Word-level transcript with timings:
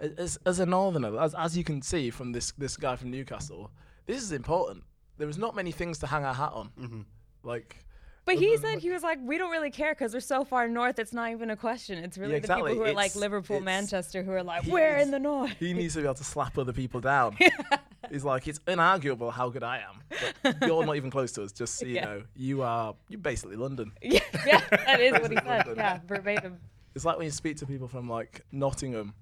as 0.00 0.38
as 0.46 0.60
a 0.60 0.66
northerner, 0.66 1.18
as 1.20 1.34
as 1.34 1.56
you 1.56 1.64
can 1.64 1.82
see 1.82 2.10
from 2.10 2.32
this 2.32 2.52
this 2.52 2.76
guy 2.76 2.96
from 2.96 3.10
Newcastle, 3.10 3.70
this 4.06 4.22
is 4.22 4.32
important. 4.32 4.84
There 5.18 5.28
is 5.28 5.38
not 5.38 5.54
many 5.56 5.72
things 5.72 5.98
to 5.98 6.06
hang 6.06 6.24
our 6.24 6.34
hat 6.34 6.52
on. 6.52 6.70
Mm-hmm. 6.80 7.00
Like, 7.42 7.84
But 8.24 8.36
he 8.36 8.50
than 8.54 8.58
said 8.62 8.74
what- 8.74 8.82
he 8.82 8.90
was 8.90 9.02
like, 9.02 9.18
we 9.22 9.36
don't 9.38 9.50
really 9.50 9.70
care 9.70 9.92
because 9.94 10.14
we're 10.14 10.20
so 10.20 10.44
far 10.44 10.68
north. 10.68 10.98
It's 11.00 11.12
not 11.12 11.30
even 11.32 11.50
a 11.50 11.56
question. 11.56 11.98
It's 12.04 12.16
really 12.18 12.36
exactly. 12.36 12.70
the 12.70 12.74
people 12.74 12.84
who 12.84 12.90
are 12.92 12.94
like 12.94 13.16
Liverpool, 13.16 13.60
Manchester, 13.60 14.22
who 14.22 14.30
are 14.32 14.42
like, 14.44 14.62
he 14.64 14.70
we're 14.70 14.96
is- 14.98 15.06
in 15.06 15.10
the 15.10 15.18
north. 15.18 15.52
he 15.58 15.72
needs 15.72 15.94
to 15.94 16.00
be 16.00 16.04
able 16.04 16.14
to 16.14 16.24
slap 16.24 16.56
other 16.58 16.72
people 16.72 17.00
down. 17.00 17.36
He's 18.10 18.24
like, 18.24 18.46
it's 18.46 18.60
inarguable 18.60 19.32
how 19.32 19.50
good 19.50 19.62
I 19.64 19.78
am, 19.78 20.02
but 20.42 20.56
you're 20.66 20.86
not 20.86 20.96
even 20.96 21.10
close 21.10 21.32
to 21.32 21.42
us. 21.42 21.52
Just 21.52 21.78
so 21.78 21.84
you 21.86 21.96
Yeah. 21.96 22.04
know, 22.04 22.22
you 22.36 22.62
are 22.62 22.94
you're 23.08 23.18
basically 23.20 23.56
London. 23.56 23.90
yeah, 24.00 24.20
yeah, 24.46 24.60
that 24.70 25.00
is 25.00 25.12
what 25.12 25.30
he 25.30 25.36
said. 25.36 25.44
London. 25.66 25.76
Yeah, 25.76 25.98
verbatim. 26.06 26.58
It's 26.94 27.04
like 27.04 27.16
when 27.18 27.24
you 27.26 27.30
speak 27.32 27.56
to 27.58 27.66
people 27.66 27.88
from 27.88 28.08
like 28.08 28.42
Nottingham, 28.52 29.14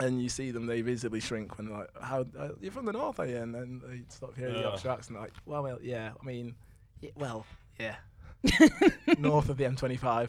and 0.00 0.22
you 0.22 0.28
see 0.28 0.50
them, 0.50 0.66
they 0.66 0.80
visibly 0.82 1.20
shrink 1.20 1.56
when 1.58 1.68
they're 1.68 1.78
like, 1.78 1.90
"How 2.02 2.26
uh, 2.38 2.48
you're 2.60 2.72
from 2.72 2.84
the 2.86 2.92
north, 2.92 3.18
are 3.20 3.26
you?" 3.26 3.38
And 3.38 3.54
then 3.54 3.80
they 3.86 4.02
stop 4.08 4.36
hearing 4.36 4.54
the 4.54 4.60
Yeah. 4.60 4.68
Yorkshire 4.68 4.90
accent. 4.90 5.18
Like, 5.18 5.32
well, 5.46 5.62
well, 5.62 5.78
yeah. 5.82 6.12
I 6.20 6.24
mean, 6.24 6.54
y 7.02 7.10
well, 7.16 7.46
yeah. 7.80 7.96
north 9.18 9.48
of 9.48 9.56
the 9.56 9.64
M25. 9.64 10.28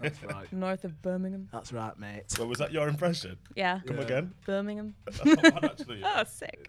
That's 0.00 0.22
right. 0.24 0.52
North 0.52 0.84
of 0.84 1.00
Birmingham. 1.00 1.48
That's 1.52 1.72
right, 1.72 1.96
mate. 1.96 2.24
So 2.28 2.44
was 2.46 2.58
that 2.58 2.72
your 2.72 2.88
impression? 2.88 3.38
Yeah, 3.54 3.80
Come 3.86 3.98
Yeah. 3.98 4.02
again? 4.02 4.34
Birmingham. 4.46 4.94
That's 5.04 5.24
not 5.24 5.42
bad, 5.42 5.64
actually. 5.64 6.02
Oh, 6.04 6.24
sick. 6.24 6.68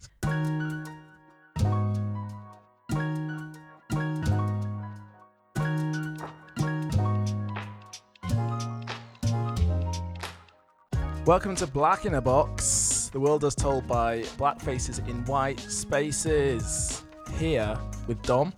Welcome 11.32 11.56
to 11.56 11.66
Black 11.68 12.04
in 12.04 12.16
a 12.16 12.22
Box, 12.22 13.10
the 13.14 13.20
world 13.22 13.46
as 13.46 13.56
told 13.56 13.88
by 13.88 14.26
black 14.38 14.60
faces 14.60 15.00
in 15.00 15.24
white 15.24 15.62
spaces. 15.62 17.06
Here 17.38 17.78
with 18.06 18.22
Dom, 18.24 18.52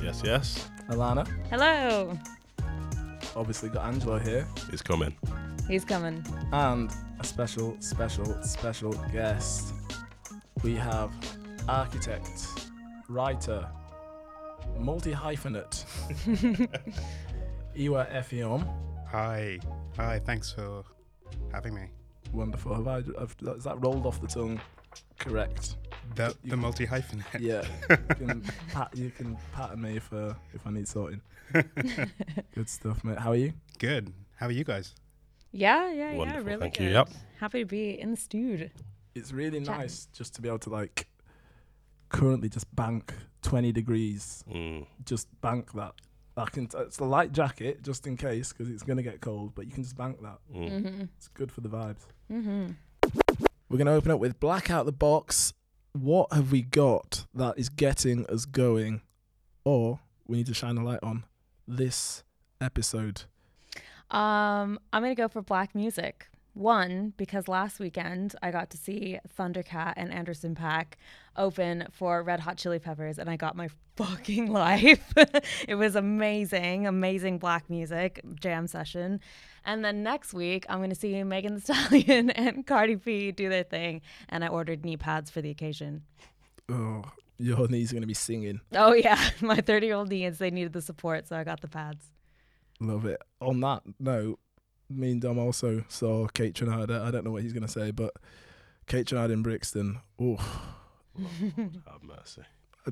Yes, 0.00 0.22
yes. 0.24 0.70
Alana, 0.90 1.26
Hello. 1.50 2.16
obviously 3.34 3.68
got 3.68 3.84
Angelo 3.84 4.16
here, 4.20 4.46
He's 4.70 4.80
coming. 4.80 5.12
He's 5.66 5.84
coming. 5.84 6.24
and 6.52 6.92
a 7.18 7.24
special, 7.24 7.76
special, 7.80 8.40
special 8.44 8.92
guest. 9.12 9.74
We 10.62 10.76
have 10.76 11.10
architect, 11.68 12.46
writer, 13.08 13.68
multi 14.78 15.10
hyphenate, 15.12 15.84
Iwa 17.76 18.06
Effiom. 18.06 18.72
Hi. 19.08 19.58
Hi, 19.96 20.20
thanks 20.24 20.52
for 20.52 20.84
having 21.52 21.74
me. 21.74 21.90
Wonderful. 22.32 22.74
Have 22.74 22.86
I? 22.88 22.96
Have, 23.18 23.36
is 23.56 23.64
that 23.64 23.82
rolled 23.82 24.06
off 24.06 24.20
the 24.20 24.26
tongue? 24.26 24.60
Correct. 25.18 25.76
The 26.14 26.34
the 26.44 26.56
multi 26.56 26.84
hyphen. 26.86 27.24
Yeah. 27.40 27.64
you 27.88 27.96
can 28.26 28.42
pat, 28.72 28.90
you 28.96 29.10
can 29.10 29.36
pattern 29.52 29.82
me 29.82 29.96
if 29.96 30.12
uh, 30.12 30.34
if 30.54 30.66
I 30.66 30.70
need 30.70 30.88
sorting. 30.88 31.20
Good 32.54 32.68
stuff, 32.68 33.02
mate. 33.04 33.18
How 33.18 33.30
are 33.30 33.36
you? 33.36 33.52
Good. 33.78 34.12
How 34.36 34.46
are 34.46 34.52
you 34.52 34.64
guys? 34.64 34.94
Yeah, 35.52 35.90
yeah, 35.92 36.10
yeah. 36.12 36.16
Wonderful, 36.16 36.44
Really 36.44 36.60
thank 36.60 36.74
good. 36.78 36.84
you, 36.84 36.90
yep. 36.90 37.08
Happy 37.40 37.60
to 37.60 37.66
be 37.66 38.00
in 38.00 38.12
the 38.12 38.16
studio. 38.16 38.68
It's 39.16 39.32
really 39.32 39.58
Chatting. 39.60 39.80
nice 39.80 40.06
just 40.12 40.34
to 40.36 40.42
be 40.42 40.48
able 40.48 40.60
to 40.60 40.70
like 40.70 41.08
currently 42.08 42.48
just 42.48 42.74
bank 42.76 43.12
20 43.42 43.72
degrees. 43.72 44.44
Mm. 44.48 44.86
Just 45.04 45.28
bank 45.40 45.72
that. 45.72 45.94
I 46.36 46.44
can. 46.46 46.68
It's 46.76 46.98
a 46.98 47.04
light 47.04 47.32
jacket 47.32 47.82
just 47.82 48.06
in 48.06 48.16
case 48.16 48.52
because 48.52 48.70
it's 48.72 48.82
gonna 48.82 49.02
get 49.02 49.20
cold, 49.20 49.54
but 49.54 49.66
you 49.66 49.72
can 49.72 49.82
just 49.82 49.96
bank 49.96 50.20
that. 50.22 50.38
Mm. 50.54 50.70
Mm-hmm. 50.70 51.02
It's 51.16 51.28
good 51.28 51.52
for 51.52 51.60
the 51.60 51.68
vibes. 51.68 52.06
Mm-hmm. 52.30 52.70
We're 53.68 53.78
gonna 53.78 53.92
open 53.92 54.10
up 54.10 54.20
with 54.20 54.40
Black 54.40 54.70
Out 54.70 54.86
the 54.86 54.92
Box. 54.92 55.52
What 55.92 56.32
have 56.32 56.52
we 56.52 56.62
got 56.62 57.26
that 57.34 57.58
is 57.58 57.68
getting 57.68 58.26
us 58.26 58.44
going, 58.44 59.02
or 59.64 60.00
we 60.26 60.38
need 60.38 60.46
to 60.46 60.54
shine 60.54 60.76
a 60.78 60.84
light 60.84 61.00
on 61.02 61.24
this 61.66 62.22
episode? 62.60 63.22
Um, 64.10 64.78
I'm 64.92 65.02
gonna 65.02 65.14
go 65.14 65.28
for 65.28 65.42
black 65.42 65.74
music. 65.74 66.28
One, 66.54 67.12
because 67.16 67.46
last 67.46 67.78
weekend 67.78 68.34
I 68.42 68.50
got 68.50 68.70
to 68.70 68.76
see 68.76 69.18
Thundercat 69.38 69.94
and 69.96 70.12
Anderson 70.12 70.54
.Paak 70.54 70.94
open 71.36 71.86
for 71.92 72.22
Red 72.22 72.40
Hot 72.40 72.56
Chili 72.56 72.78
Peppers, 72.80 73.18
and 73.18 73.30
I 73.30 73.36
got 73.36 73.56
my 73.56 73.68
fucking 73.96 74.50
life. 74.52 75.12
it 75.68 75.76
was 75.76 75.94
amazing, 75.94 76.86
amazing 76.86 77.38
black 77.38 77.70
music 77.70 78.20
jam 78.34 78.66
session. 78.66 79.20
And 79.64 79.84
then 79.84 80.02
next 80.02 80.34
week 80.34 80.66
I'm 80.68 80.80
gonna 80.80 80.94
see 80.94 81.22
Megan 81.22 81.54
Thee 81.54 81.60
Stallion 81.60 82.30
and 82.30 82.66
Cardi 82.66 82.96
B 82.96 83.30
do 83.30 83.48
their 83.48 83.64
thing, 83.64 84.00
and 84.28 84.44
I 84.44 84.48
ordered 84.48 84.84
knee 84.84 84.96
pads 84.96 85.30
for 85.30 85.40
the 85.40 85.50
occasion. 85.50 86.02
Oh, 86.68 87.04
your 87.38 87.68
knees 87.68 87.92
are 87.92 87.94
gonna 87.94 88.06
be 88.06 88.14
singing. 88.14 88.60
Oh 88.72 88.92
yeah, 88.92 89.30
my 89.40 89.56
30 89.56 89.86
year 89.86 89.94
old 89.94 90.08
knees 90.08 90.38
they 90.38 90.50
needed 90.50 90.72
the 90.72 90.82
support, 90.82 91.28
so 91.28 91.36
I 91.36 91.44
got 91.44 91.60
the 91.60 91.68
pads. 91.68 92.06
Love 92.80 93.04
it. 93.04 93.20
On 93.40 93.60
that 93.60 93.82
note, 94.00 94.40
me 94.90 95.12
and 95.12 95.20
Dom 95.22 95.38
also 95.38 95.84
saw 95.88 96.26
Kaytranada. 96.28 97.00
I 97.02 97.10
don't 97.10 97.24
know 97.24 97.30
what 97.30 97.42
he's 97.42 97.52
gonna 97.52 97.68
say, 97.68 97.90
but 97.92 98.12
Kaytranada 98.86 99.32
in 99.32 99.42
Brixton. 99.42 100.00
Oh, 100.20 100.36
Have 101.86 102.02
mercy. 102.02 102.42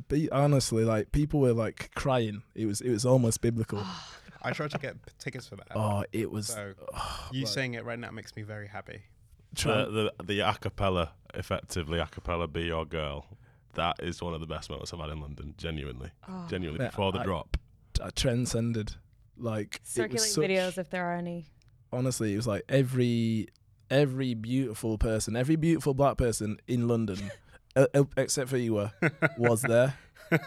be 0.08 0.30
honestly, 0.30 0.84
like 0.84 1.12
people 1.12 1.40
were 1.40 1.52
like 1.52 1.90
crying. 1.94 2.42
It 2.54 2.66
was 2.66 2.80
it 2.80 2.90
was 2.90 3.04
almost 3.04 3.40
biblical. 3.40 3.82
I 4.42 4.52
tried 4.52 4.70
to 4.70 4.78
get 4.78 4.96
tickets 5.18 5.48
for 5.48 5.56
that. 5.56 5.66
Oh, 5.74 6.04
it 6.12 6.30
was. 6.30 6.46
so 6.48 6.72
oh, 6.94 7.28
you 7.32 7.40
like, 7.42 7.48
saying 7.52 7.74
it 7.74 7.84
right 7.84 7.98
now 7.98 8.10
makes 8.12 8.34
me 8.36 8.42
very 8.42 8.68
happy. 8.68 9.02
The, 9.54 10.12
the 10.18 10.24
the 10.24 10.38
acapella, 10.40 11.10
effectively 11.34 11.98
acapella, 11.98 12.50
be 12.52 12.62
your 12.62 12.84
girl. 12.84 13.26
That 13.74 13.96
is 14.00 14.22
one 14.22 14.34
of 14.34 14.40
the 14.40 14.46
best 14.46 14.70
moments 14.70 14.92
I've 14.92 15.00
had 15.00 15.10
in 15.10 15.20
London. 15.20 15.54
Genuinely, 15.56 16.10
Oh. 16.28 16.46
genuinely. 16.48 16.84
Yeah, 16.84 16.90
Before 16.90 17.12
the 17.12 17.20
I- 17.20 17.24
drop, 17.24 17.56
uh, 18.00 18.10
transcended. 18.14 18.94
Like 19.36 19.76
it 19.76 19.80
was 19.82 19.90
Circulate 19.90 20.20
such- 20.20 20.44
videos 20.44 20.78
if 20.78 20.90
there 20.90 21.04
are 21.06 21.14
any. 21.14 21.46
Honestly, 21.92 22.32
it 22.34 22.36
was 22.36 22.46
like 22.46 22.64
every 22.68 23.48
every 23.90 24.34
beautiful 24.34 24.98
person, 24.98 25.36
every 25.36 25.56
beautiful 25.56 25.94
black 25.94 26.16
person 26.16 26.58
in 26.66 26.88
London, 26.88 27.30
uh, 27.76 27.86
uh, 27.94 28.04
except 28.16 28.50
for 28.50 28.58
you, 28.58 28.74
were, 28.74 28.92
was 29.36 29.62
there. 29.62 29.94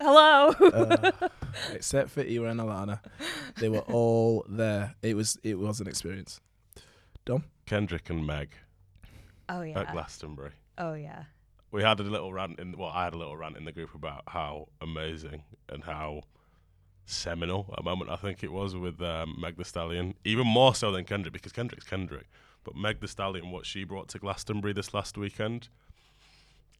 Hello. 0.00 0.48
Uh, 0.48 1.28
except 1.72 2.10
for 2.10 2.20
Iwa 2.20 2.48
and 2.48 2.60
Alana, 2.60 3.00
they 3.58 3.68
were 3.68 3.78
all 3.80 4.44
there. 4.48 4.94
It 5.02 5.16
was 5.16 5.38
it 5.42 5.58
was 5.58 5.80
an 5.80 5.86
experience. 5.86 6.40
Dom, 7.24 7.44
Kendrick 7.66 8.10
and 8.10 8.26
Meg 8.26 8.54
oh 9.48 9.62
yeah. 9.62 9.80
at. 9.80 9.92
Glastonbury. 9.92 10.50
Oh 10.78 10.94
yeah. 10.94 11.24
We 11.70 11.82
had 11.82 11.98
a 12.00 12.02
little 12.02 12.32
rant 12.32 12.58
in 12.58 12.76
well, 12.76 12.90
I 12.90 13.04
had 13.04 13.14
a 13.14 13.18
little 13.18 13.36
rant 13.36 13.56
in 13.56 13.64
the 13.64 13.72
group 13.72 13.94
about 13.94 14.24
how 14.28 14.68
amazing 14.80 15.44
and 15.68 15.82
how 15.82 16.22
seminal 17.06 17.72
a 17.76 17.82
moment 17.82 18.10
I 18.10 18.16
think 18.16 18.42
it 18.42 18.52
was 18.52 18.74
with 18.74 19.00
um, 19.02 19.36
Meg 19.40 19.56
Thee 19.56 19.64
Stallion, 19.64 20.14
even 20.24 20.46
more 20.46 20.74
so 20.74 20.90
than 20.92 21.04
Kendrick 21.04 21.32
because 21.32 21.52
Kendrick's 21.52 21.84
Kendrick, 21.84 22.26
but 22.64 22.74
Meg 22.76 23.00
Thee 23.00 23.06
Stallion, 23.06 23.50
what 23.50 23.66
she 23.66 23.84
brought 23.84 24.08
to 24.08 24.18
Glastonbury 24.18 24.72
this 24.72 24.94
last 24.94 25.16
weekend, 25.18 25.68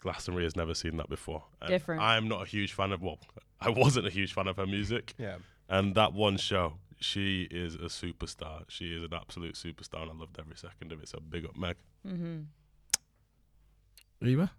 Glastonbury 0.00 0.44
has 0.44 0.56
never 0.56 0.74
seen 0.74 0.96
that 0.96 1.08
before. 1.08 1.44
And 1.60 1.70
Different. 1.70 2.00
I'm 2.02 2.28
not 2.28 2.42
a 2.42 2.46
huge 2.46 2.72
fan 2.72 2.92
of 2.92 3.02
well, 3.02 3.18
I 3.60 3.70
wasn't 3.70 4.06
a 4.06 4.10
huge 4.10 4.32
fan 4.32 4.46
of 4.48 4.56
her 4.56 4.66
music, 4.66 5.14
Yeah. 5.18 5.36
and 5.68 5.94
that 5.94 6.12
one 6.12 6.36
show, 6.36 6.74
she 7.00 7.48
is 7.50 7.74
a 7.74 7.88
superstar. 7.88 8.64
She 8.68 8.94
is 8.96 9.02
an 9.02 9.12
absolute 9.14 9.54
superstar, 9.54 10.02
and 10.02 10.10
I 10.10 10.14
loved 10.14 10.38
every 10.38 10.56
second 10.56 10.92
of 10.92 11.02
it. 11.02 11.08
So 11.08 11.20
big 11.20 11.44
up, 11.44 11.56
Meg. 11.56 11.76
Mm-hmm. 12.06 12.40
Iwa, 14.26 14.50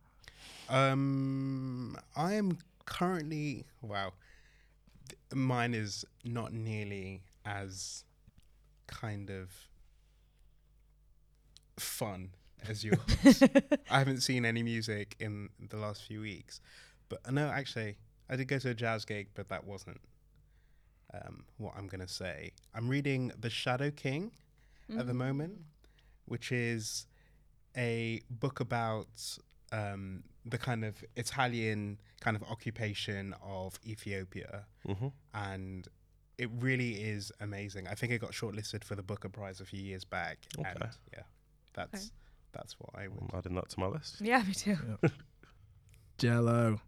Um, 0.70 1.97
I 2.16 2.34
am 2.34 2.58
currently 2.86 3.66
wow. 3.82 4.14
Mine 5.35 5.73
is 5.73 6.06
not 6.23 6.53
nearly 6.53 7.22
as 7.46 8.06
kind 8.88 9.29
of 9.29 9.50
fun 11.78 12.29
as 12.67 12.84
yours. 12.84 13.43
I 13.91 13.99
haven't 13.99 14.22
seen 14.22 14.46
any 14.46 14.64
music 14.64 15.16
in 15.20 15.49
the 15.59 15.78
last 15.78 16.03
few 16.03 16.22
weeks, 16.22 16.61
but 17.09 17.20
uh, 17.26 17.32
no, 17.32 17.47
actually, 17.49 17.97
I 18.29 18.37
did 18.37 18.47
go 18.47 18.59
to 18.59 18.70
a 18.70 18.73
jazz 18.73 19.03
gig, 19.03 19.28
but 19.34 19.49
that 19.49 19.66
wasn't 19.66 19.99
um, 21.14 21.43
what 21.58 21.73
I'm 21.78 21.88
gonna 21.88 22.08
say. 22.08 22.52
I'm 22.73 22.88
reading 22.88 23.31
The 23.38 23.49
Shadow 23.49 23.91
King 23.91 24.31
at 24.97 25.08
the 25.08 25.14
moment, 25.14 25.59
which 26.26 26.52
is 26.52 27.08
a 27.76 28.22
book 28.29 28.59
about 28.59 29.08
um, 29.72 30.23
the 30.46 30.58
kind 30.58 30.85
of 30.85 31.03
Italian 31.16 32.00
kind 32.22 32.35
of 32.38 32.44
occupation 32.44 33.34
of 33.44 33.79
Ethiopia, 33.85 34.66
hmm 34.85 35.08
and 35.34 35.88
it 36.38 36.50
really 36.59 36.96
is 36.96 37.32
amazing. 37.40 37.88
I 37.88 37.96
think 37.96 38.12
it 38.12 38.20
got 38.20 38.32
shortlisted 38.32 38.84
for 38.84 38.96
the 38.96 39.03
Booker 39.03 39.29
Prize 39.29 39.62
a 39.62 39.66
few 39.66 39.82
years 39.82 40.03
back, 40.03 40.40
and 40.58 40.78
yeah, 41.14 41.23
that's 41.73 41.94
Okay. 41.96 42.12
that's 42.52 42.76
what 42.79 42.90
I 42.94 43.08
would. 43.08 43.22
I'm 43.22 43.38
adding 43.38 43.56
that 43.56 43.70
to 43.70 43.79
my 43.79 43.88
list. 43.88 44.20
Yeah, 44.22 44.44
me 44.44 44.53
too. 44.53 44.78
Jello. 46.17 46.79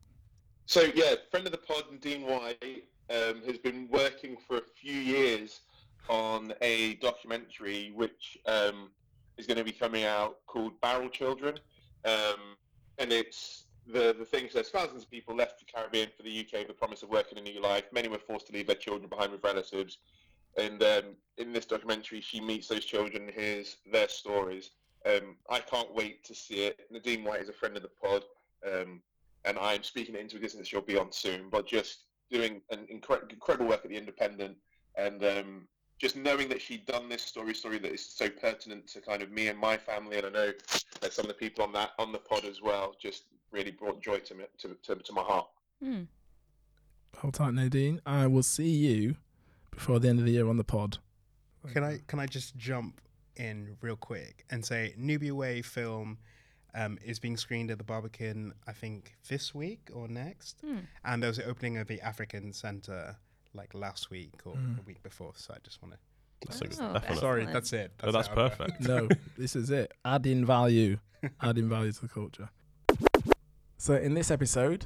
So 0.66 0.82
yeah, 0.96 1.16
friend 1.32 1.46
of 1.46 1.52
the 1.52 1.58
pod, 1.58 1.84
Nadine 1.92 2.24
White, 2.24 2.84
um, 3.10 3.42
has 3.46 3.58
been 3.58 3.88
working 3.90 4.36
for 4.48 4.58
a 4.58 4.62
few 4.82 4.94
years 4.94 5.62
on 6.10 6.54
a 6.62 6.96
documentary 6.96 7.92
which 7.96 8.38
um, 8.46 8.90
is 9.38 9.46
going 9.48 9.58
to 9.58 9.64
be 9.64 9.72
coming 9.72 10.04
out 10.04 10.38
called 10.48 10.80
Barrel 10.82 11.10
Children, 11.10 11.58
um, 12.06 12.56
and 12.98 13.12
it's 13.12 13.66
the 13.86 14.16
the 14.18 14.26
thing 14.26 14.50
says 14.50 14.70
thousands 14.70 15.04
of 15.04 15.12
people 15.12 15.36
left 15.36 15.60
the 15.60 15.66
Caribbean 15.66 16.10
for 16.16 16.24
the 16.24 16.40
UK 16.40 16.60
with 16.60 16.68
the 16.68 16.74
promise 16.74 17.04
of 17.04 17.10
working 17.10 17.38
a 17.38 17.42
new 17.42 17.62
life. 17.62 17.86
Many 17.92 18.08
were 18.08 18.20
forced 18.20 18.48
to 18.48 18.54
leave 18.54 18.68
their 18.68 18.76
children 18.76 19.10
behind 19.10 19.32
with 19.32 19.44
relatives, 19.44 20.00
and 20.58 20.82
um, 20.84 21.04
in 21.38 21.54
this 21.54 21.66
documentary, 21.66 22.22
she 22.22 22.42
meets 22.42 22.68
those 22.68 22.86
children 22.86 23.32
hears 23.34 23.78
their 23.92 24.10
stories. 24.10 24.72
Um, 25.06 25.38
I 25.50 25.60
can't 25.60 25.94
wait 25.94 26.24
to 26.26 26.36
see 26.36 26.66
it. 26.66 26.80
Nadine 26.92 27.24
White 27.24 27.42
is 27.42 27.50
a 27.50 27.54
friend 27.54 27.78
of 27.78 27.84
the 27.84 27.90
pod, 27.90 28.24
um, 28.66 29.02
and 29.46 29.58
I'm 29.58 29.84
speaking 29.84 30.16
it 30.16 30.22
into 30.22 30.36
existence. 30.36 30.68
She'll 30.68 30.82
be 30.82 30.98
on 30.98 31.12
soon, 31.12 31.50
but 31.50 31.68
just 31.68 32.06
doing 32.30 32.62
an 32.72 32.88
incre- 32.92 33.32
incredible 33.32 33.68
work 33.68 33.82
at 33.86 33.90
the 33.90 33.98
Independent, 33.98 34.58
and 34.98 35.24
um, 35.24 35.68
just 35.98 36.16
knowing 36.16 36.48
that 36.50 36.62
she'd 36.62 36.86
done 36.86 37.10
this 37.10 37.24
story, 37.24 37.54
story 37.56 37.80
that 37.80 37.92
is 37.92 38.06
so 38.06 38.30
pertinent 38.30 38.88
to 38.88 39.02
kind 39.02 39.22
of 39.22 39.32
me 39.32 39.48
and 39.48 39.58
my 39.58 39.78
family, 39.78 40.18
and 40.18 40.28
I 40.28 40.30
know 40.30 40.52
that 41.02 41.14
some 41.14 41.26
of 41.26 41.30
the 41.30 41.34
people 41.36 41.64
on 41.64 41.72
that 41.74 41.92
on 41.98 42.12
the 42.12 42.18
pod 42.20 42.46
as 42.46 42.62
well, 42.62 42.96
just 43.00 43.24
really 43.52 43.72
brought 43.72 44.02
joy 44.02 44.20
to 44.20 44.36
me 44.36 44.44
to, 44.60 44.76
to, 44.84 44.96
to 44.96 45.14
my 45.14 45.22
heart. 45.22 45.48
Hmm. 45.82 46.04
Hold 47.18 47.34
tight, 47.34 47.54
Nadine. 47.54 48.00
I 48.06 48.28
will 48.28 48.44
see 48.44 48.70
you 48.70 49.16
before 49.72 50.00
the 50.00 50.10
end 50.10 50.20
of 50.20 50.26
the 50.26 50.32
year 50.32 50.48
on 50.48 50.58
the 50.58 50.64
pod. 50.64 50.98
Can 51.74 51.84
I 51.84 52.00
can 52.08 52.20
I 52.20 52.28
just 52.28 52.56
jump 52.56 53.02
in 53.36 53.76
real 53.82 53.96
quick 53.96 54.46
and 54.50 54.64
say 54.64 54.94
Nubia 54.98 55.34
Way 55.36 55.62
film 55.62 56.18
um, 56.76 56.98
is 57.04 57.20
being 57.20 57.38
screened 57.38 57.72
at 57.72 57.78
the 57.78 57.84
Barbican, 57.84 58.54
I 58.68 58.72
think 58.74 59.16
this 59.30 59.54
week 59.56 59.90
or 59.94 60.08
next, 60.08 60.60
Hmm. 60.62 60.80
and 61.04 61.22
there 61.24 61.30
was 61.30 61.38
the 61.38 61.46
opening 61.46 61.78
of 61.78 61.88
the 61.88 62.00
African 62.02 62.54
Centre 62.54 63.18
like 63.54 63.74
last 63.74 64.10
week 64.10 64.34
or 64.46 64.56
Mm. 64.56 64.76
the 64.78 64.82
week 64.84 65.02
before. 65.04 65.34
So 65.36 65.54
I 65.54 65.58
just 65.64 65.82
want 65.82 65.94
to. 65.94 66.00
That's 66.46 66.62
Oh, 66.80 66.94
ex- 66.94 67.20
Sorry, 67.20 67.46
that's 67.46 67.74
it. 67.74 67.92
Oh, 68.04 68.12
that's 68.12 68.28
it. 68.28 68.38
I'm- 68.38 68.50
perfect. 68.50 68.82
No, 68.88 69.08
this 69.38 69.56
is 69.56 69.70
it. 69.72 69.92
Adding 70.06 70.46
value. 70.46 71.00
Adding 71.42 71.68
value 71.68 71.92
to 71.92 72.02
the 72.02 72.08
culture. 72.08 72.50
So 73.78 73.96
in 73.96 74.14
this 74.14 74.30
episode, 74.32 74.86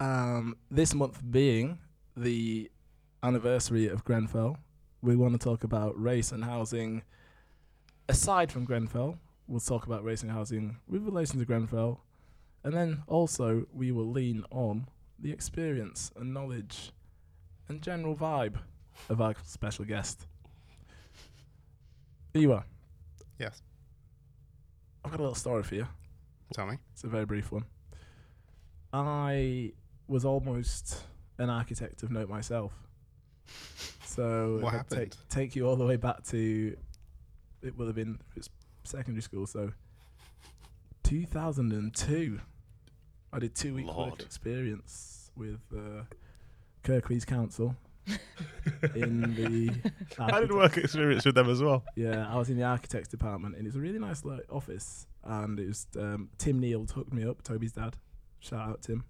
um, 0.00 0.56
this 0.70 0.94
month 0.94 1.20
being 1.30 1.78
the 2.16 2.70
anniversary 3.22 3.88
of 3.88 4.04
Grenfell, 4.04 4.56
we 5.02 5.16
want 5.16 5.32
to 5.34 5.38
talk 5.38 5.64
about 5.64 6.00
race 6.00 6.30
and 6.32 6.44
housing. 6.44 7.02
Aside 8.08 8.52
from 8.52 8.64
Grenfell, 8.64 9.18
we'll 9.48 9.60
talk 9.60 9.86
about 9.86 10.04
race 10.04 10.22
and 10.22 10.30
housing 10.30 10.76
with 10.88 11.02
relation 11.04 11.38
to 11.38 11.44
Grenfell, 11.44 12.00
and 12.62 12.72
then 12.74 13.02
also 13.06 13.66
we 13.72 13.90
will 13.92 14.08
lean 14.10 14.44
on 14.50 14.88
the 15.18 15.32
experience 15.32 16.12
and 16.16 16.34
knowledge 16.34 16.92
and 17.68 17.80
general 17.82 18.14
vibe 18.14 18.56
of 19.08 19.20
our 19.20 19.34
special 19.44 19.84
guest. 19.84 20.26
Here 22.32 22.42
you 22.42 22.52
are. 22.52 22.64
Yes. 23.38 23.62
I've 25.04 25.10
got 25.10 25.20
a 25.20 25.22
little 25.22 25.34
story 25.34 25.62
for 25.62 25.74
you. 25.74 25.86
Tell 26.52 26.66
me. 26.66 26.78
It's 26.92 27.04
a 27.04 27.08
very 27.08 27.24
brief 27.26 27.52
one. 27.52 27.64
I 28.92 29.72
was 30.08 30.24
almost 30.24 31.02
an 31.38 31.50
architect 31.50 32.02
of 32.02 32.10
note 32.10 32.28
myself. 32.28 32.72
So 34.04 34.58
What 34.60 34.74
I 34.74 34.78
take, 34.78 34.98
happened? 34.98 35.16
take 35.28 35.56
you 35.56 35.66
all 35.66 35.76
the 35.76 35.84
way 35.86 35.96
back 35.96 36.22
to 36.28 36.76
it 37.62 37.76
will 37.76 37.86
have 37.86 37.96
been 37.96 38.18
it's 38.36 38.48
secondary 38.84 39.22
school, 39.22 39.46
so 39.46 39.72
2002. 41.02 42.40
I 43.32 43.38
did 43.40 43.54
two 43.54 43.74
weeks 43.74 43.88
Lord. 43.88 44.10
work 44.12 44.20
experience 44.22 45.30
with 45.36 45.60
uh, 45.76 46.02
Kirklees 46.84 47.26
Council 47.26 47.74
in 48.94 49.34
the. 49.34 49.70
I 50.18 50.26
did 50.26 50.50
architect- 50.50 50.52
work 50.52 50.76
experience 50.76 51.24
with 51.24 51.34
them 51.34 51.48
as 51.50 51.62
well. 51.62 51.82
yeah, 51.96 52.32
I 52.32 52.36
was 52.36 52.50
in 52.50 52.56
the 52.56 52.64
architects 52.64 53.08
department, 53.08 53.56
and 53.56 53.66
it's 53.66 53.76
a 53.76 53.80
really 53.80 53.98
nice 53.98 54.24
like, 54.24 54.44
office. 54.52 55.06
And 55.24 55.58
it 55.58 55.66
was 55.66 55.86
um, 55.98 56.28
Tim 56.38 56.60
Neal 56.60 56.86
hooked 56.94 57.12
me 57.12 57.24
up, 57.24 57.42
Toby's 57.42 57.72
dad. 57.72 57.96
Shout 58.40 58.68
out 58.68 58.82
Tim. 58.82 59.04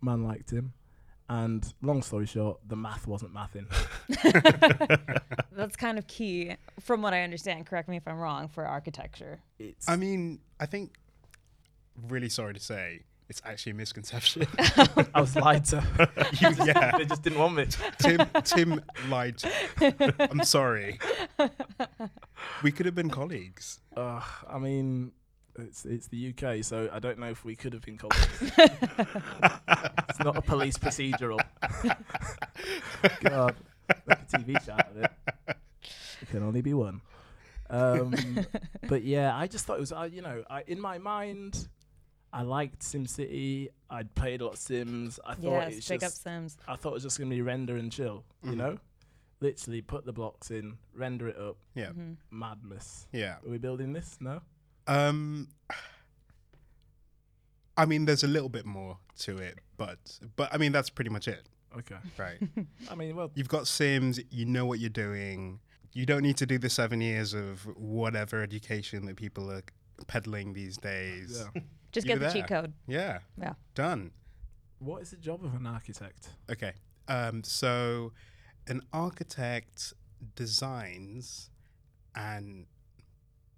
Man 0.00 0.22
liked 0.24 0.50
him. 0.50 0.72
And 1.28 1.72
long 1.82 2.02
story 2.02 2.26
short, 2.26 2.58
the 2.66 2.74
math 2.76 3.06
wasn't 3.06 3.32
mathing. 3.32 3.66
That's 5.52 5.76
kind 5.76 5.96
of 5.98 6.06
key, 6.08 6.56
from 6.80 7.02
what 7.02 7.12
I 7.14 7.22
understand. 7.22 7.66
Correct 7.66 7.88
me 7.88 7.96
if 7.96 8.06
I'm 8.08 8.18
wrong. 8.18 8.48
For 8.48 8.64
architecture, 8.66 9.40
It's 9.58 9.88
I 9.88 9.96
mean, 9.96 10.40
I 10.58 10.66
think. 10.66 10.94
Really 12.08 12.28
sorry 12.28 12.54
to 12.54 12.60
say, 12.60 13.02
it's 13.30 13.40
actually 13.44 13.70
a 13.72 13.74
misconception. 13.76 14.46
I 15.14 15.20
was 15.20 15.36
lied 15.36 15.64
to. 15.66 15.82
You- 16.40 16.64
yeah. 16.66 16.90
they 16.98 17.04
just 17.04 17.22
didn't 17.22 17.38
want 17.38 17.54
me. 17.54 17.66
Tim 17.98 18.26
Tim 18.44 18.82
lied. 19.08 19.42
I'm 20.18 20.42
sorry. 20.42 20.98
We 22.62 22.72
could 22.72 22.86
have 22.86 22.94
been 22.94 23.08
colleagues. 23.08 23.80
Uh, 23.96 24.20
I 24.48 24.58
mean, 24.58 25.12
it's 25.58 25.84
it's 25.84 26.08
the 26.08 26.34
UK, 26.34 26.64
so 26.64 26.90
I 26.92 26.98
don't 26.98 27.18
know 27.18 27.28
if 27.30 27.44
we 27.44 27.54
could 27.54 27.72
have 27.72 27.82
been 27.82 27.98
called. 27.98 28.14
it's 28.40 30.18
not 30.20 30.36
a 30.36 30.42
police 30.42 30.76
procedural. 30.76 31.38
God, 33.22 33.54
make 34.06 34.18
a 34.18 34.26
TV 34.38 34.64
show 34.64 34.72
out 34.72 34.90
of 34.90 34.96
it. 34.96 35.10
It 36.22 36.28
can 36.30 36.42
only 36.42 36.62
be 36.62 36.74
one. 36.74 37.00
Um, 37.68 38.14
but 38.88 39.04
yeah, 39.04 39.36
I 39.36 39.46
just 39.46 39.64
thought 39.66 39.76
it 39.76 39.80
was, 39.80 39.92
I 39.92 40.06
you 40.06 40.22
know, 40.22 40.42
I 40.50 40.64
in 40.66 40.80
my 40.80 40.98
mind, 40.98 41.68
I 42.32 42.42
liked 42.42 42.80
SimCity. 42.80 43.68
I'd 43.90 44.14
played 44.14 44.40
a 44.40 44.44
lot 44.44 44.52
of 44.54 44.58
Sims. 44.60 45.18
I 45.26 45.34
thought 45.34 45.62
yes, 45.68 45.76
it's 45.78 45.88
big 45.88 46.04
up 46.04 46.12
Sims. 46.12 46.56
I 46.68 46.76
thought 46.76 46.90
it 46.90 46.94
was 46.94 47.02
just 47.02 47.18
gonna 47.18 47.30
be 47.30 47.42
render 47.42 47.76
and 47.76 47.90
chill. 47.90 48.24
You 48.44 48.52
Mhm. 48.52 48.56
know, 48.56 48.78
literally 49.40 49.82
put 49.82 50.04
the 50.04 50.12
blocks 50.12 50.50
in, 50.50 50.78
render 50.94 51.28
it 51.28 51.36
up. 51.38 51.56
Yeah. 51.74 51.90
Mhm. 51.90 52.16
Madness. 52.30 53.08
Yeah. 53.12 53.38
Are 53.44 53.48
we 53.50 53.58
building 53.58 53.92
this? 53.92 54.16
No. 54.20 54.42
Um 54.86 55.48
I 57.76 57.86
mean 57.86 58.04
there's 58.04 58.24
a 58.24 58.28
little 58.28 58.48
bit 58.48 58.66
more 58.66 58.98
to 59.20 59.38
it, 59.38 59.58
but 59.76 60.20
but 60.36 60.52
I 60.52 60.58
mean 60.58 60.72
that's 60.72 60.90
pretty 60.90 61.10
much 61.10 61.26
it, 61.28 61.48
Okay. 61.76 61.96
right? 62.18 62.38
I 62.90 62.94
mean, 62.94 63.16
well, 63.16 63.30
You've 63.34 63.48
got 63.48 63.66
Sims, 63.66 64.20
you 64.30 64.44
know 64.44 64.66
what 64.66 64.78
you're 64.78 64.90
doing. 64.90 65.60
You 65.92 66.06
don't 66.06 66.22
need 66.22 66.36
to 66.36 66.46
do 66.46 66.58
the 66.58 66.70
7 66.70 67.00
years 67.00 67.34
of 67.34 67.66
whatever 67.76 68.42
education 68.42 69.06
that 69.06 69.16
people 69.16 69.50
are 69.50 69.62
peddling 70.06 70.52
these 70.52 70.76
days. 70.76 71.42
yeah. 71.54 71.62
Just 71.92 72.06
You're 72.06 72.18
get 72.18 72.32
the 72.32 72.32
cheat 72.32 72.46
code. 72.46 72.72
Yeah. 72.86 73.18
Yeah. 73.40 73.54
Done. 73.74 74.12
What 74.78 75.02
is 75.02 75.10
the 75.10 75.16
job 75.16 75.44
of 75.44 75.54
an 75.54 75.66
architect? 75.66 76.30
Okay. 76.50 76.72
Um, 77.08 77.42
so 77.44 78.12
an 78.66 78.82
architect 78.92 79.92
designs 80.36 81.50
and, 82.14 82.66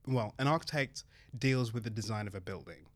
well, 0.07 0.35
an 0.39 0.47
architect 0.47 1.05
deals 1.39 1.73
with 1.73 1.85
the 1.85 1.91
design 1.91 2.27
of 2.27 2.35
a 2.35 2.41
building. 2.41 2.87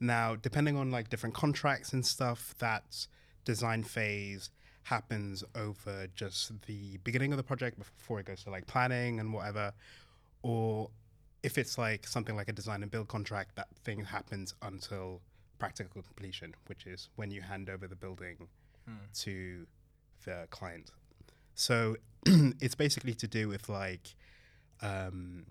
Now, 0.00 0.36
depending 0.36 0.76
on 0.76 0.90
like 0.90 1.08
different 1.08 1.34
contracts 1.34 1.92
and 1.92 2.04
stuff, 2.04 2.54
that 2.58 3.06
design 3.44 3.82
phase 3.82 4.50
happens 4.84 5.42
over 5.54 6.06
just 6.14 6.52
the 6.66 6.98
beginning 6.98 7.32
of 7.32 7.36
the 7.36 7.42
project 7.42 7.78
before 7.78 8.20
it 8.20 8.26
goes 8.26 8.44
to 8.44 8.50
like 8.50 8.66
planning 8.66 9.20
and 9.20 9.32
whatever. 9.32 9.72
Or 10.42 10.90
if 11.42 11.58
it's 11.58 11.78
like 11.78 12.06
something 12.06 12.36
like 12.36 12.48
a 12.48 12.52
design 12.52 12.82
and 12.82 12.90
build 12.90 13.08
contract, 13.08 13.56
that 13.56 13.68
thing 13.84 14.04
happens 14.04 14.54
until 14.62 15.20
practical 15.58 16.02
completion, 16.02 16.54
which 16.66 16.86
is 16.86 17.08
when 17.16 17.30
you 17.30 17.40
hand 17.40 17.70
over 17.70 17.86
the 17.86 17.96
building 17.96 18.48
to 19.14 19.66
the 20.24 20.46
client. 20.50 20.90
So 21.54 21.96
it's 22.26 22.74
basically 22.74 23.14
to 23.14 23.26
do 23.26 23.48
with 23.48 23.68
like 23.68 24.14
um, 24.82 25.46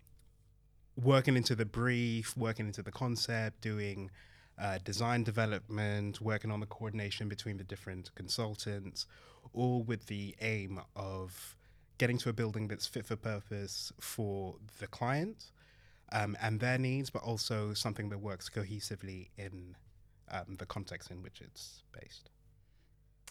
working 1.02 1.36
into 1.36 1.56
the 1.56 1.66
brief, 1.66 2.36
working 2.38 2.68
into 2.68 2.82
the 2.82 2.92
concept, 2.92 3.62
doing 3.62 4.12
uh, 4.60 4.80
design 4.84 5.24
development, 5.24 6.22
working 6.22 6.52
on 6.52 6.60
the 6.60 6.66
coordination 6.66 7.28
between 7.28 7.58
the 7.58 7.64
different 7.64 8.14
consultants, 8.16 9.06
all 9.54 9.84
with 9.84 10.08
the 10.08 10.36
aim 10.42 10.80
of 10.96 11.56
getting 11.98 12.18
to 12.18 12.30
a 12.30 12.34
building 12.34 12.68
that's 12.68 12.86
fit 12.86 13.06
for 13.06 13.16
purpose 13.16 13.92
for 14.00 14.56
the 14.80 14.88
client 14.88 15.52
um, 16.16 16.38
and 16.42 16.60
their 16.62 16.78
needs, 16.78 17.10
but 17.10 17.22
also 17.24 17.74
something 17.74 18.10
that 18.10 18.20
works 18.20 18.50
cohesively 18.50 19.28
in 19.38 19.76
um, 20.32 20.56
the 20.58 20.66
context 20.66 21.12
in 21.12 21.22
which 21.22 21.42
it's 21.42 21.84
based. 21.92 22.30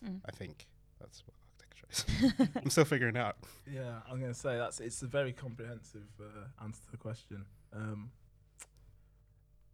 Mm. 0.05 0.21
I 0.27 0.31
think 0.31 0.67
that's 1.01 1.25
what 1.27 1.35
architecture 1.41 2.37
is. 2.45 2.49
I'm 2.63 2.71
still 2.71 2.85
figuring 2.85 3.17
it 3.17 3.21
out. 3.21 3.37
Yeah, 3.67 4.01
I'm 4.09 4.21
going 4.21 4.33
to 4.33 4.39
say 4.39 4.59
that's 4.59 4.81
it's 4.81 5.01
a 5.03 5.07
very 5.07 5.33
comprehensive 5.33 6.09
uh, 6.21 6.63
answer 6.63 6.83
to 6.85 6.91
the 6.91 6.99
question. 6.99 7.47
Um, 7.75 8.11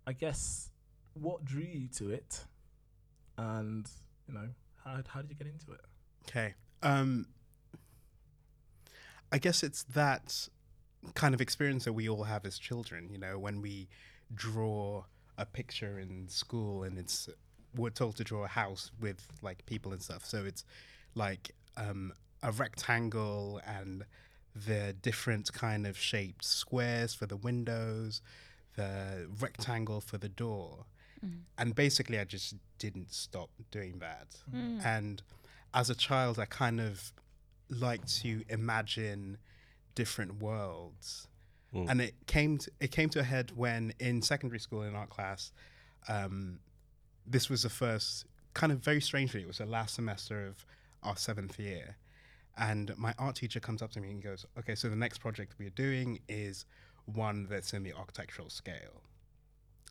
I 0.07 0.13
guess 0.13 0.71
what 1.15 1.45
drew 1.45 1.63
you 1.63 1.89
to 1.97 2.11
it, 2.11 2.45
and 3.37 3.89
you 4.29 4.35
know 4.35 4.49
how 4.85 5.03
how 5.09 5.21
did 5.21 5.31
you 5.31 5.37
get 5.37 5.49
into 5.49 5.73
it? 5.73 5.81
Okay. 6.29 6.55
Um, 6.83 7.27
I 9.33 9.39
guess 9.39 9.65
it's 9.65 9.83
that 9.83 10.49
kind 11.15 11.35
of 11.35 11.41
experience 11.41 11.85
that 11.85 11.93
we 11.93 12.09
all 12.09 12.25
have 12.25 12.45
as 12.45 12.59
children. 12.59 13.09
You 13.11 13.19
know, 13.19 13.39
when 13.39 13.61
we 13.61 13.89
draw 14.35 15.05
a 15.39 15.47
picture 15.47 15.99
in 15.99 16.29
school 16.29 16.83
and 16.83 16.99
it's 16.99 17.29
we're 17.77 17.91
told 17.91 18.17
to 18.17 18.25
draw 18.25 18.45
a 18.45 18.49
house 18.49 18.91
with 19.01 19.27
like 19.43 19.65
people 19.67 19.93
and 19.93 20.03
stuff. 20.03 20.25
So 20.25 20.45
it's 20.45 20.65
like 21.15 21.55
um, 21.77 22.13
a 22.43 22.51
rectangle 22.53 23.61
and 23.67 24.05
the 24.55 24.95
different 25.01 25.53
kind 25.53 25.87
of 25.87 25.97
shaped 25.97 26.45
squares 26.45 27.15
for 27.15 27.27
the 27.27 27.37
windows, 27.37 28.21
the 28.77 29.29
rectangle 29.41 30.01
for 30.01 30.19
the 30.19 30.29
door. 30.29 30.85
And 31.59 31.75
basically, 31.75 32.19
I 32.19 32.25
just 32.25 32.55
didn't 32.79 33.13
stop 33.13 33.51
doing 33.71 33.99
that. 34.01 34.37
And 34.85 35.23
as 35.75 35.91
a 35.91 35.95
child, 35.95 36.39
I 36.39 36.47
kind 36.47 36.81
of 36.81 37.13
like 37.69 38.05
to 38.23 38.43
imagine 38.49 39.39
different 39.95 40.43
worlds. 40.43 41.29
And 41.89 42.01
it 42.01 42.15
came 42.27 42.59
to, 42.59 42.71
it 42.81 42.91
came 42.91 43.09
to 43.11 43.21
a 43.21 43.23
head 43.23 43.53
when 43.55 43.93
in 44.01 44.23
secondary 44.23 44.59
school 44.59 44.83
in 44.83 44.97
art 44.97 45.11
class, 45.11 45.53
um, 46.09 46.59
this 47.27 47.49
was 47.49 47.63
the 47.63 47.71
first 47.71 48.27
kind 48.55 48.73
of 48.73 48.81
very 48.81 49.01
strangely, 49.01 49.43
it 49.43 49.47
was 49.47 49.59
the 49.59 49.67
last 49.67 49.95
semester 49.95 50.47
of 50.47 50.67
our 51.03 51.17
seventh 51.17 51.59
year. 51.59 51.97
And 52.59 52.97
my 52.99 53.15
art 53.19 53.37
teacher 53.37 53.61
comes 53.61 53.83
up 53.83 53.93
to 53.93 54.01
me 54.01 54.11
and 54.11 54.23
goes, 54.23 54.45
Okay, 54.59 54.75
so 54.75 54.89
the 54.89 54.97
next 54.97 55.19
project 55.19 55.55
we're 55.59 55.71
doing 55.71 56.21
is 56.29 56.67
one 57.07 57.47
that's 57.49 57.73
in 57.73 57.85
the 57.85 57.93
architectural 57.93 58.51
scale. 58.51 59.03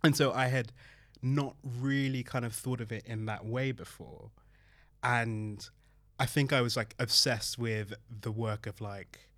And 0.03 0.15
so 0.15 0.31
I 0.31 0.47
had 0.47 0.71
not 1.21 1.55
really 1.63 2.23
kind 2.23 2.45
of 2.45 2.53
thought 2.53 2.81
of 2.81 2.91
it 2.91 3.05
in 3.05 3.25
that 3.25 3.45
way 3.45 3.71
before. 3.71 4.31
And 5.03 5.67
I 6.19 6.25
think 6.25 6.51
I 6.53 6.61
was 6.61 6.75
like 6.75 6.95
obsessed 6.99 7.57
with 7.57 7.93
the 8.09 8.31
work 8.31 8.67
of 8.67 8.81
like 8.81 9.28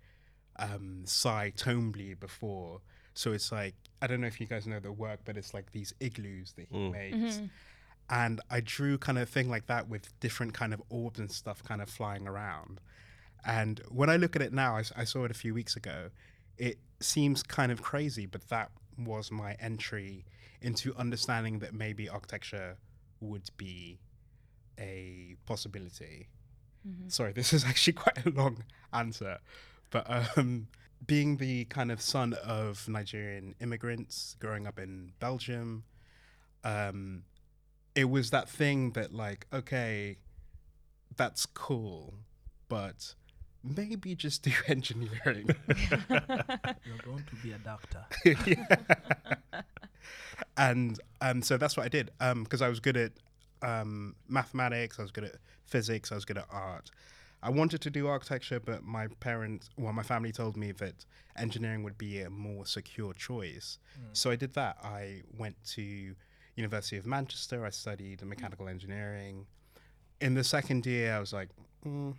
um 0.58 1.02
Cy 1.04 1.52
Twombly 1.56 2.18
before. 2.18 2.80
So 3.14 3.32
it's 3.32 3.52
like 3.52 3.74
I 4.00 4.06
don't 4.06 4.20
know 4.20 4.26
if 4.26 4.40
you 4.40 4.46
guys 4.46 4.66
know 4.66 4.80
the 4.80 4.92
work, 4.92 5.20
but 5.24 5.36
it's 5.36 5.54
like 5.54 5.72
these 5.72 5.94
igloos 6.00 6.52
that 6.56 6.66
he 6.70 6.76
mm. 6.76 6.92
makes. 6.92 7.36
Mm-hmm. 7.36 7.46
And 8.10 8.40
I 8.50 8.60
drew 8.60 8.98
kind 8.98 9.18
of 9.18 9.28
thing 9.28 9.48
like 9.48 9.66
that 9.66 9.88
with 9.88 10.18
different 10.20 10.54
kind 10.54 10.74
of 10.74 10.82
orbs 10.90 11.18
and 11.18 11.30
stuff 11.30 11.62
kind 11.62 11.80
of 11.80 11.88
flying 11.88 12.26
around. 12.26 12.80
And 13.44 13.80
when 13.88 14.10
I 14.10 14.16
look 14.16 14.36
at 14.36 14.42
it 14.42 14.52
now, 14.52 14.76
I 14.96 15.04
saw 15.04 15.24
it 15.24 15.30
a 15.30 15.34
few 15.34 15.54
weeks 15.54 15.76
ago. 15.76 16.10
It 16.58 16.78
seems 17.00 17.42
kind 17.42 17.72
of 17.72 17.82
crazy, 17.82 18.26
but 18.26 18.48
that 18.48 18.70
was 18.98 19.30
my 19.30 19.56
entry 19.60 20.24
into 20.60 20.94
understanding 20.96 21.58
that 21.60 21.74
maybe 21.74 22.08
architecture 22.08 22.76
would 23.20 23.48
be 23.56 23.98
a 24.78 25.36
possibility. 25.46 26.28
Mm-hmm. 26.86 27.08
Sorry, 27.08 27.32
this 27.32 27.52
is 27.52 27.64
actually 27.66 27.94
quite 27.94 28.24
a 28.24 28.30
long 28.30 28.64
answer, 28.92 29.38
but 29.92 30.36
um, 30.36 30.66
being 31.06 31.36
the 31.36 31.66
kind 31.66 31.92
of 31.92 32.00
son 32.00 32.34
of 32.44 32.88
Nigerian 32.88 33.54
immigrants 33.60 34.34
growing 34.40 34.66
up 34.66 34.78
in 34.78 35.12
Belgium, 35.20 35.84
um, 36.64 37.22
it 37.94 38.08
was 38.10 38.30
that 38.30 38.48
thing 38.48 38.92
that 38.92 39.14
like, 39.14 39.46
okay, 39.52 40.16
that's 41.16 41.46
cool, 41.46 42.14
but 42.68 43.14
maybe 43.62 44.14
just 44.14 44.42
do 44.42 44.50
engineering. 44.66 45.48
You're 46.08 46.98
going 47.04 47.24
to 47.28 47.36
be 47.42 47.52
a 47.52 47.58
doctor. 47.58 48.04
and 50.56 50.98
um, 51.20 51.42
so 51.42 51.56
that's 51.56 51.76
what 51.76 51.84
I 51.84 51.88
did 51.88 52.10
because 52.18 52.62
I 52.62 52.68
was 52.68 52.80
good 52.80 52.96
at 52.96 53.12
um, 53.62 54.16
mathematics, 54.28 54.98
I 54.98 55.02
was 55.02 55.10
good 55.10 55.24
at 55.24 55.36
physics, 55.66 56.10
I 56.10 56.14
was 56.14 56.24
good 56.24 56.38
at 56.38 56.46
art. 56.50 56.90
I 57.42 57.50
wanted 57.50 57.80
to 57.80 57.90
do 57.90 58.06
architecture, 58.06 58.60
but 58.60 58.84
my 58.84 59.08
parents, 59.20 59.68
well, 59.76 59.92
my 59.92 60.04
family 60.04 60.30
told 60.30 60.56
me 60.56 60.70
that 60.72 61.04
engineering 61.36 61.82
would 61.82 61.98
be 61.98 62.20
a 62.20 62.30
more 62.30 62.66
secure 62.66 63.12
choice. 63.14 63.78
So 64.12 64.30
I 64.30 64.36
did 64.36 64.54
that. 64.54 64.76
I 64.82 65.22
went 65.36 65.56
to 65.74 66.14
University 66.54 66.98
of 66.98 67.06
Manchester. 67.06 67.64
I 67.66 67.70
studied 67.70 68.22
mechanical 68.24 68.68
engineering. 68.68 69.46
In 70.20 70.34
the 70.34 70.44
second 70.44 70.86
year, 70.86 71.16
I 71.16 71.20
was 71.20 71.32
like, 71.32 71.48
mm, 71.84 72.14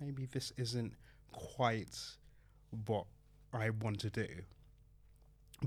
maybe 0.00 0.26
this 0.26 0.52
isn't 0.56 0.92
quite 1.32 1.98
what 2.86 3.06
I 3.52 3.70
want 3.70 3.98
to 4.00 4.10
do. 4.10 4.28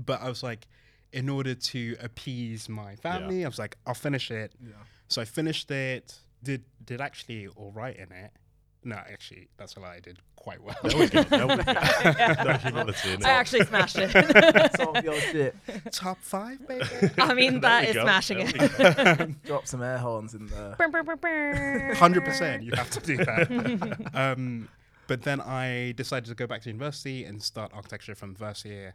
But 0.06 0.22
I 0.22 0.28
was 0.28 0.42
like, 0.42 0.66
in 1.12 1.28
order 1.28 1.54
to 1.54 1.96
appease 2.00 2.68
my 2.68 2.96
family, 2.96 3.44
I 3.44 3.48
was 3.48 3.58
like, 3.58 3.76
I'll 3.86 3.92
finish 3.92 4.30
it. 4.30 4.52
Yeah. 4.58 4.72
So 5.08 5.20
I 5.20 5.26
finished 5.26 5.70
it. 5.70 6.18
Did 6.42 6.64
did 6.84 7.00
actually 7.00 7.46
all 7.48 7.72
right 7.72 7.94
in 7.94 8.10
it. 8.10 8.30
No, 8.84 8.96
actually, 8.96 9.48
that's 9.56 9.76
a 9.76 9.80
lie. 9.80 9.94
I 9.96 10.00
did 10.00 10.18
quite 10.34 10.60
well. 10.62 10.74
No, 10.82 10.98
we 10.98 11.08
can. 11.08 11.24
No, 11.30 11.46
we 11.46 11.56
can. 11.62 12.46
no 12.46 12.52
humility 12.54 13.12
in 13.12 13.24
I 13.24 13.30
actually 13.30 13.64
smashed 13.64 13.96
it. 13.98 14.76
Solve 14.76 15.04
your 15.04 15.20
shit. 15.20 15.54
Top 15.92 16.18
five, 16.20 16.66
baby. 16.66 16.84
I 17.18 17.32
mean, 17.34 17.52
There 17.52 17.60
that 17.60 17.82
we 17.82 17.88
is 17.90 17.94
go. 17.94 18.02
smashing 18.02 18.38
There 18.46 19.16
it. 19.20 19.42
Drop 19.44 19.66
some 19.68 19.82
air 19.82 19.98
horns 19.98 20.34
in 20.34 20.46
there. 20.48 20.74
Hundred 21.94 22.24
percent. 22.24 22.64
You 22.64 22.72
have 22.74 22.90
to 22.90 23.00
do 23.00 23.16
that. 23.18 24.10
um, 24.14 24.68
but 25.06 25.22
then 25.22 25.40
I 25.40 25.92
decided 25.96 26.28
to 26.28 26.34
go 26.34 26.46
back 26.48 26.62
to 26.62 26.68
university 26.70 27.24
and 27.24 27.40
start 27.42 27.70
architecture 27.74 28.14
from 28.16 28.34
first 28.34 28.64
year, 28.64 28.94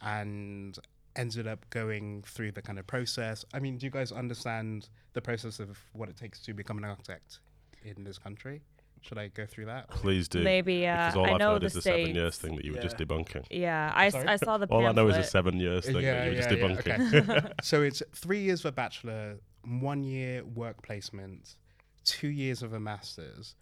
and 0.00 0.76
ended 1.14 1.46
up 1.46 1.64
going 1.70 2.22
through 2.26 2.52
the 2.52 2.62
kind 2.62 2.78
of 2.78 2.86
process. 2.86 3.44
I 3.54 3.58
mean, 3.60 3.78
do 3.78 3.86
you 3.86 3.90
guys 3.90 4.12
understand 4.12 4.88
the 5.14 5.22
process 5.22 5.60
of 5.60 5.78
what 5.92 6.08
it 6.08 6.16
takes 6.16 6.40
to 6.40 6.52
become 6.54 6.76
an 6.78 6.84
architect 6.84 7.38
in 7.84 8.04
this 8.04 8.18
country? 8.18 8.62
Should 9.02 9.18
I 9.18 9.28
go 9.28 9.46
through 9.46 9.66
that? 9.66 9.88
Please 9.90 10.28
do. 10.28 10.42
Maybe, 10.42 10.86
uh, 10.86 10.96
because 11.08 11.16
all 11.16 11.26
I 11.26 11.30
have 11.30 11.38
know 11.38 11.52
heard 11.52 11.62
the 11.62 11.66
is 11.66 11.72
the 11.74 11.82
seven 11.82 12.14
years 12.14 12.36
thing 12.38 12.56
that 12.56 12.64
you 12.64 12.72
were 12.72 12.80
just 12.80 12.98
Yeah. 12.98 13.06
debunking. 13.06 13.46
Yeah, 13.50 13.92
I, 13.94 14.06
s- 14.06 14.12
Sorry? 14.12 14.26
I 14.26 14.36
saw 14.36 14.58
the 14.58 14.66
All 14.66 14.84
I 14.86 14.92
know 14.92 15.08
is 15.08 15.16
the 15.16 15.22
seven 15.22 15.60
years 15.60 15.84
thing 15.86 15.94
that 15.94 16.24
you 16.24 16.30
were 16.30 16.36
just 16.36 16.48
debunking. 16.48 17.28
okay. 17.40 17.48
so 17.62 17.82
it's 17.82 18.02
three 18.14 18.40
years 18.40 18.60
of 18.60 18.66
a 18.66 18.72
bachelor, 18.72 19.36
one 19.64 20.02
year 20.02 20.42
work 20.44 20.82
placement, 20.82 21.56
two 22.04 22.28
years 22.28 22.62
of 22.62 22.72
a 22.72 22.80
master's, 22.80 23.54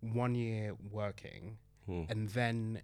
one 0.00 0.34
year 0.34 0.74
working, 0.90 1.58
Hmm. 1.86 2.02
and 2.08 2.28
then 2.30 2.82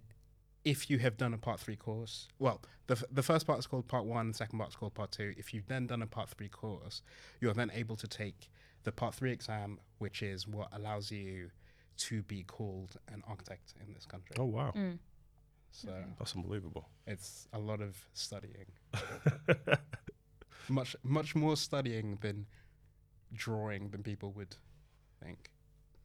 if 0.63 0.89
you 0.89 0.97
have 0.99 1.15
done 1.17 1.33
a 1.33 1.37
part 1.37 1.59
three 1.59 1.75
course, 1.75 2.27
well, 2.39 2.59
the, 2.87 2.95
f- 2.95 3.03
the 3.11 3.21
first 3.21 3.45
part 3.45 3.59
is 3.59 3.67
called 3.67 3.87
part 3.87 4.05
one, 4.05 4.29
the 4.29 4.33
second 4.33 4.57
part 4.57 4.69
is 4.71 4.75
called 4.75 4.93
part 4.95 5.11
two. 5.11 5.33
If 5.37 5.53
you've 5.53 5.67
then 5.67 5.85
done 5.85 6.01
a 6.01 6.07
part 6.07 6.29
three 6.29 6.49
course, 6.49 7.01
you're 7.39 7.53
then 7.53 7.71
able 7.73 7.95
to 7.97 8.07
take 8.07 8.49
the 8.83 8.91
part 8.91 9.13
three 9.13 9.31
exam, 9.31 9.79
which 9.99 10.23
is 10.23 10.47
what 10.47 10.69
allows 10.71 11.11
you 11.11 11.51
to 11.97 12.21
be 12.23 12.43
called 12.43 12.97
an 13.11 13.23
architect 13.27 13.73
in 13.85 13.93
this 13.93 14.05
country. 14.05 14.35
Oh 14.39 14.45
wow, 14.45 14.71
Mm. 14.75 14.99
So 15.71 15.89
that's 16.17 16.35
unbelievable. 16.35 16.87
it's 17.05 17.47
a 17.51 17.59
lot 17.59 17.81
of 17.81 17.97
studying. 18.13 18.67
much 20.69 20.95
much 21.03 21.35
more 21.35 21.55
studying 21.57 22.17
than 22.21 22.45
drawing 23.33 23.89
than 23.89 24.01
people 24.03 24.31
would 24.33 24.55
think. 25.21 25.49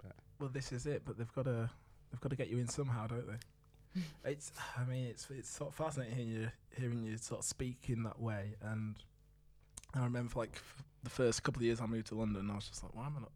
But 0.02 0.16
Well, 0.38 0.49
this 0.52 0.73
is 0.73 0.87
it, 0.87 1.02
but 1.04 1.16
they've 1.18 1.32
got 1.32 1.44
to 1.44 1.70
they've 2.11 2.20
got 2.20 2.30
to 2.30 2.37
get 2.37 2.49
you 2.49 2.59
in 2.59 2.68
somehow, 2.68 3.06
don't 3.06 3.26
they? 3.26 4.00
it's 4.30 4.52
I 4.76 4.85
mean 4.85 5.06
it's 5.06 5.28
it's 5.30 5.49
sort 5.50 5.70
of 5.70 5.76
fascinating 5.76 6.14
hearing 6.16 6.30
you 6.32 6.49
hearing 6.76 7.02
you 7.04 7.16
sort 7.16 7.40
of 7.40 7.44
speak 7.44 7.87
in 7.88 8.02
that 8.04 8.20
way, 8.20 8.54
and 8.62 8.97
I 9.94 10.04
remember 10.04 10.30
for 10.30 10.40
like 10.40 10.52
f- 10.54 10.82
the 11.02 11.11
first 11.11 11.42
couple 11.42 11.61
of 11.61 11.64
years 11.64 11.80
I 11.80 11.87
moved 11.87 12.09
to 12.09 12.14
London, 12.14 12.50
I 12.50 12.54
was 12.56 12.68
just 12.68 12.82
like, 12.82 12.94
why 12.94 13.06
am 13.06 13.14
I 13.16 13.20
not? 13.20 13.32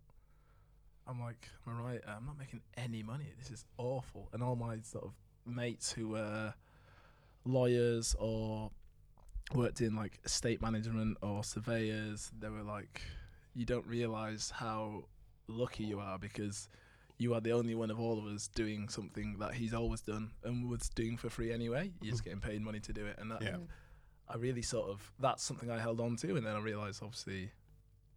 I'm 1.07 1.21
like, 1.21 1.49
right? 1.67 2.01
I'm 2.07 2.27
not 2.27 2.39
making 2.39 2.63
any 2.77 3.03
money. 3.03 3.27
This 3.39 3.51
is 3.51 3.65
awful. 3.79 4.29
And 4.33 4.43
all 4.43 4.57
my 4.57 4.79
sort 4.83 5.05
of 5.05 5.13
mates 5.47 5.93
who 5.93 6.09
were 6.09 6.55
lawyers 7.45 8.17
or 8.19 8.71
worked 9.55 9.81
in 9.81 9.95
like 9.95 10.19
estate 10.25 10.63
management 10.63 11.19
or 11.23 11.45
surveyors, 11.45 12.31
they 12.39 12.49
were 12.49 12.63
like, 12.63 13.03
you 13.55 13.65
don't 13.67 13.87
realize 13.87 14.51
how 14.51 15.05
lucky 15.47 15.85
you 15.85 16.01
are 16.01 16.19
because 16.19 16.69
you 17.19 17.35
are 17.35 17.41
the 17.41 17.53
only 17.53 17.75
one 17.75 17.91
of 17.91 18.01
all 18.01 18.19
of 18.19 18.25
us 18.27 18.49
doing 18.49 18.89
something 18.89 19.37
that 19.39 19.55
he's 19.55 19.75
always 19.75 20.01
done 20.01 20.31
and 20.43 20.69
was 20.69 20.89
doing 20.91 21.17
for 21.17 21.31
free 21.31 21.53
anyway. 21.53 21.93
You're 22.01 22.13
just 22.13 22.25
mm-hmm. 22.25 22.41
getting 22.41 22.51
paid 22.51 22.63
money 22.63 22.81
to 22.81 22.93
do 22.93 23.07
it, 23.07 23.17
and 23.19 23.31
that, 23.31 23.43
Yeah. 23.43 23.59
I 24.29 24.37
really 24.37 24.63
sort 24.63 24.89
of 24.89 25.13
that's 25.21 25.45
something 25.45 25.71
I 25.71 25.79
held 25.79 26.01
on 26.01 26.17
to, 26.17 26.37
and 26.37 26.47
then 26.47 26.57
I 26.57 26.61
realised 26.61 27.03
obviously 27.03 27.51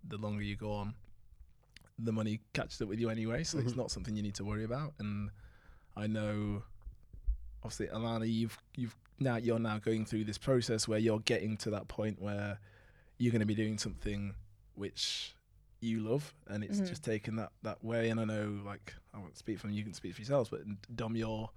the 0.08 0.18
longer 0.18 0.42
you 0.42 0.56
go 0.56 0.72
on, 0.72 0.96
the 2.00 2.12
money 2.12 2.40
catches 2.54 2.82
up 2.82 2.88
with 2.88 3.00
you 3.00 3.10
anyway, 3.10 3.44
so 3.44 3.58
it's 3.60 3.74
Mhm. 3.74 3.78
not 3.78 3.92
something 3.92 4.16
you 4.16 4.22
need 4.24 4.36
to 4.36 4.46
worry 4.46 4.64
about. 4.64 4.94
And 5.00 5.32
I 5.96 6.08
know, 6.08 6.64
obviously, 7.64 7.88
Alana, 7.88 8.32
you've 8.32 8.58
you've 8.76 8.96
now 9.20 9.38
you're 9.38 9.60
now 9.60 9.80
going 9.80 10.06
through 10.06 10.26
this 10.26 10.38
process 10.38 10.88
where 10.88 11.00
you're 11.00 11.20
getting 11.22 11.58
to 11.58 11.72
that 11.72 11.88
point 11.88 12.22
where 12.22 12.60
you're 13.18 13.32
going 13.32 13.40
to 13.40 13.48
be 13.48 13.56
doing 13.56 13.78
something 13.80 14.36
which 14.76 15.34
you 15.80 16.00
love, 16.02 16.34
and 16.48 16.64
it's 16.64 16.80
Mhm. 16.80 16.88
just 16.90 17.04
taken 17.04 17.36
that 17.38 17.52
that 17.64 17.84
way. 17.84 18.10
And 18.10 18.20
I 18.20 18.26
know, 18.26 18.62
like, 18.66 18.94
I 19.14 19.18
won't 19.20 19.38
speak 19.38 19.60
from 19.60 19.72
you 19.72 19.78
you 19.78 19.84
can 19.84 19.94
speak 19.94 20.14
for 20.14 20.22
yourselves, 20.22 20.50
but 20.50 20.62
Dom, 20.96 21.16
you're 21.16 21.50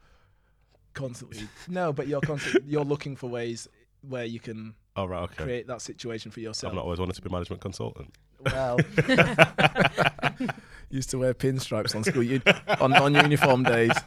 constantly 0.95 1.41
no, 1.69 1.93
but 1.93 2.09
you're 2.09 2.21
constantly 2.23 2.63
you're 2.71 2.85
looking 2.85 3.15
for 3.17 3.29
ways 3.29 3.69
where 4.09 4.25
you 4.25 4.41
can 4.41 4.75
Oh 4.97 5.07
right, 5.07 5.23
okay. 5.23 5.45
create 5.45 5.67
that 5.69 5.81
situation 5.83 6.31
for 6.31 6.41
yourself. 6.41 6.73
I've 6.73 6.77
not 6.77 6.85
always 6.85 6.99
wanted 6.99 7.15
to 7.15 7.23
be 7.23 7.29
a 7.29 7.33
management 7.33 7.63
consultant. 7.63 8.13
Well, 8.45 8.79
used 10.91 11.11
to 11.11 11.19
wear 11.19 11.33
pinstripes 11.35 11.95
on 11.95 12.03
school 12.05 12.23
u- 12.23 12.41
on, 12.81 12.93
on 12.95 13.15
uniform 13.15 13.63
days. 13.63 13.93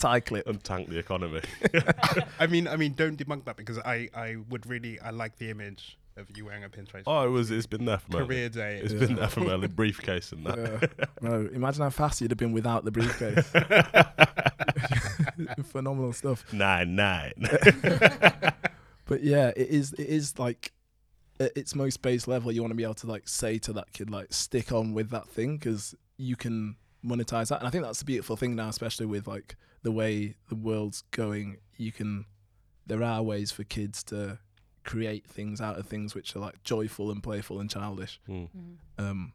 Tie 0.00 0.20
clip. 0.20 0.46
and 0.46 0.62
tank 0.62 0.88
the 0.88 0.98
economy. 0.98 1.40
I 2.38 2.46
mean, 2.46 2.68
I 2.68 2.76
mean, 2.76 2.92
don't 2.94 3.16
debunk 3.18 3.44
that 3.46 3.56
because 3.56 3.78
I, 3.80 4.08
I 4.14 4.36
would 4.48 4.66
really, 4.66 5.00
I 5.00 5.10
like 5.10 5.36
the 5.38 5.50
image 5.50 5.98
of 6.16 6.28
you 6.36 6.44
wearing 6.46 6.62
a 6.64 6.68
pinstripe. 6.68 7.02
oh, 7.06 7.26
it 7.26 7.30
was. 7.30 7.50
It's 7.50 7.66
been 7.66 7.84
there 7.84 7.98
from 7.98 8.16
early. 8.16 8.26
career 8.26 8.48
day. 8.48 8.80
It's 8.82 8.92
Yeah. 8.92 9.00
been 9.00 9.16
there 9.16 9.28
from 9.28 9.48
early 9.48 9.66
briefcase 9.68 10.30
and 10.32 10.46
that. 10.46 10.56
Yeah. 10.98 11.04
no, 11.28 11.48
imagine 11.52 11.82
how 11.82 11.90
fast 11.90 12.20
you'd 12.20 12.30
have 12.30 12.38
been 12.38 12.52
without 12.52 12.84
the 12.84 12.90
briefcase. 12.92 13.48
phenomenal 15.66 16.12
stuff. 16.12 16.44
Nine 16.52 16.94
nine. 16.94 17.34
But 19.08 19.24
yeah, 19.24 19.48
it 19.56 19.68
is. 19.68 19.92
It 19.94 20.06
is 20.06 20.38
like 20.38 20.72
at 21.40 21.56
its 21.56 21.74
most 21.74 22.02
base 22.02 22.28
level, 22.28 22.52
you 22.52 22.60
want 22.62 22.72
to 22.72 22.76
be 22.76 22.84
able 22.84 22.94
to 22.94 23.06
like 23.06 23.28
say 23.28 23.58
to 23.58 23.72
that 23.72 23.92
kid, 23.92 24.10
like, 24.10 24.32
stick 24.32 24.72
on 24.72 24.92
with 24.92 25.10
that 25.10 25.28
thing 25.28 25.56
because 25.56 25.94
you 26.16 26.36
can 26.36 26.76
monetize 27.04 27.48
that. 27.48 27.58
And 27.58 27.66
I 27.66 27.70
think 27.70 27.84
that's 27.84 28.00
the 28.00 28.04
beautiful 28.04 28.36
thing 28.36 28.54
now, 28.54 28.68
especially 28.68 29.06
with 29.06 29.26
like 29.26 29.56
the 29.82 29.92
way 29.92 30.36
the 30.48 30.54
world's 30.54 31.02
going. 31.10 31.58
You 31.76 31.92
can, 31.92 32.26
there 32.86 33.02
are 33.02 33.22
ways 33.22 33.50
for 33.50 33.64
kids 33.64 34.02
to 34.04 34.38
create 34.84 35.26
things 35.26 35.60
out 35.60 35.78
of 35.78 35.86
things 35.86 36.14
which 36.14 36.34
are 36.34 36.40
like 36.40 36.62
joyful 36.64 37.10
and 37.10 37.22
playful 37.22 37.60
and 37.60 37.70
childish. 37.70 38.20
Mm. 38.28 38.48
Um, 38.98 39.32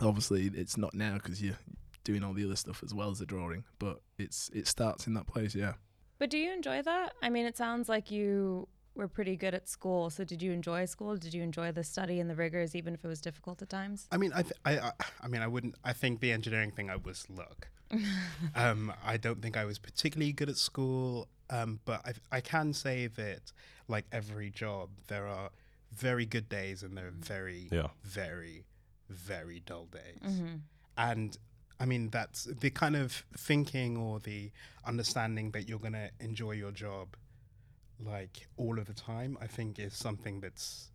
obviously, 0.00 0.50
it's 0.54 0.76
not 0.76 0.94
now 0.94 1.14
because 1.14 1.42
you're 1.42 1.58
doing 2.04 2.22
all 2.22 2.32
the 2.32 2.44
other 2.44 2.56
stuff 2.56 2.82
as 2.82 2.94
well 2.94 3.10
as 3.10 3.18
the 3.18 3.26
drawing, 3.26 3.64
but 3.78 4.00
it's 4.18 4.50
it 4.54 4.68
starts 4.68 5.06
in 5.06 5.14
that 5.14 5.26
place. 5.26 5.54
Yeah. 5.54 5.74
But 6.18 6.30
do 6.30 6.38
you 6.38 6.52
enjoy 6.52 6.80
that? 6.82 7.14
I 7.22 7.28
mean, 7.28 7.44
it 7.44 7.56
sounds 7.56 7.88
like 7.88 8.10
you 8.10 8.68
were 8.94 9.08
pretty 9.08 9.36
good 9.36 9.54
at 9.54 9.68
school. 9.68 10.10
So 10.10 10.24
did 10.24 10.42
you 10.42 10.52
enjoy 10.52 10.84
school? 10.86 11.16
Did 11.16 11.34
you 11.34 11.42
enjoy 11.42 11.72
the 11.72 11.84
study 11.84 12.20
and 12.20 12.28
the 12.30 12.34
rigors, 12.34 12.74
even 12.74 12.94
if 12.94 13.04
it 13.04 13.08
was 13.08 13.20
difficult 13.20 13.60
at 13.62 13.68
times? 13.68 14.06
I 14.12 14.16
mean, 14.16 14.32
I, 14.34 14.42
th- 14.42 14.54
I, 14.64 14.78
I, 14.78 14.92
I 15.22 15.28
mean, 15.28 15.42
I 15.42 15.46
wouldn't. 15.46 15.74
I 15.84 15.92
think 15.92 16.20
the 16.20 16.32
engineering 16.32 16.70
thing 16.70 16.90
I 16.90 16.96
was 16.96 17.26
luck. 17.28 17.68
um, 18.54 18.92
I 19.04 19.16
don't 19.16 19.40
think 19.42 19.56
I 19.56 19.64
was 19.64 19.78
particularly 19.78 20.32
good 20.32 20.48
at 20.48 20.56
school, 20.56 21.28
um, 21.50 21.80
but 21.84 22.00
I, 22.06 22.36
I 22.36 22.40
can 22.40 22.72
say 22.72 23.06
that, 23.08 23.52
like 23.88 24.06
every 24.12 24.50
job, 24.50 24.90
there 25.08 25.26
are 25.26 25.50
very 25.92 26.26
good 26.26 26.48
days 26.48 26.82
and 26.82 26.96
there 26.96 27.06
are 27.08 27.14
very, 27.16 27.68
Yeah. 27.70 27.88
very, 28.02 28.64
very 29.08 29.60
dull 29.60 29.86
days. 29.86 30.20
Mm-hmm. 30.24 30.56
And 30.96 31.36
I 31.78 31.84
mean, 31.86 32.08
that's 32.10 32.44
the 32.44 32.70
kind 32.70 32.96
of 32.96 33.24
thinking 33.36 33.96
or 33.96 34.18
the 34.20 34.50
understanding 34.84 35.50
that 35.52 35.68
you're 35.68 35.78
going 35.78 35.92
to 35.92 36.10
enjoy 36.20 36.52
your 36.52 36.72
job 36.72 37.16
like 38.00 38.46
all 38.56 38.78
of 38.78 38.86
the 38.86 38.94
time, 38.94 39.36
I 39.40 39.46
think 39.46 39.78
is 39.78 39.94
something 39.94 40.40
that's 40.40 40.90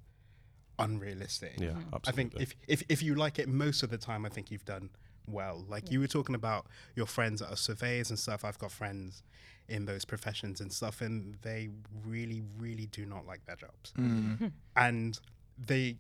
unrealistic. 0.78 1.56
Yeah, 1.60 1.72
Mhm. 1.72 1.94
absolutely. 1.94 2.08
I 2.08 2.12
think 2.12 2.36
if, 2.42 2.56
if 2.68 2.84
if 2.90 3.04
you 3.04 3.16
like 3.16 3.40
it 3.40 3.48
most 3.50 3.84
of 3.84 3.90
the 3.90 3.98
time, 3.98 4.26
I 4.26 4.30
think 4.30 4.52
you've 4.52 4.66
done 4.66 4.90
well. 5.28 5.64
Like 5.68 5.92
you 5.92 6.00
were 6.00 6.08
talking 6.08 6.36
about 6.36 6.68
your 6.96 7.06
friends 7.06 7.40
that 7.42 7.50
are 7.52 7.56
surveyors 7.58 8.10
and 8.10 8.18
stuff. 8.18 8.44
I've 8.46 8.58
got 8.58 8.72
friends 8.72 9.24
in 9.68 9.86
those 9.86 10.04
professions 10.06 10.62
and 10.62 10.72
stuff, 10.74 11.02
and 11.02 11.36
they 11.42 11.70
really, 12.06 12.42
really 12.58 12.88
do 12.88 13.06
not 13.06 13.26
like 13.28 13.46
their 13.46 13.56
jobs. 13.58 13.92
Mm. 13.98 14.52
And 14.76 15.20
they 15.58 15.98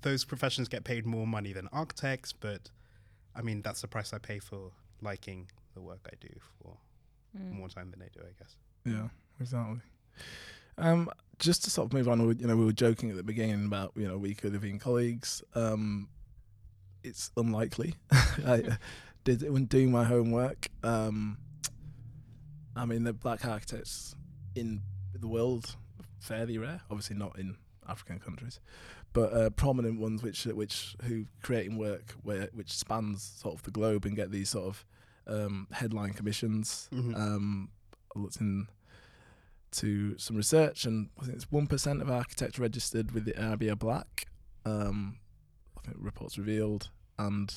those 0.00 0.24
professions 0.24 0.68
get 0.68 0.82
paid 0.84 1.06
more 1.06 1.26
money 1.26 1.52
than 1.52 1.68
architects, 1.68 2.32
but 2.32 2.70
I 3.34 3.42
mean 3.42 3.62
that's 3.62 3.80
the 3.82 3.88
price 3.88 4.12
I 4.12 4.18
pay 4.18 4.38
for 4.40 4.72
liking 5.00 5.50
the 5.74 5.80
work 5.82 6.08
I 6.10 6.16
do 6.20 6.32
for 6.58 6.78
Mm. 7.36 7.50
more 7.50 7.68
time 7.68 7.90
than 7.90 7.98
they 7.98 8.08
do, 8.12 8.20
I 8.20 8.32
guess. 8.38 8.54
Yeah, 8.84 9.08
exactly. 9.40 9.80
Um, 10.78 11.08
just 11.38 11.64
to 11.64 11.70
sort 11.70 11.86
of 11.86 11.92
move 11.92 12.08
on, 12.08 12.26
we- 12.26 12.36
you 12.36 12.46
know, 12.46 12.56
we 12.56 12.64
were 12.64 12.72
joking 12.72 13.10
at 13.10 13.16
the 13.16 13.22
beginning 13.22 13.64
about 13.66 13.92
you 13.96 14.06
know 14.08 14.18
we 14.18 14.34
could 14.34 14.52
have 14.52 14.62
been 14.62 14.78
colleagues. 14.78 15.42
Um, 15.54 16.08
it's 17.02 17.30
unlikely. 17.36 17.94
I 18.12 18.78
did 19.24 19.48
when 19.50 19.66
doing 19.66 19.90
my 19.92 20.04
homework. 20.04 20.68
Um, 20.82 21.38
I 22.76 22.84
mean, 22.86 23.04
the 23.04 23.12
black 23.12 23.44
architects 23.44 24.14
in 24.54 24.82
the 25.18 25.28
world 25.28 25.76
fairly 26.20 26.58
rare. 26.58 26.80
Obviously, 26.90 27.16
not 27.16 27.38
in 27.38 27.56
African 27.88 28.18
countries, 28.18 28.58
but 29.12 29.32
uh, 29.32 29.50
prominent 29.50 30.00
ones 30.00 30.22
which 30.22 30.44
which 30.46 30.96
who 31.04 31.26
creating 31.42 31.76
work 31.78 32.14
where 32.22 32.48
which 32.52 32.72
spans 32.72 33.22
sort 33.22 33.54
of 33.54 33.62
the 33.62 33.70
globe 33.70 34.04
and 34.06 34.16
get 34.16 34.30
these 34.30 34.48
sort 34.50 34.66
of 34.66 34.84
um, 35.26 35.68
headline 35.72 36.12
commissions. 36.14 36.88
Mhm. 36.92 37.14
Um, 37.16 37.68
I 38.16 38.18
looked 38.20 38.40
in 38.40 38.68
to 39.76 40.16
some 40.18 40.36
research, 40.36 40.84
and 40.84 41.08
I 41.20 41.24
think 41.24 41.36
it's 41.36 41.50
one 41.50 41.66
percent 41.66 42.02
of 42.02 42.10
architects 42.10 42.58
registered 42.58 43.12
with 43.12 43.24
the 43.24 43.32
ARB 43.32 43.70
are 43.70 43.76
black. 43.76 44.26
Um, 44.64 45.18
I 45.78 45.82
think 45.82 45.96
reports 46.00 46.38
revealed, 46.38 46.88
and 47.18 47.54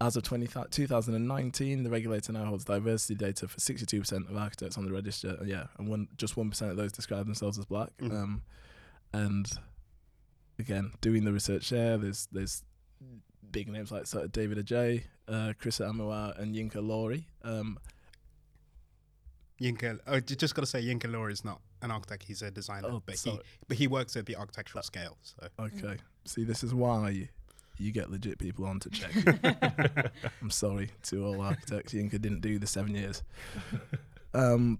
as 0.00 0.16
of 0.16 0.22
20, 0.22 0.46
2019, 0.70 1.82
the 1.82 1.90
regulator 1.90 2.32
now 2.32 2.44
holds 2.44 2.64
diversity 2.64 3.16
data 3.16 3.48
for 3.48 3.58
62% 3.58 4.30
of 4.30 4.36
architects 4.36 4.78
on 4.78 4.84
the 4.84 4.92
register. 4.92 5.36
Yeah, 5.44 5.66
and 5.78 5.88
one 5.88 6.08
just 6.16 6.36
one 6.36 6.50
percent 6.50 6.70
of 6.70 6.76
those 6.76 6.92
describe 6.92 7.26
themselves 7.26 7.58
as 7.58 7.64
black. 7.64 7.90
Mhm. 7.98 8.12
Um, 8.12 8.42
and 9.12 9.50
again, 10.58 10.92
doing 11.00 11.24
the 11.24 11.32
research 11.32 11.70
there, 11.70 11.98
there's 11.98 12.28
there's 12.32 12.62
big 13.50 13.68
names 13.68 13.90
like 13.90 14.06
sort 14.06 14.24
of 14.24 14.32
David 14.32 14.58
Adjaye, 14.64 15.04
uh, 15.26 15.52
Chris 15.58 15.78
Amawar, 15.78 16.38
and 16.38 16.54
Yinka 16.54 16.74
Ilori. 16.76 17.24
Um, 17.42 17.78
Yinka, 19.60 19.98
oh, 20.06 20.20
just 20.20 20.54
got 20.54 20.62
to 20.62 20.66
say, 20.66 20.82
Yinka 20.82 21.04
Ilori 21.06 21.32
is 21.32 21.44
not 21.44 21.60
an 21.82 21.90
architect; 21.90 22.22
he's 22.24 22.42
a 22.42 22.50
designer, 22.50 22.88
Oh, 22.90 23.02
but 23.04 23.16
he 23.16 23.38
but 23.66 23.76
he 23.76 23.86
works 23.88 24.16
at 24.16 24.26
the 24.26 24.36
architectural 24.36 24.82
scale. 24.82 25.16
So 25.22 25.48
Okay. 25.58 25.96
See, 26.24 26.44
this 26.44 26.62
is 26.62 26.72
why 26.74 27.28
you 27.78 27.92
get 27.92 28.10
legit 28.10 28.38
people 28.38 28.66
on 28.66 28.80
to 28.80 28.90
check. 28.90 29.12
I'm 30.42 30.50
sorry 30.50 30.90
to 31.04 31.24
all 31.24 31.40
architects. 31.40 31.92
Yinka 31.92 32.20
didn't 32.20 32.40
do 32.40 32.58
the 32.58 32.66
seven 32.66 32.94
years. 32.94 33.22
Um, 34.34 34.78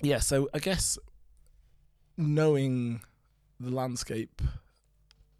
yeah, 0.00 0.18
so 0.20 0.48
I 0.54 0.58
guess 0.60 0.98
knowing 2.16 3.00
the 3.60 3.70
landscape 3.70 4.40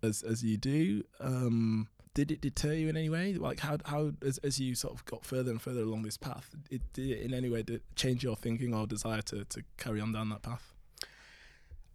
as 0.03 0.23
as 0.23 0.43
you 0.45 0.57
do, 0.57 1.03
um, 1.21 1.88
did 2.19 2.33
it 2.33 2.41
deter 2.41 2.73
you 2.73 2.89
in 2.89 2.97
any 2.97 3.09
way? 3.09 3.35
Like 3.35 3.61
how 3.61 3.79
how 3.85 4.11
as 4.27 4.39
as 4.39 4.59
you 4.59 4.75
sort 4.75 4.93
of 4.93 5.05
got 5.05 5.25
further 5.25 5.53
and 5.53 5.63
further 5.63 5.83
along 5.83 6.03
this 6.03 6.17
path, 6.17 6.51
it 6.69 6.83
did 6.93 7.11
it 7.11 7.23
in 7.23 7.33
any 7.33 7.49
way 7.49 7.63
did 7.63 7.81
change 7.95 8.25
your 8.25 8.35
thinking 8.35 8.75
or 8.75 8.89
desire 8.89 9.23
to 9.23 9.45
to 9.45 9.63
carry 9.77 10.01
on 10.01 10.11
down 10.13 10.29
that 10.31 10.43
path? 10.43 10.75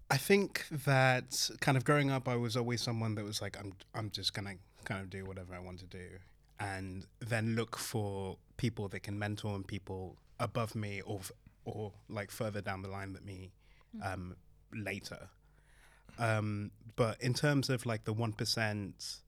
I 0.10 0.16
think 0.16 0.66
that 0.86 1.50
kind 1.60 1.76
of 1.76 1.84
growing 1.84 2.10
up, 2.10 2.30
I 2.30 2.38
was 2.38 2.56
always 2.56 2.82
someone 2.82 3.16
that 3.16 3.26
was 3.26 3.42
like, 3.42 3.58
I'm 3.60 3.74
I'm 3.94 4.12
just 4.12 4.34
gonna 4.34 4.56
kind 4.86 5.02
of 5.02 5.10
do 5.10 5.26
whatever 5.26 5.54
I 5.56 5.60
want 5.60 5.80
to 5.80 5.88
do, 5.88 6.08
and 6.58 7.06
then 7.20 7.58
look 7.58 7.78
for 7.78 8.38
people 8.56 8.88
that 8.90 9.02
can 9.02 9.20
mentor 9.20 9.56
and 9.56 9.68
people 9.68 10.16
above 10.40 10.74
me 10.74 11.02
or 11.02 11.20
or 11.66 11.92
like 12.08 12.32
further 12.32 12.62
down 12.62 12.82
the 12.82 12.90
line 12.90 13.12
than 13.12 13.26
me 13.26 13.52
um, 14.02 14.38
later. 14.74 15.28
Um, 16.18 16.72
but 16.96 17.22
in 17.22 17.34
terms 17.34 17.70
of 17.70 17.86
like 17.86 18.06
the 18.06 18.14
one 18.14 18.32
percent 18.32 19.23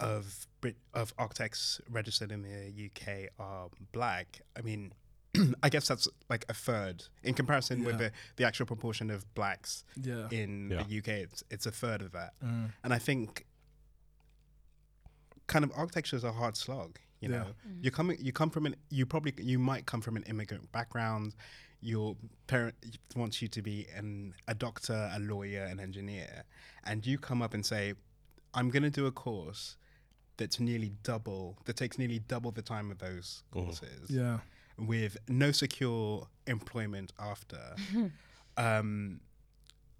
of 0.00 0.46
Brit- 0.60 0.76
of 0.94 1.14
architects 1.18 1.80
registered 1.90 2.30
in 2.32 2.42
the 2.42 2.72
UK 2.86 3.30
are 3.38 3.68
black, 3.92 4.40
I 4.56 4.62
mean. 4.62 4.92
I 5.62 5.68
guess 5.68 5.86
that's 5.86 6.08
like 6.28 6.44
a 6.48 6.54
third 6.54 7.04
in 7.22 7.34
comparison 7.34 7.84
with 7.84 7.98
the, 7.98 8.10
the 8.34 8.44
actual 8.44 8.66
proportion 8.66 9.10
of 9.12 9.32
blacks 9.34 9.84
Yeah. 9.94 10.26
in 10.32 10.70
Yeah. 10.70 10.82
the 10.82 10.98
UK. 10.98 11.08
It's 11.08 11.44
it's 11.50 11.66
a 11.66 11.70
third 11.70 12.02
of 12.02 12.10
that, 12.12 12.32
Mm. 12.44 12.72
and 12.82 12.92
I 12.92 12.98
think 12.98 13.46
kind 15.46 15.64
of 15.64 15.72
architecture 15.76 16.16
is 16.16 16.24
a 16.24 16.32
hard 16.32 16.56
slog. 16.56 16.98
You 17.20 17.30
Yeah. 17.30 17.38
know, 17.38 17.46
you 17.80 17.90
come 17.90 18.10
you 18.18 18.32
come 18.32 18.50
from 18.50 18.66
an 18.66 18.76
you 18.88 19.06
probably 19.06 19.32
you 19.42 19.58
might 19.58 19.86
come 19.86 20.00
from 20.00 20.16
an 20.16 20.24
immigrant 20.24 20.72
background. 20.72 21.34
Your 21.80 22.16
parent 22.46 22.74
wants 23.16 23.40
you 23.40 23.48
to 23.48 23.62
be 23.62 23.86
an 23.94 24.34
a 24.48 24.54
doctor, 24.54 25.10
a 25.14 25.18
lawyer, 25.20 25.62
an 25.62 25.78
engineer, 25.80 26.44
and 26.84 27.06
you 27.06 27.18
come 27.18 27.40
up 27.40 27.54
and 27.54 27.64
say, 27.64 27.94
"I'm 28.52 28.68
going 28.70 28.82
to 28.82 28.90
do 28.90 29.06
a 29.06 29.12
course." 29.12 29.76
That's 30.40 30.58
nearly 30.58 30.92
double. 31.02 31.58
That 31.66 31.76
takes 31.76 31.98
nearly 31.98 32.18
double 32.20 32.50
the 32.50 32.62
time 32.62 32.90
of 32.90 32.96
those 32.98 33.42
Mhm. 33.52 33.52
courses 33.52 34.10
Yeah. 34.10 34.40
with 34.78 35.18
no 35.28 35.52
secure 35.52 36.26
employment 36.46 37.12
after. 37.18 37.76
um, 38.56 39.20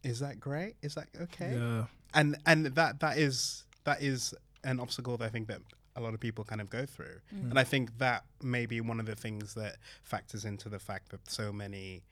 is 0.02 0.18
that 0.20 0.40
great? 0.40 0.76
Is 0.80 0.94
that 0.94 1.08
okay? 1.20 1.52
Yeah. 1.58 1.86
And 2.14 2.38
and 2.46 2.66
that 2.74 3.00
that 3.00 3.18
is 3.18 3.64
that 3.84 4.02
is 4.02 4.34
an 4.64 4.80
obstacle 4.80 5.18
that 5.18 5.26
I 5.26 5.28
think 5.28 5.46
that 5.48 5.60
a 5.96 6.00
lot 6.00 6.14
of 6.14 6.20
people 6.20 6.42
kind 6.44 6.60
of 6.62 6.70
go 6.70 6.86
through. 6.86 7.20
And 7.30 7.58
I 7.58 7.64
think 7.64 7.98
that 7.98 8.24
may 8.42 8.64
be 8.64 8.80
one 8.80 8.98
of 9.00 9.04
the 9.06 9.16
things 9.16 9.52
that 9.54 9.76
factors 10.04 10.44
into 10.46 10.68
the 10.70 10.78
fact 10.78 11.10
that 11.10 11.28
so 11.30 11.52
many, 11.52 12.02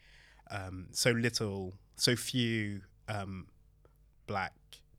um, 0.50 0.88
so 0.92 1.12
little, 1.12 1.72
so 1.96 2.14
few 2.16 2.82
um, 3.08 3.46
black 4.26 4.52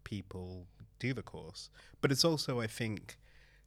people 0.04 0.66
do 1.00 1.14
the 1.14 1.22
course. 1.24 1.70
But 2.02 2.12
it's 2.12 2.24
also, 2.26 2.60
I 2.60 2.68
think, 2.68 3.18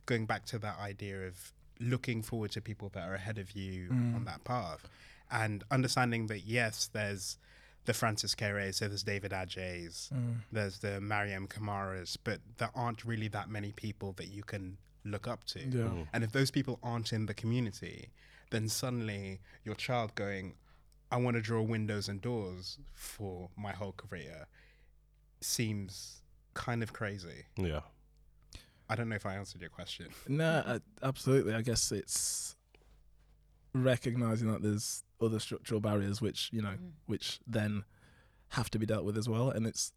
going 0.06 0.26
back 0.26 0.44
to 0.46 0.58
that 0.60 0.78
idea 0.78 1.26
of 1.26 1.52
looking 1.80 2.22
forward 2.22 2.50
to 2.52 2.60
people 2.60 2.88
that 2.90 3.08
are 3.08 3.14
ahead 3.14 3.38
of 3.38 3.52
you 3.52 3.88
on 3.90 4.24
that 4.26 4.44
path 4.44 4.88
and 5.30 5.64
understanding 5.70 6.26
that, 6.28 6.40
yes, 6.46 6.88
there's 6.92 7.38
the 7.84 7.92
Francis 7.94 8.34
Kere, 8.36 8.70
so 8.72 8.86
there's 8.86 9.02
David 9.02 9.32
Adjayes, 9.32 10.12
Mm. 10.12 10.36
there's 10.52 10.78
the 10.78 11.00
Mariam 11.00 11.48
Kamaras, 11.48 12.16
but 12.22 12.40
there 12.58 12.70
aren't 12.76 13.04
really 13.04 13.26
that 13.28 13.48
many 13.48 13.72
people 13.72 14.12
that 14.14 14.28
you 14.28 14.44
can 14.44 14.76
look 15.04 15.26
up 15.26 15.42
to. 15.44 15.58
Yeah. 15.60 15.88
Mm. 15.88 16.06
And 16.12 16.22
if 16.22 16.30
those 16.30 16.52
people 16.52 16.78
aren't 16.82 17.12
in 17.12 17.26
the 17.26 17.34
community, 17.34 18.10
then 18.50 18.68
suddenly 18.68 19.40
your 19.64 19.74
child 19.74 20.14
going, 20.14 20.54
I 21.10 21.16
want 21.16 21.34
to 21.36 21.42
draw 21.42 21.60
windows 21.62 22.08
and 22.08 22.20
doors 22.20 22.78
for 22.92 23.50
my 23.56 23.72
whole 23.72 23.92
career 23.92 24.46
seems 25.40 26.21
kind 26.54 26.82
of 26.82 26.92
crazy. 26.92 27.46
Yeah. 27.56 27.80
I 28.88 28.94
don't 28.96 29.08
know 29.08 29.16
if 29.16 29.24
I 29.26 29.34
answered 29.34 29.60
your 29.60 29.70
question. 29.70 30.08
No, 30.28 30.62
uh, 30.66 30.78
absolutely. 31.02 31.54
I 31.54 31.62
guess 31.62 31.90
it's 31.92 32.56
recognizing 33.74 34.50
that 34.52 34.62
there's 34.62 35.02
other 35.20 35.38
structural 35.38 35.80
barriers 35.80 36.20
which 36.20 36.50
you 36.52 36.60
know 36.60 36.74
Mhm. 36.74 36.92
which 37.06 37.40
then 37.46 37.84
have 38.48 38.68
to 38.70 38.78
be 38.78 38.84
dealt 38.86 39.04
with 39.04 39.16
as 39.16 39.28
well. 39.28 39.50
And 39.50 39.66
it's 39.66 39.92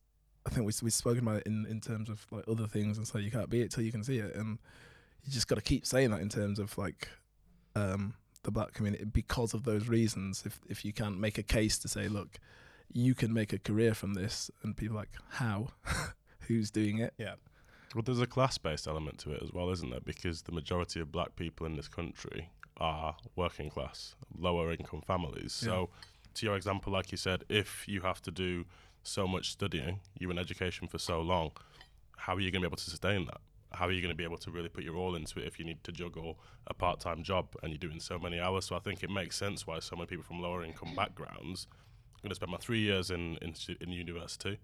I 0.46 0.50
think 0.52 0.66
we 0.68 0.74
we've 0.82 0.94
spoken 0.94 1.24
about 1.28 1.38
it 1.38 1.48
in 1.48 1.66
in 1.66 1.82
terms 1.82 2.10
of 2.10 2.26
like 2.32 2.48
other 2.48 2.68
things, 2.68 2.98
and 2.98 3.08
so 3.08 3.18
you 3.18 3.32
can't 3.32 3.50
be 3.50 3.62
it 3.62 3.72
till 3.72 3.84
you 3.84 3.92
can 3.92 4.04
see 4.04 4.20
it, 4.20 4.36
and 4.36 4.60
you 5.24 5.32
just 5.32 5.48
got 5.48 5.56
to 5.56 5.62
keep 5.62 5.86
saying 5.86 6.12
that 6.12 6.22
in 6.22 6.30
terms 6.30 6.60
of 6.60 6.78
like 6.78 7.10
um, 7.76 8.14
the 8.44 8.52
black 8.52 8.72
community 8.74 9.04
because 9.04 9.54
of 9.54 9.64
those 9.64 9.88
reasons. 9.88 10.44
If 10.46 10.60
if 10.70 10.86
you 10.86 10.94
can't 10.94 11.20
make 11.20 11.38
a 11.38 11.44
case 11.44 11.78
to 11.80 11.88
say, 11.90 12.08
look, 12.08 12.40
you 12.94 13.14
can 13.16 13.34
make 13.34 13.52
a 13.52 13.60
career 13.60 13.94
from 13.94 14.14
this, 14.14 14.50
and 14.64 14.78
people 14.78 14.96
are 14.96 15.02
like 15.02 15.12
how, 15.32 15.70
who's 16.48 16.72
doing 16.72 17.00
it? 17.00 17.14
Yeah. 17.18 17.36
Well, 17.94 18.04
there's 18.04 18.22
a 18.22 18.28
class-based 18.28 18.88
element 18.88 19.20
to 19.20 19.32
it 19.32 19.42
as 19.42 19.54
well, 19.54 19.70
isn't 19.70 19.90
there? 19.90 20.02
Because 20.02 20.42
the 20.42 20.52
majority 20.52 21.00
of 21.00 21.12
black 21.12 21.36
people 21.36 21.66
in 21.66 21.76
this 21.76 21.88
country 21.88 22.50
are 22.78 23.16
working 23.36 23.70
class, 23.70 24.16
lower 24.38 24.72
income 24.72 25.02
families. 25.02 25.54
So, 25.54 25.90
to 26.34 26.46
your 26.46 26.58
example, 26.58 26.92
like 26.92 27.12
you 27.12 27.18
said, 27.18 27.46
if 27.48 27.88
you 27.88 28.02
have 28.02 28.22
to 28.24 28.32
do 28.32 28.66
so 29.04 29.26
much 29.28 29.52
studying, 29.52 30.02
you're 30.20 30.32
in 30.32 30.38
education 30.38 30.88
for 30.90 30.98
so 30.98 31.22
long, 31.22 31.52
how 32.18 32.36
are 32.36 32.42
you 32.42 32.52
going 32.52 32.62
to 32.62 32.68
be 32.68 32.70
able 32.70 32.78
to 32.78 32.90
sustain 32.90 33.26
that? 33.28 33.38
How 33.72 33.88
are 33.88 33.92
you 33.92 34.02
going 34.02 34.12
to 34.12 34.18
be 34.18 34.24
able 34.24 34.38
to 34.40 34.52
really 34.52 34.70
put 34.70 34.84
your 34.84 34.96
all 34.96 35.16
into 35.16 35.40
it 35.40 35.48
if 35.48 35.58
you 35.60 35.66
need 35.66 35.84
to 35.86 35.92
juggle 35.92 36.40
a 36.68 36.74
part-time 36.74 37.24
job 37.24 37.56
and 37.64 37.72
you're 37.72 37.78
doing 37.78 38.00
so 38.00 38.20
many 38.20 38.40
hours? 38.40 38.66
So 38.66 38.76
I 38.76 38.80
think 38.80 39.04
it 39.04 39.10
makes 39.10 39.38
sense 39.38 39.66
why 39.66 39.80
so 39.80 39.96
many 39.96 40.08
people 40.08 40.24
from 40.24 40.42
lower 40.42 40.64
income 40.64 40.96
backgrounds 40.96 41.68
I'm 42.16 42.22
going 42.24 42.30
to 42.30 42.36
spend 42.36 42.52
my 42.52 42.58
three 42.58 42.80
years 42.80 43.12
in 43.12 43.38
in, 43.42 43.54
in 43.80 43.90
university 43.90 44.60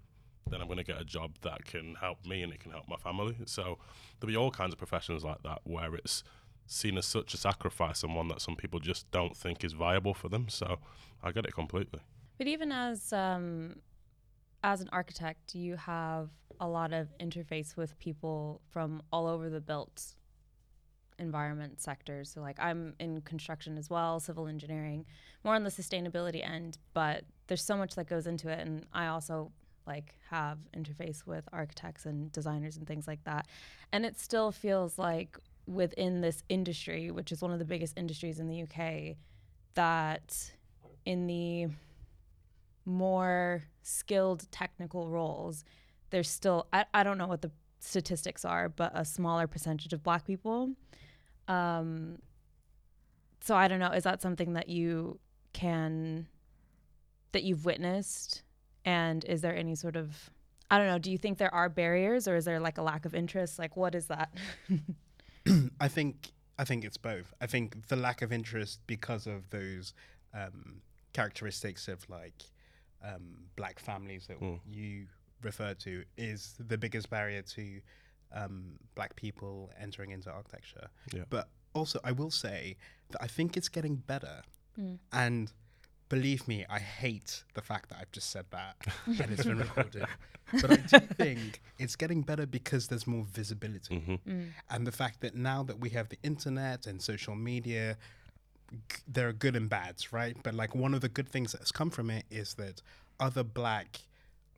then 0.50 0.62
I'm 0.62 0.68
going 0.68 0.78
to 0.78 0.84
get 0.84 1.00
a 1.00 1.06
job 1.06 1.38
that 1.42 1.66
can 1.66 1.96
help 1.96 2.26
me 2.26 2.42
and 2.42 2.52
it 2.52 2.60
can 2.60 2.72
help 2.72 2.88
my 2.88 2.98
family. 2.98 3.38
So 3.46 3.78
there'll 4.20 4.32
be 4.32 4.38
all 4.38 4.52
kinds 4.52 4.74
of 4.74 4.78
professions 4.78 5.24
like 5.24 5.44
that 5.44 5.60
where 5.64 5.96
it's 5.96 6.24
seen 6.68 6.98
as 6.98 7.06
such 7.06 7.34
a 7.34 7.38
sacrifice 7.38 8.04
and 8.04 8.16
one 8.16 8.28
that 8.30 8.42
some 8.42 8.56
people 8.56 8.80
just 8.80 9.10
don't 9.12 9.36
think 9.36 9.64
is 9.64 9.74
viable 9.74 10.14
for 10.14 10.30
them. 10.30 10.50
So 10.50 10.80
I 11.24 11.32
get 11.32 11.46
it 11.46 11.54
completely. 11.54 12.02
But 12.38 12.48
even 12.48 12.72
as 12.72 13.14
um, 13.14 13.76
as 14.64 14.82
an 14.82 14.90
architect, 14.92 15.56
you 15.56 15.76
have 15.76 16.30
a 16.60 16.68
lot 16.68 16.94
of 16.94 17.10
interface 17.20 17.76
with 17.76 17.98
people 18.00 18.62
from 18.70 19.02
all 19.12 19.28
over 19.28 19.50
the 19.50 19.62
built 19.62 20.16
environment 21.20 21.80
sectors. 21.80 22.32
So 22.32 22.42
like 22.42 22.58
I'm 22.60 22.96
in 23.00 23.22
construction 23.22 23.78
as 23.78 23.90
well, 23.90 24.20
civil 24.20 24.48
engineering, 24.48 25.06
more 25.44 25.56
on 25.56 25.64
the 25.64 25.70
sustainability 25.70 26.48
end, 26.48 26.78
but 26.94 27.24
there's 27.48 27.64
so 27.64 27.78
much 27.78 27.96
that 27.96 28.08
goes 28.08 28.28
into 28.28 28.50
it 28.50 28.60
and 28.60 28.86
I 28.94 29.08
also 29.08 29.52
like 29.88 30.16
have 30.30 30.58
interface 30.76 31.26
with 31.26 31.44
architects 31.52 32.06
and 32.06 32.32
designers 32.32 32.78
and 32.78 32.88
things 32.88 33.08
like 33.08 33.24
that. 33.24 33.48
And 33.92 34.06
it 34.06 34.20
still 34.20 34.52
feels 34.52 34.98
like 34.98 35.38
within 35.68 36.22
this 36.22 36.44
industry, 36.50 37.12
which 37.12 37.32
is 37.32 37.42
one 37.42 37.52
of 37.52 37.60
the 37.60 37.66
biggest 37.66 37.98
industries 37.98 38.40
in 38.40 38.48
the 38.48 38.64
UK, 38.64 39.18
that 39.74 40.52
in 41.06 41.28
the 41.28 41.68
more 42.86 43.64
skilled 43.82 44.52
technical 44.52 45.10
roles, 45.10 45.64
there's 46.10 46.30
still, 46.30 46.68
I, 46.74 46.86
I 46.94 47.04
don't 47.04 47.18
know 47.18 47.28
what 47.28 47.42
the 47.42 47.52
statistics 47.80 48.46
are, 48.46 48.70
but 48.70 48.92
a 48.94 49.06
smaller 49.06 49.48
percentage 49.48 49.94
of 49.94 50.04
black 50.04 50.26
people. 50.26 50.72
Um, 51.48 52.20
so 53.42 53.56
I 53.56 53.68
don't 53.68 53.80
know, 53.80 53.92
is 53.92 54.04
that 54.04 54.22
something 54.22 54.54
that 54.54 54.70
you 54.70 55.20
can, 55.54 56.28
that 57.32 57.44
you've 57.44 57.66
witnessed? 57.66 58.44
And 58.86 59.24
is 59.26 59.42
there 59.42 59.56
any 59.56 59.76
sort 59.76 59.96
of, 59.96 60.30
I 60.70 60.78
don't 60.78 60.88
know, 60.88 60.98
do 61.00 61.12
you 61.12 61.18
think 61.18 61.38
there 61.38 61.54
are 61.54 61.70
barriers 61.70 62.28
or 62.28 62.36
is 62.36 62.46
there 62.46 62.60
like 62.60 62.78
a 62.78 62.82
lack 62.82 63.06
of 63.06 63.14
interest? 63.14 63.60
Like, 63.60 63.76
what 63.78 63.94
is 63.96 64.08
that? 64.08 64.34
I 65.80 65.88
think 65.88 66.32
I 66.58 66.64
think 66.64 66.84
it's 66.86 66.98
both. 66.98 67.34
I 67.42 67.48
think 67.48 67.88
the 67.88 67.96
lack 67.96 68.22
of 68.22 68.32
interest 68.32 68.80
because 68.86 69.26
of 69.26 69.50
those 69.50 69.94
um, 70.34 70.82
characteristics 71.14 71.88
of 71.88 72.08
like 72.10 72.44
um, 73.04 73.46
black 73.56 73.80
families 73.80 74.28
that 74.28 74.40
Mm. 74.40 74.60
you 74.70 75.08
refer 75.42 75.74
to 75.74 76.04
is 76.18 76.54
the 76.60 76.78
biggest 76.78 77.10
barrier 77.10 77.42
to 77.42 77.82
um, 78.34 78.74
black 78.96 79.16
people 79.16 79.72
entering 79.80 80.12
into 80.12 80.30
architecture. 80.30 80.88
Yeah. 81.12 81.24
But 81.30 81.50
also, 81.74 82.00
I 82.04 82.12
will 82.12 82.30
say 82.32 82.78
that 83.10 83.24
I 83.24 83.28
think 83.28 83.58
it's 83.58 83.70
getting 83.70 83.96
better. 83.96 84.44
Mm. 84.80 85.00
And 85.12 85.52
believe 86.14 86.42
me, 86.48 86.58
I 86.70 86.80
hate 86.80 87.32
the 87.58 87.62
fact 87.62 87.86
that 87.90 87.98
I've 88.02 88.12
just 88.12 88.30
said 88.36 88.46
that 88.52 88.76
and 89.22 89.32
it's 89.34 89.46
been 89.46 89.58
recorded. 89.68 90.06
But 90.62 90.72
I 90.72 90.76
do 90.94 91.00
think 91.24 91.62
it's 91.80 91.96
getting 91.96 92.22
better 92.24 92.46
because 92.46 92.84
there's 92.90 93.08
more 93.16 93.26
visibility 93.40 93.96
hmm 94.00 94.16
Mm. 94.32 94.48
and 94.72 94.82
the 94.90 94.92
fact 95.02 95.18
that 95.24 95.34
now 95.52 95.64
that 95.70 95.78
we 95.84 95.90
have 95.98 96.08
the 96.10 96.18
internet 96.32 96.80
and 96.90 97.02
social 97.02 97.36
media 97.52 97.86
g- 98.90 98.98
there 99.16 99.28
are 99.30 99.38
good 99.46 99.56
and 99.56 99.70
bads 99.70 100.02
right 100.20 100.36
but 100.46 100.54
like 100.54 100.74
one 100.86 100.94
of 100.98 101.02
the 101.06 101.08
good 101.18 101.30
things 101.36 101.50
that's 101.54 101.72
come 101.80 101.90
from 101.98 102.08
it 102.18 102.26
is 102.30 102.50
that 102.56 102.82
other 103.28 103.44
black 103.62 103.90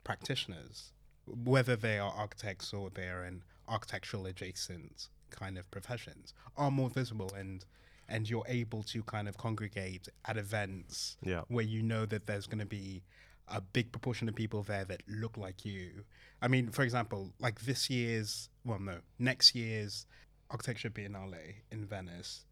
practitioners 0.08 0.92
whether 1.26 1.76
they 1.76 1.98
are 1.98 2.12
architects 2.24 2.72
or 2.72 2.90
they're 2.90 3.24
in 3.24 3.42
architectural 3.68 4.26
adjacent 4.26 5.08
kind 5.30 5.56
of 5.56 5.70
professions 5.70 6.34
are 6.56 6.70
more 6.70 6.90
visible 6.90 7.30
and 7.38 7.64
and 8.08 8.28
you're 8.28 8.44
able 8.48 8.82
to 8.84 9.02
kind 9.04 9.28
of 9.28 9.36
congregate 9.36 10.08
at 10.26 10.36
events 10.36 11.16
Yeah. 11.22 11.42
where 11.48 11.64
you 11.64 11.82
know 11.82 12.06
that 12.06 12.26
there's 12.26 12.46
going 12.46 12.58
to 12.60 12.66
be 12.66 13.02
a 13.48 13.60
big 13.60 13.92
proportion 13.92 14.28
of 14.28 14.34
people 14.34 14.62
there 14.62 14.84
that 14.86 15.02
look 15.06 15.36
like 15.36 15.64
you. 15.64 16.04
I 16.40 16.48
mean, 16.48 16.70
for 16.70 16.82
example, 16.82 17.32
like 17.40 17.60
this 17.62 17.90
year's, 17.90 18.48
well, 18.64 18.78
no, 18.78 18.98
next 19.18 19.54
year's 19.54 20.06
Architecture 20.50 20.90
Biennale 20.90 21.54
in 21.70 21.84
Venice, 21.84 22.44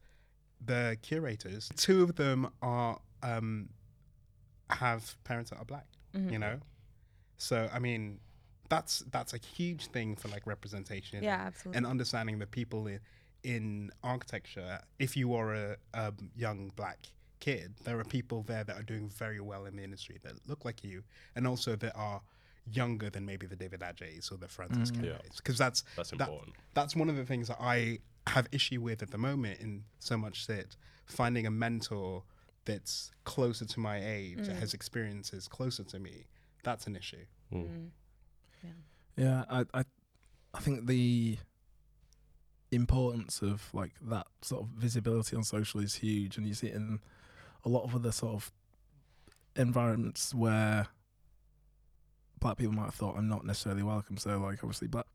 the 0.65 0.97
curators, 1.03 1.71
two 1.77 2.03
of 2.03 2.17
them 2.17 2.51
are 2.63 3.01
um, 3.23 3.69
have 4.71 5.17
parents 5.25 5.51
that 5.51 5.59
are 5.59 5.65
black. 5.65 5.87
Mhm. 6.15 6.33
You 6.33 6.39
know, 6.39 6.61
so 7.39 7.69
I 7.73 7.79
mean, 7.79 8.21
that's 8.69 9.01
that's 9.11 9.33
a 9.35 9.39
huge 9.39 9.87
thing 9.89 10.15
for 10.17 10.29
like 10.29 10.47
representation. 10.47 11.23
Yeah, 11.23 11.43
absolutely. 11.47 11.79
and 11.79 11.87
understanding 11.87 12.39
the 12.39 12.47
people 12.47 12.87
in, 12.87 13.01
in 13.45 13.91
architecture. 14.03 14.81
If 14.99 15.17
you 15.17 15.35
are 15.35 15.55
a, 15.55 15.77
a 15.95 16.13
young 16.37 16.73
black 16.77 16.99
kid, 17.41 17.75
there 17.85 17.99
are 17.99 18.05
people 18.05 18.43
there 18.43 18.65
that 18.65 18.77
are 18.77 18.83
doing 18.83 19.09
very 19.09 19.41
well 19.41 19.65
in 19.67 19.77
the 19.77 19.83
industry 19.85 20.19
that 20.23 20.35
look 20.49 20.65
like 20.65 20.85
you, 20.85 21.03
and 21.35 21.47
also 21.47 21.75
that 21.77 21.93
are 21.97 22.23
younger 22.71 23.11
than 23.11 23.27
maybe 23.27 23.47
the 23.47 23.57
David 23.57 23.81
Adjayes 23.81 24.31
or 24.31 24.37
the 24.37 24.47
Francis 24.49 24.91
Mm. 24.93 25.05
Yeah. 25.05 25.11
Kérés. 25.13 25.37
Because 25.39 25.59
that's 25.59 25.83
That's 25.97 26.11
That- 26.11 26.21
important. 26.29 26.55
that's 26.75 26.95
one 26.95 27.09
of 27.11 27.17
the 27.17 27.25
things 27.25 27.49
that 27.49 27.61
I 27.61 27.99
have 28.29 28.47
issue 28.53 28.81
with 28.81 29.03
at 29.03 29.11
the 29.11 29.19
moment 29.19 29.59
in 29.61 29.83
so 29.99 30.17
much 30.17 30.47
that 30.47 30.77
finding 31.07 31.45
a 31.47 31.51
mentor 31.51 32.23
that's 32.65 33.11
closer 33.25 33.65
to 33.65 33.81
my 33.81 33.99
age, 34.05 34.37
that 34.47 34.55
Mm. 34.57 34.61
has 34.61 34.73
experiences 34.75 35.49
closer 35.49 35.83
to 35.83 35.99
me, 35.99 36.27
that's 36.63 36.87
an 36.87 36.95
issue. 36.95 37.25
Mm. 37.53 37.91
Mm. 38.65 38.71
Yeah, 39.17 39.45
I, 39.51 39.65
I, 39.75 39.85
I 40.55 40.61
think 40.61 40.87
the 40.87 41.39
importance 42.73 43.43
of 43.43 43.69
like 43.73 43.93
that 44.03 44.27
sort 44.41 44.63
of 44.63 44.69
visibility 44.69 45.37
on 45.37 45.45
social 45.45 45.81
is 45.81 45.97
huge, 45.97 46.37
and 46.37 46.47
you 46.47 46.55
see 46.55 46.69
it 46.69 46.75
in 46.75 47.01
a 47.65 47.69
lot 47.69 47.85
of 47.85 47.95
other 47.95 48.13
sort 48.13 48.35
of 48.35 48.53
environments 49.57 50.35
where 50.35 50.89
black 52.41 52.57
people 52.57 52.73
might 52.73 52.87
have 52.87 52.95
thought 52.95 53.17
I'm 53.17 53.29
not 53.29 53.45
necessarily 53.47 53.83
welcome. 53.83 54.17
So 54.17 54.39
like 54.39 54.65
obviously 54.65 54.89
black 54.89 55.07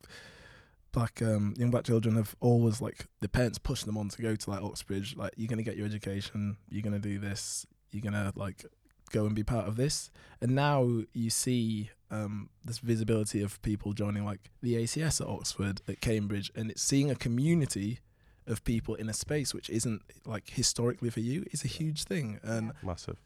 black 0.93 1.21
um 1.21 1.53
young 1.57 1.69
black 1.69 1.83
children 1.83 2.15
have 2.15 2.35
always 2.39 2.81
like 2.81 3.05
the 3.21 3.29
parents 3.29 3.57
push 3.57 3.83
them 3.83 3.97
on 3.97 4.09
to 4.09 4.21
go 4.21 4.35
to 4.35 4.49
like 4.49 4.61
Oxbridge, 4.61 5.15
like 5.15 5.33
you're 5.35 5.49
gonna 5.49 5.63
get 5.63 5.75
your 5.75 5.85
education, 5.85 6.57
you're 6.69 6.83
gonna 6.83 6.99
do 6.99 7.19
this, 7.19 7.65
you're 7.91 8.01
gonna 8.01 8.31
like 8.35 8.65
go 9.09 9.25
and 9.25 9.35
be 9.35 9.43
part 9.43 9.67
of 9.67 9.75
this. 9.75 10.09
And 10.41 10.55
now 10.55 11.01
you 11.13 11.29
see 11.29 11.91
um 12.09 12.49
this 12.63 12.79
visibility 12.79 13.41
of 13.41 13.61
people 13.61 13.91
joining 13.91 14.23
like 14.23 14.49
the 14.61 14.75
ACS 14.75 15.21
at 15.21 15.27
Oxford, 15.27 15.81
at 15.87 16.01
Cambridge, 16.01 16.51
and 16.55 16.71
it's 16.71 16.81
seeing 16.81 17.11
a 17.11 17.15
community 17.15 17.99
of 18.47 18.63
people 18.63 18.95
in 18.95 19.09
a 19.09 19.13
space 19.13 19.53
which 19.53 19.69
isn't 19.69 20.01
like 20.25 20.49
historically 20.49 21.09
for 21.09 21.19
you 21.19 21.43
is 21.51 21.63
a 21.63 21.67
huge 21.67 22.05
thing. 22.05 22.39
And 22.43 22.71
Massive. 22.81 23.17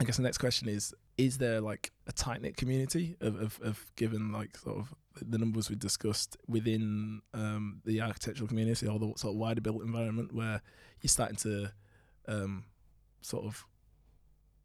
I 0.00 0.04
guess 0.04 0.16
the 0.16 0.22
next 0.22 0.38
question 0.38 0.68
is: 0.68 0.94
Is 1.16 1.38
there 1.38 1.60
like 1.60 1.92
a 2.06 2.12
tight 2.12 2.42
knit 2.42 2.56
community 2.56 3.16
of, 3.20 3.40
of, 3.40 3.60
of 3.62 3.86
given 3.96 4.32
like 4.32 4.56
sort 4.56 4.78
of 4.78 4.94
the 5.22 5.38
numbers 5.38 5.70
we 5.70 5.76
discussed 5.76 6.36
within 6.48 7.20
um, 7.32 7.80
the 7.84 8.00
architectural 8.00 8.48
community 8.48 8.86
or 8.88 8.98
the 8.98 9.12
sort 9.16 9.34
of 9.34 9.36
wider 9.36 9.60
built 9.60 9.82
environment 9.82 10.34
where 10.34 10.60
you're 11.00 11.08
starting 11.08 11.36
to 11.36 11.70
um, 12.26 12.64
sort 13.22 13.44
of 13.44 13.64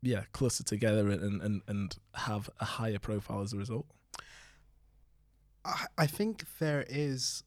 yeah 0.02 0.24
cluster 0.32 0.64
together 0.64 1.10
and, 1.10 1.42
and, 1.42 1.62
and 1.68 1.96
have 2.16 2.50
a 2.60 2.66
higher 2.66 3.00
profile 3.00 3.42
as 3.42 3.54
a 3.54 3.58
result? 3.58 3.86
I, 5.66 5.86
I 5.98 6.08
think 6.08 6.46
there 6.60 6.86
is. 6.90 7.44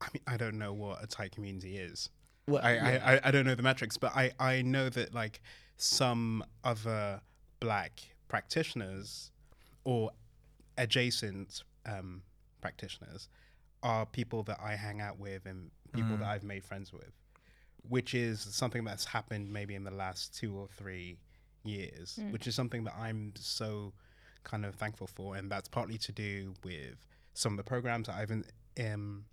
I 0.00 0.08
mean, 0.12 0.22
I 0.26 0.36
don't 0.36 0.58
know 0.58 0.72
what 0.72 1.02
a 1.02 1.06
tight 1.06 1.32
community 1.32 1.76
is. 1.76 2.10
Well, 2.48 2.60
I, 2.64 2.76
I, 2.76 3.14
I, 3.14 3.20
I 3.24 3.30
don't 3.30 3.46
know 3.46 3.54
the 3.54 3.62
metrics, 3.62 3.96
but 3.96 4.16
I, 4.16 4.32
I 4.40 4.62
know 4.62 4.88
that 4.88 5.14
like 5.14 5.40
some 5.76 6.44
other 6.64 7.20
black 7.60 8.00
practitioners 8.26 9.30
or 9.84 10.10
adjacent 10.76 11.62
um, 11.86 12.22
practitioners 12.60 13.28
are 13.84 14.04
people 14.06 14.42
that 14.44 14.58
I 14.60 14.74
hang 14.74 15.00
out 15.00 15.20
with 15.20 15.46
and 15.46 15.70
people 15.92 16.16
Mm. 16.16 16.18
that 16.20 16.28
I've 16.28 16.42
made 16.44 16.64
friends 16.64 16.92
with. 16.92 17.12
Which 17.88 18.14
is 18.14 18.40
something 18.40 18.84
that's 18.84 19.04
happened 19.04 19.52
maybe 19.52 19.74
in 19.74 19.84
the 19.84 19.90
last 19.90 20.34
two 20.36 20.56
or 20.56 20.68
three 20.68 21.18
years, 21.64 22.18
Mm. 22.20 22.32
which 22.32 22.46
is 22.46 22.54
something 22.54 22.84
that 22.84 22.94
I'm 22.96 23.32
so 23.36 23.92
kind 24.44 24.64
of 24.64 24.74
thankful 24.74 25.06
for, 25.06 25.36
and 25.36 25.50
that's 25.50 25.68
partly 25.68 25.98
to 25.98 26.12
do 26.12 26.54
with 26.64 26.96
some 27.34 27.52
of 27.52 27.56
the 27.56 27.64
programs 27.64 28.06
that 28.08 28.16
I've 28.16 28.30
in, 28.30 28.44
um, 28.80 29.24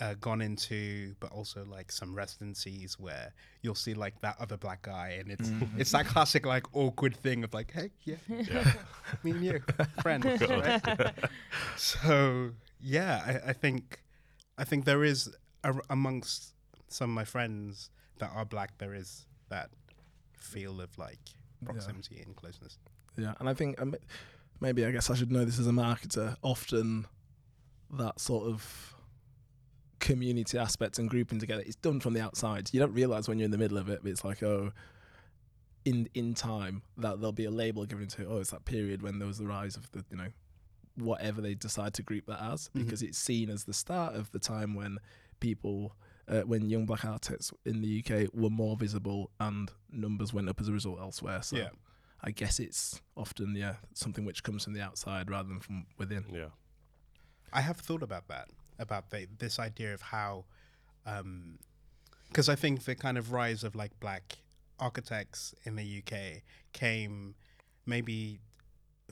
uh, 0.00 0.14
gone 0.20 0.40
into, 0.40 1.14
but 1.18 1.30
also 1.32 1.64
like 1.64 1.90
some 1.90 2.14
residencies 2.14 2.98
where 3.00 3.32
you'll 3.62 3.74
see 3.74 3.94
like 3.94 4.20
that 4.20 4.36
other 4.40 4.56
black 4.56 4.82
guy, 4.82 5.16
and 5.18 5.30
it's 5.30 5.50
it's 5.76 5.90
that 5.92 6.06
classic 6.06 6.46
like 6.46 6.64
awkward 6.72 7.16
thing 7.16 7.42
of 7.44 7.52
like, 7.54 7.72
hey, 7.72 7.90
yeah, 8.04 8.16
Yeah. 8.28 8.72
me 9.24 9.30
and 9.32 9.44
you, 9.44 9.60
friend. 10.02 10.24
right? 10.40 11.14
so 11.76 12.50
yeah, 12.80 13.40
I, 13.44 13.50
I 13.50 13.52
think 13.52 14.00
I 14.56 14.64
think 14.64 14.84
there 14.84 15.02
is 15.04 15.34
a, 15.64 15.74
amongst 15.90 16.54
some 16.88 17.10
of 17.10 17.14
my 17.14 17.24
friends 17.24 17.90
that 18.18 18.30
are 18.34 18.44
black, 18.44 18.76
there 18.78 18.94
is 18.94 19.26
that 19.48 19.70
feel 20.32 20.80
of 20.80 20.96
like 20.98 21.18
proximity 21.64 22.20
and 22.24 22.34
closeness. 22.36 22.78
Yeah, 23.16 23.34
and 23.40 23.48
I 23.48 23.54
think 23.54 23.80
um, 23.80 23.94
maybe 24.60 24.84
I 24.84 24.90
guess 24.92 25.10
I 25.10 25.14
should 25.14 25.32
know 25.32 25.44
this 25.44 25.58
as 25.58 25.66
a 25.66 25.70
marketer. 25.72 26.36
Often, 26.42 27.06
that 27.98 28.20
sort 28.20 28.46
of 28.46 28.94
community 30.00 30.56
aspect 30.58 30.98
and 30.98 31.10
grouping 31.10 31.38
together 31.40 31.62
is 31.66 31.76
done 31.76 32.00
from 32.00 32.14
the 32.14 32.20
outside. 32.20 32.70
You 32.72 32.80
don't 32.80 32.92
realize 32.94 33.28
when 33.28 33.38
you're 33.38 33.46
in 33.46 33.50
the 33.50 33.58
middle 33.58 33.78
of 33.78 33.88
it, 33.88 34.00
but 34.02 34.10
it's 34.10 34.24
like 34.24 34.42
oh, 34.42 34.70
in 35.84 36.08
in 36.14 36.34
time 36.34 36.82
that 36.96 37.18
there'll 37.20 37.32
be 37.32 37.44
a 37.46 37.50
label 37.50 37.84
given 37.86 38.06
to 38.08 38.26
oh, 38.26 38.38
it's 38.38 38.50
that 38.50 38.64
period 38.64 39.02
when 39.02 39.18
there 39.18 39.26
was 39.28 39.38
the 39.38 39.46
rise 39.46 39.76
of 39.76 39.90
the 39.92 40.04
you 40.10 40.16
know 40.16 40.28
whatever 40.96 41.40
they 41.40 41.54
decide 41.54 41.94
to 41.94 42.02
group 42.02 42.26
that 42.26 42.40
as 42.42 42.68
Mhm. 42.70 42.84
because 42.84 43.02
it's 43.02 43.18
seen 43.18 43.50
as 43.50 43.64
the 43.64 43.72
start 43.74 44.14
of 44.14 44.30
the 44.32 44.38
time 44.38 44.74
when 44.74 44.98
people. 45.40 45.94
Uh, 46.28 46.42
when 46.42 46.68
young 46.68 46.84
black 46.84 47.04
artists 47.06 47.52
in 47.64 47.80
the 47.80 48.04
UK 48.04 48.28
were 48.34 48.50
more 48.50 48.76
visible 48.76 49.30
and 49.40 49.70
numbers 49.90 50.32
went 50.34 50.46
up 50.48 50.60
as 50.60 50.68
a 50.68 50.72
result 50.72 51.00
elsewhere. 51.00 51.40
So 51.42 51.56
Yeah. 51.56 51.70
I 52.22 52.32
guess 52.32 52.58
it's 52.60 53.00
often 53.16 53.54
yeah 53.54 53.76
something 53.94 54.24
which 54.26 54.42
comes 54.42 54.64
from 54.64 54.74
the 54.74 54.82
outside 54.82 55.30
rather 55.30 55.48
than 55.48 55.60
from 55.60 55.86
within. 55.96 56.26
Yeah. 56.30 56.48
I 57.52 57.62
have 57.62 57.78
thought 57.78 58.02
about 58.02 58.28
that, 58.28 58.50
about 58.78 59.08
the, 59.10 59.26
this 59.38 59.58
idea 59.58 59.94
of 59.94 60.02
how, 60.02 60.44
because 62.28 62.48
I 62.50 62.56
think 62.56 62.84
the 62.84 62.94
kind 62.94 63.16
of 63.16 63.32
rise 63.32 63.64
of 63.64 63.74
like 63.74 63.98
black 64.00 64.38
architects 64.78 65.54
in 65.64 65.76
the 65.76 66.02
UK 66.02 66.42
came 66.72 67.34
maybe 67.86 68.40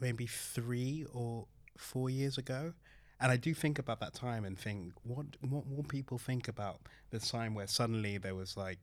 maybe 0.00 0.26
three 0.26 1.07
or 1.12 1.46
four 1.79 2.11
years 2.11 2.37
ago. 2.38 2.74
And 3.20 3.33
I 3.33 3.37
do 3.37 3.55
think 3.55 3.79
about 3.79 4.00
that 4.00 4.12
time 4.14 4.44
and 4.44 4.59
think, 4.59 4.92
what 5.05 5.26
what 5.40 5.64
will 5.68 5.85
people 5.85 6.18
think 6.18 6.48
about 6.48 6.81
the 7.11 7.18
time 7.18 7.55
where 7.55 7.66
suddenly 7.66 8.18
there 8.18 8.35
was 8.35 8.57
like 8.57 8.79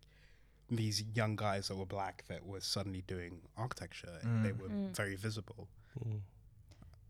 these 0.70 1.04
young 1.14 1.36
guys 1.36 1.68
that 1.68 1.76
were 1.78 1.86
black 1.86 2.24
that 2.30 2.44
were 2.46 2.60
suddenly 2.62 3.04
doing 3.06 3.42
architecture 3.58 4.18
and 4.24 4.44
they 4.46 4.52
were 4.54 4.70
Mm. 4.70 4.96
very 4.96 5.16
visible. 5.16 5.68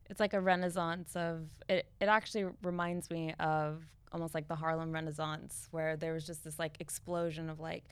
it's 0.09 0.19
like 0.19 0.33
a 0.33 0.41
renaissance 0.41 1.15
of 1.15 1.47
it 1.69 1.86
it 2.01 2.07
actually 2.09 2.45
reminds 2.63 3.09
me 3.09 3.33
of 3.39 3.81
almost 4.12 4.33
like 4.36 4.47
the 4.47 4.55
Harlem 4.55 4.91
Renaissance 4.91 5.67
where 5.71 5.95
there 5.95 6.13
was 6.13 6.25
just 6.25 6.43
this 6.43 6.59
like 6.59 6.75
explosion 6.81 7.49
of 7.49 7.59
like 7.59 7.86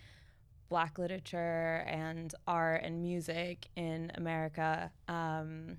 black 0.70 0.98
literature 1.00 1.84
and 1.88 2.34
art 2.48 2.82
and 2.84 3.02
music 3.02 3.68
in 3.76 4.12
America 4.16 4.92
um, 5.08 5.78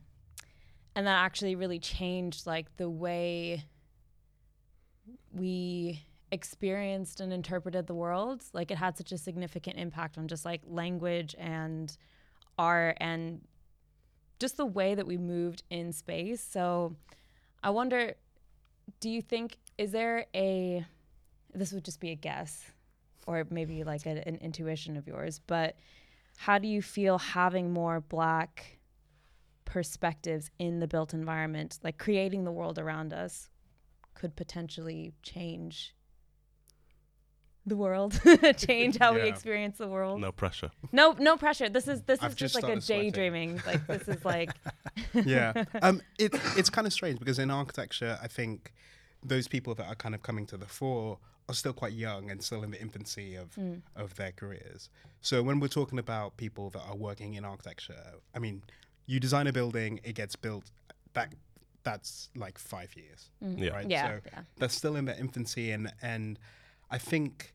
and 0.94 1.06
that 1.06 1.24
actually 1.24 1.54
really 1.54 1.78
changed 1.78 2.46
like 2.46 2.76
the 2.76 2.88
way 2.88 3.64
we 5.32 6.02
experienced 6.30 7.20
and 7.20 7.32
interpreted 7.32 7.86
the 7.86 7.94
world 7.94 8.42
like 8.54 8.70
it 8.70 8.78
had 8.78 8.96
such 8.96 9.12
a 9.12 9.18
significant 9.18 9.78
impact 9.78 10.16
on 10.16 10.26
just 10.28 10.44
like 10.44 10.62
language 10.66 11.34
and 11.38 11.96
art 12.58 12.96
and 13.00 13.40
just 14.42 14.56
the 14.56 14.66
way 14.66 14.96
that 14.96 15.06
we 15.06 15.16
moved 15.16 15.62
in 15.70 15.92
space. 15.92 16.42
So 16.42 16.96
I 17.62 17.70
wonder, 17.70 18.14
do 18.98 19.08
you 19.08 19.22
think, 19.22 19.56
is 19.78 19.92
there 19.92 20.26
a, 20.34 20.84
this 21.54 21.72
would 21.72 21.84
just 21.84 22.00
be 22.00 22.10
a 22.10 22.16
guess 22.16 22.72
or 23.28 23.46
maybe 23.50 23.84
like 23.84 24.04
a, 24.04 24.26
an 24.26 24.36
intuition 24.40 24.96
of 24.96 25.06
yours, 25.06 25.40
but 25.46 25.76
how 26.36 26.58
do 26.58 26.66
you 26.66 26.82
feel 26.82 27.18
having 27.18 27.72
more 27.72 28.00
black 28.00 28.78
perspectives 29.72 30.50
in 30.58 30.80
the 30.80 30.86
built 30.86 31.14
environment, 31.14 31.78
like 31.82 31.96
creating 31.96 32.44
the 32.44 32.52
world 32.52 32.78
around 32.78 33.10
us, 33.10 33.48
could 34.12 34.36
potentially 34.36 35.14
change 35.22 35.94
the 37.64 37.74
world, 37.74 38.20
change 38.58 38.98
how 38.98 39.14
we 39.14 39.22
experience 39.22 39.78
the 39.78 39.88
world? 39.88 40.20
No 40.20 40.30
pressure. 40.30 40.70
No, 40.92 41.16
no 41.18 41.38
pressure. 41.38 41.70
This 41.70 41.88
is 41.88 42.02
this 42.02 42.22
I've 42.22 42.32
is 42.32 42.36
just, 42.36 42.54
just 42.54 42.62
like 42.62 42.76
a 42.76 42.80
daydreaming. 42.80 43.62
Like 43.66 43.86
this 43.86 44.06
is 44.08 44.22
like 44.26 44.50
yeah. 45.14 45.64
Um, 45.80 46.02
it, 46.18 46.34
it's 46.54 46.68
kind 46.68 46.86
of 46.86 46.92
strange 46.92 47.18
because 47.18 47.38
in 47.38 47.50
architecture, 47.50 48.18
I 48.22 48.28
think 48.28 48.74
those 49.24 49.48
people 49.48 49.74
that 49.76 49.86
are 49.86 49.94
kind 49.94 50.14
of 50.14 50.22
coming 50.22 50.44
to 50.48 50.58
the 50.58 50.66
fore 50.66 51.16
are 51.48 51.54
still 51.54 51.72
quite 51.72 51.94
young 51.94 52.30
and 52.30 52.42
still 52.42 52.62
in 52.62 52.72
the 52.72 52.80
infancy 52.80 53.36
of, 53.36 53.58
of 53.96 54.14
their 54.16 54.32
careers. 54.32 54.90
So 55.22 55.42
when 55.42 55.60
we're 55.60 55.68
talking 55.68 55.98
about 55.98 56.36
people 56.36 56.68
that 56.70 56.82
are 56.88 56.94
working 56.94 57.34
in 57.34 57.44
architecture, 57.44 58.14
I 58.34 58.38
mean, 58.38 58.62
you 59.06 59.20
design 59.20 59.46
a 59.46 59.52
building, 59.52 60.00
it 60.04 60.14
gets 60.14 60.36
built. 60.36 60.70
That 61.14 61.34
that's 61.84 62.30
like 62.36 62.58
five 62.58 62.94
years, 62.96 63.30
Yeah. 63.40 63.70
right? 63.74 63.90
Yeah, 63.90 64.06
So 64.06 64.20
yeah. 64.26 64.40
they're 64.56 64.68
still 64.68 64.96
in 64.96 65.04
their 65.04 65.18
infancy, 65.18 65.70
and 65.72 65.92
and 66.02 66.38
I 66.90 66.98
think 66.98 67.54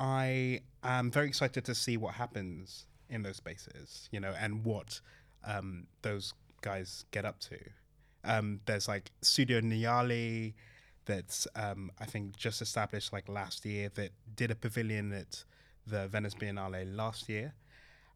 I 0.00 0.60
am 0.82 1.10
very 1.10 1.28
excited 1.28 1.64
to 1.64 1.74
see 1.74 1.96
what 1.96 2.14
happens 2.14 2.86
in 3.08 3.22
those 3.22 3.36
spaces, 3.36 4.08
you 4.12 4.20
know, 4.20 4.34
and 4.38 4.64
what 4.64 5.00
um, 5.44 5.86
those 6.02 6.34
guys 6.62 7.04
get 7.10 7.24
up 7.24 7.38
to. 7.40 7.58
Um, 8.24 8.60
there's 8.66 8.88
like 8.88 9.10
Studio 9.22 9.60
Niali 9.60 10.54
that's 11.06 11.46
um, 11.54 11.90
I 12.00 12.06
think 12.06 12.36
just 12.36 12.62
established 12.62 13.12
like 13.12 13.28
last 13.28 13.64
year 13.66 13.90
that 13.94 14.10
did 14.36 14.50
a 14.50 14.54
pavilion 14.54 15.12
at 15.12 15.44
the 15.86 16.08
Venice 16.08 16.34
Biennale 16.34 16.84
last 16.96 17.28
year. 17.28 17.54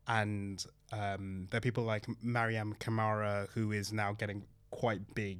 And 0.06 0.64
um, 0.92 1.46
there 1.50 1.58
are 1.58 1.60
people 1.60 1.84
like 1.84 2.06
Mariam 2.22 2.74
Kamara 2.80 3.48
who 3.50 3.72
is 3.72 3.92
now 3.92 4.12
getting 4.12 4.44
quite 4.70 5.14
big 5.14 5.38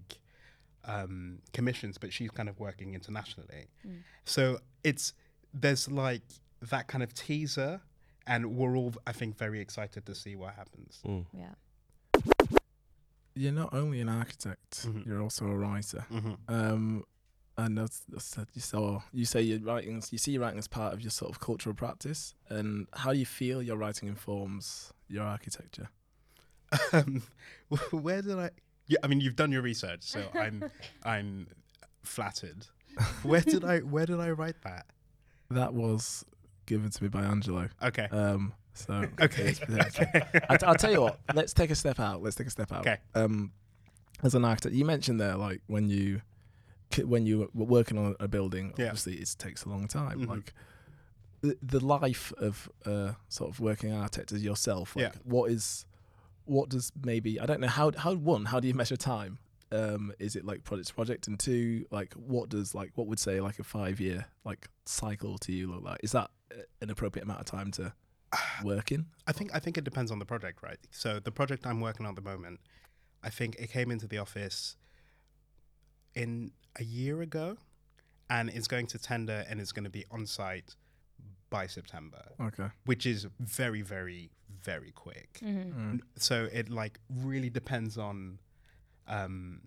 um, 0.85 1.39
commissions, 1.53 1.99
but 1.99 2.13
she's 2.13 2.31
kind 2.31 2.49
of 2.49 2.59
working 2.61 2.95
internationally. 2.95 3.67
So 4.25 4.59
it's 4.85 5.13
there's 5.55 5.91
like 5.91 6.23
that 6.71 6.87
kind 6.89 7.03
of 7.03 7.15
teaser, 7.15 7.81
and 8.27 8.57
we're 8.57 8.77
all 8.77 8.93
I 9.07 9.13
think 9.13 9.37
very 9.39 9.61
excited 9.61 10.07
to 10.07 10.15
see 10.15 10.35
what 10.37 10.55
happens. 10.55 11.01
Mm. 11.07 11.27
yeah. 11.33 11.55
You're 13.35 13.53
not 13.53 13.73
only 13.73 14.01
an 14.01 14.09
architect, 14.09 14.85
Mhm. 14.87 15.07
you're 15.07 15.23
also 15.23 15.47
a 15.47 15.57
writer. 15.57 16.05
Mm-hmm. 16.11 16.33
Um, 16.49 17.05
and 17.59 17.77
that's, 17.77 18.01
that's 18.09 18.37
you 18.55 18.61
saw 18.62 19.03
you 19.12 19.25
say 19.27 19.42
your 19.42 19.59
writing 19.61 20.03
you 20.11 20.16
see 20.18 20.31
your 20.33 20.42
writing 20.42 20.59
as 20.59 20.68
part 20.68 20.94
of 20.94 21.01
your 21.03 21.11
sort 21.11 21.31
of 21.31 21.40
cultural 21.40 21.75
practice 21.75 22.35
and 22.49 22.87
how 22.94 23.12
do 23.12 23.18
you 23.18 23.27
feel 23.27 23.61
your 23.62 23.77
writing 23.77 24.09
informs 24.09 24.92
your 25.09 25.25
architecture 25.25 25.88
Um, 26.92 27.23
where 27.90 28.23
did 28.23 28.38
I? 28.38 28.51
Yeah, 28.87 28.99
I 29.03 29.07
mean 29.09 29.21
you've 29.21 29.37
done 29.37 29.51
your 29.53 29.62
research, 29.62 30.01
so 30.03 30.23
I'm 30.35 30.71
I'm 31.05 31.49
flattered. 32.03 32.66
Where 33.23 33.40
did 33.40 33.64
I 33.64 33.79
Where 33.81 34.07
did 34.07 34.21
I 34.21 34.31
write 34.31 34.61
that? 34.62 34.87
that 35.51 35.73
was 35.73 36.25
given 36.66 36.90
to 36.90 37.03
me 37.03 37.09
by 37.09 37.23
angelo 37.23 37.68
Okay. 37.83 38.07
um 38.12 38.53
so 38.75 38.92
Okay. 39.21 39.49
it's- 39.49 40.42
I 40.49 40.57
t- 40.57 40.66
I'll 40.66 40.75
tell 40.75 40.92
you 40.92 41.01
what. 41.03 41.18
Let's 41.35 41.53
take 41.55 41.71
a 41.71 41.75
step 41.75 41.99
out. 41.99 42.23
Let's 42.23 42.37
take 42.37 42.47
a 42.47 42.51
step 42.51 42.71
out. 42.71 42.81
Okay. 42.87 42.99
Um, 43.14 43.51
as 44.23 44.35
an 44.35 44.44
architect, 44.44 44.75
you 44.75 44.85
mentioned 44.85 45.18
there, 45.21 45.37
like 45.37 45.62
when 45.66 45.88
you 45.88 46.21
when 47.05 47.27
you're 47.27 47.48
working 47.55 47.98
on 47.98 48.16
a 48.20 48.29
building, 48.29 48.72
Yeah. 48.77 48.87
obviously 48.87 49.14
it 49.16 49.35
takes 49.38 49.64
a 49.64 49.68
long 49.68 49.87
time. 49.88 50.20
Mhm. 50.20 50.29
Like 50.29 50.55
the, 51.40 51.57
the 51.62 51.85
life 51.85 52.33
of 52.38 52.68
uh, 52.85 53.12
sort 53.29 53.51
of 53.51 53.61
working 53.61 53.92
architect 53.92 54.33
as 54.33 54.42
yourself. 54.42 54.96
Like, 54.96 55.03
Yeah. 55.05 55.12
What 55.24 55.51
is 55.51 55.85
what 56.44 56.70
does 56.70 56.90
maybe 57.05 57.38
I 57.38 57.44
don't 57.46 57.61
know 57.61 57.68
how 57.68 57.92
how 57.96 58.14
one 58.14 58.46
how 58.46 58.59
do 58.61 58.68
you 58.68 58.74
measure 58.74 58.96
time? 58.96 59.38
Um, 59.70 60.12
is 60.18 60.35
it 60.35 60.46
like 60.46 60.64
project 60.64 60.88
to 60.88 60.94
project, 60.94 61.29
and 61.29 61.38
two, 61.38 61.85
like 61.90 62.14
what 62.14 62.48
does 62.48 62.74
like 62.74 62.92
what 62.94 63.07
would 63.07 63.18
say 63.18 63.40
like 63.42 63.59
a 63.59 63.64
five 63.64 64.01
year 64.01 64.24
like 64.44 64.66
cycle 64.87 65.37
to 65.38 65.53
you 65.53 65.70
look 65.70 65.85
like? 65.85 66.01
Is 66.03 66.12
that 66.12 66.31
uh, 66.51 66.62
an 66.81 66.88
appropriate 66.88 67.24
amount 67.24 67.40
of 67.40 67.46
time 67.46 67.70
to 67.72 67.92
work 68.64 68.90
in? 68.90 69.07
I 69.27 69.33
think 69.33 69.51
I 69.55 69.59
think 69.59 69.77
it 69.77 69.85
depends 69.85 70.11
on 70.11 70.18
the 70.18 70.24
project, 70.24 70.62
right? 70.62 70.79
So 70.90 71.20
the 71.20 71.31
project 71.31 71.66
I'm 71.66 71.81
working 71.83 72.07
on 72.07 72.12
at 72.12 72.16
the 72.16 72.22
moment, 72.31 72.61
I 73.22 73.29
think 73.29 73.57
it 73.57 73.70
came 73.70 73.90
into 73.90 74.07
the 74.09 74.16
office 74.16 74.77
in 76.23 76.53
a 76.77 76.85
year 76.85 77.23
ago, 77.23 77.57
and 78.31 78.51
it's 78.51 78.69
going 78.69 78.87
to 78.89 78.99
tender 78.99 79.45
and 79.49 79.61
it's 79.61 79.73
going 79.73 79.85
to 79.85 79.91
be 79.91 80.05
on 80.11 80.27
site 80.27 80.75
by 81.51 81.67
September, 81.67 82.23
Okay. 82.41 82.69
which 82.85 83.07
is 83.07 83.27
very, 83.41 83.83
very, 83.83 84.31
very 84.63 84.91
quick. 84.93 85.39
Mm-hmm. 85.43 85.93
Mm. 85.95 86.01
So 86.17 86.49
it 86.53 86.69
like 86.69 86.99
really 87.09 87.49
depends 87.51 87.97
on 87.97 88.39
um, 89.07 89.61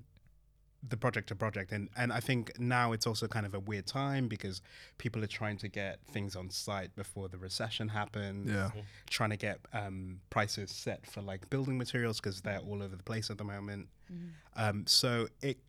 the 0.87 0.97
project 0.97 1.27
to 1.29 1.35
project 1.35 1.71
and 1.71 1.89
and 1.95 2.11
I 2.11 2.19
think 2.19 2.59
now 2.59 2.91
it's 2.91 3.05
also 3.05 3.27
kind 3.27 3.45
of 3.45 3.53
a 3.53 3.59
weird 3.59 3.85
time 3.85 4.27
because 4.27 4.61
people 4.97 5.23
are 5.23 5.27
trying 5.41 5.57
to 5.57 5.67
get 5.67 5.99
things 6.11 6.35
on 6.35 6.49
site 6.49 6.95
before 6.95 7.29
the 7.29 7.37
recession 7.37 7.87
happens 7.87 8.49
Yeah. 8.49 8.71
trying 9.07 9.29
to 9.29 9.37
get 9.37 9.59
um, 9.73 10.21
prices 10.31 10.71
set 10.71 11.05
for 11.05 11.21
like 11.21 11.47
building 11.51 11.77
materials 11.77 12.19
because 12.19 12.41
they're 12.41 12.59
all 12.67 12.81
over 12.81 12.95
the 12.95 13.03
place 13.03 13.29
at 13.29 13.37
the 13.37 13.43
moment 13.43 13.89
um, 14.55 14.85
so 14.87 15.27
it 15.43 15.59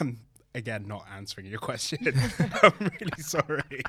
I'm 0.00 0.18
again 0.54 0.86
not 0.86 1.06
answering 1.14 1.46
your 1.46 1.58
question. 1.58 1.98
I'm 2.62 2.72
really 2.78 3.22
sorry. 3.22 3.82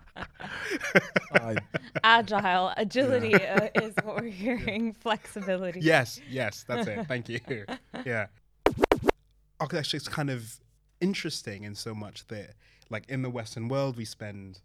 Fine. 1.37 1.57
Agile, 2.03 2.71
agility 2.77 3.33
uh, 3.33 3.69
is 3.75 3.93
what 4.03 4.17
we're 4.21 4.29
hearing. 4.29 4.93
Flexibility. 4.93 5.79
yes 5.81 6.19
yes 6.29 6.63
that's 6.67 6.87
it. 6.87 7.07
Thank 7.07 7.29
you. 7.29 7.39
Yeah. 8.05 8.27
Architecture 9.59 9.97
is 9.97 10.07
kind 10.07 10.29
of 10.29 10.59
interesting 10.99 11.63
in 11.63 11.75
so 11.75 11.93
much 11.93 12.27
that 12.27 12.51
like 12.89 13.09
in 13.09 13.21
the 13.21 13.29
western 13.29 13.67
world 13.67 13.97
we 13.97 14.05
spend 14.05 14.59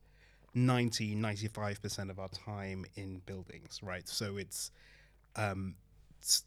90 0.55 1.15
95% 1.17 2.11
of 2.11 2.19
our 2.19 2.29
time 2.29 2.85
in 2.95 3.21
buildings 3.27 3.81
right? 3.83 4.09
So 4.09 4.37
it's 4.37 4.71
um 5.35 5.75
it's 5.86 5.86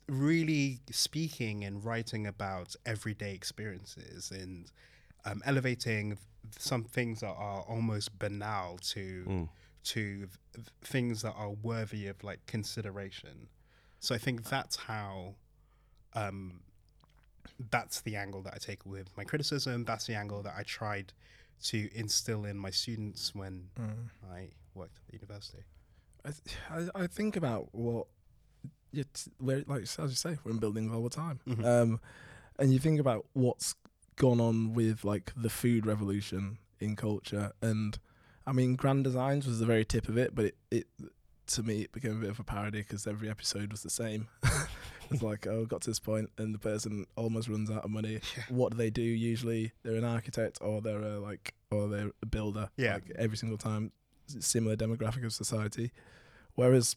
really 0.07 0.79
speaking 0.91 1.63
and 1.63 1.83
writing 1.83 2.27
about 2.27 2.75
everyday 2.85 3.33
experiences 3.33 4.31
and 4.31 4.71
um, 5.25 5.41
elevating 5.45 6.17
some 6.57 6.83
things 6.83 7.19
that 7.21 7.35
are 7.37 7.61
almost 7.61 8.17
banal 8.19 8.77
to 8.77 9.47
to 9.83 10.27
th- 10.53 10.67
things 10.83 11.21
that 11.21 11.33
are 11.37 11.51
worthy 11.51 12.07
of 12.07 12.21
like 12.23 12.45
consideration 12.47 13.47
so 13.99 14.13
i 14.15 14.17
think 14.17 14.43
that's 14.43 14.75
how 14.75 15.35
um, 16.13 16.61
that's 17.71 18.01
the 18.01 18.15
angle 18.15 18.41
that 18.43 18.53
I 18.53 18.57
take 18.57 18.85
with 18.85 19.15
my 19.17 19.23
criticism. 19.23 19.85
That's 19.85 20.05
the 20.05 20.15
angle 20.15 20.41
that 20.43 20.53
I 20.57 20.63
tried 20.63 21.13
to 21.65 21.89
instill 21.93 22.45
in 22.45 22.57
my 22.57 22.69
students 22.69 23.35
when 23.35 23.69
I 24.31 24.49
worked 24.73 24.97
at 24.97 25.07
the 25.07 25.13
university. 25.13 25.63
I, 26.25 26.29
th- 26.29 26.89
I, 26.95 27.03
I 27.03 27.07
think 27.07 27.35
about 27.35 27.69
what 27.73 28.07
it's 28.93 29.29
where 29.39 29.63
like 29.67 29.83
as 29.83 29.97
you 29.99 30.07
say 30.09 30.37
we're 30.43 30.51
in 30.51 30.57
buildings 30.57 30.91
all 30.93 31.03
the 31.03 31.09
time. 31.09 31.39
Mhm. 31.47 31.65
um 31.65 31.99
and 32.57 32.73
you 32.73 32.79
think 32.79 32.99
about 32.99 33.25
what's 33.33 33.75
gone 34.15 34.41
on 34.41 34.73
with 34.73 35.03
like 35.05 35.31
the 35.37 35.49
food 35.49 35.85
revolution 35.85 36.57
in 36.79 36.95
culture 36.95 37.51
and 37.61 37.99
i 38.45 38.51
mean 38.51 38.75
grand 38.75 39.03
designs 39.03 39.45
was 39.47 39.59
the 39.59 39.65
very 39.65 39.85
tip 39.85 40.07
of 40.09 40.17
it 40.17 40.33
but 40.35 40.45
it, 40.45 40.55
it 40.71 40.87
to 41.47 41.63
me 41.63 41.81
it 41.83 41.91
became 41.91 42.11
a 42.17 42.19
bit 42.21 42.29
of 42.29 42.39
a 42.39 42.43
parody 42.43 42.79
because 42.79 43.07
every 43.07 43.29
episode 43.29 43.71
was 43.71 43.81
the 43.83 43.89
same. 43.89 44.27
It's 45.11 45.23
like 45.23 45.47
oh 45.47 45.65
got 45.65 45.81
to 45.81 45.89
this 45.89 45.99
point 45.99 46.29
and 46.37 46.53
the 46.53 46.59
person 46.59 47.07
almost 47.15 47.47
runs 47.47 47.71
out 47.71 47.83
of 47.83 47.89
money. 47.89 48.19
What 48.49 48.69
do 48.73 48.77
they 48.77 48.91
do? 48.91 49.01
Usually 49.01 49.71
they're 49.81 49.95
an 49.95 50.03
architect 50.03 50.59
or 50.61 50.81
they're 50.81 51.01
a 51.01 51.19
like 51.19 51.55
or 51.71 51.87
they're 51.87 52.11
a 52.21 52.27
builder 52.27 52.69
Yeah. 52.77 52.93
like 52.95 53.11
every 53.15 53.35
single 53.35 53.57
time. 53.57 53.91
Similar 54.27 54.75
demographic 54.75 55.25
of 55.25 55.33
society. 55.33 55.91
Whereas 56.53 56.95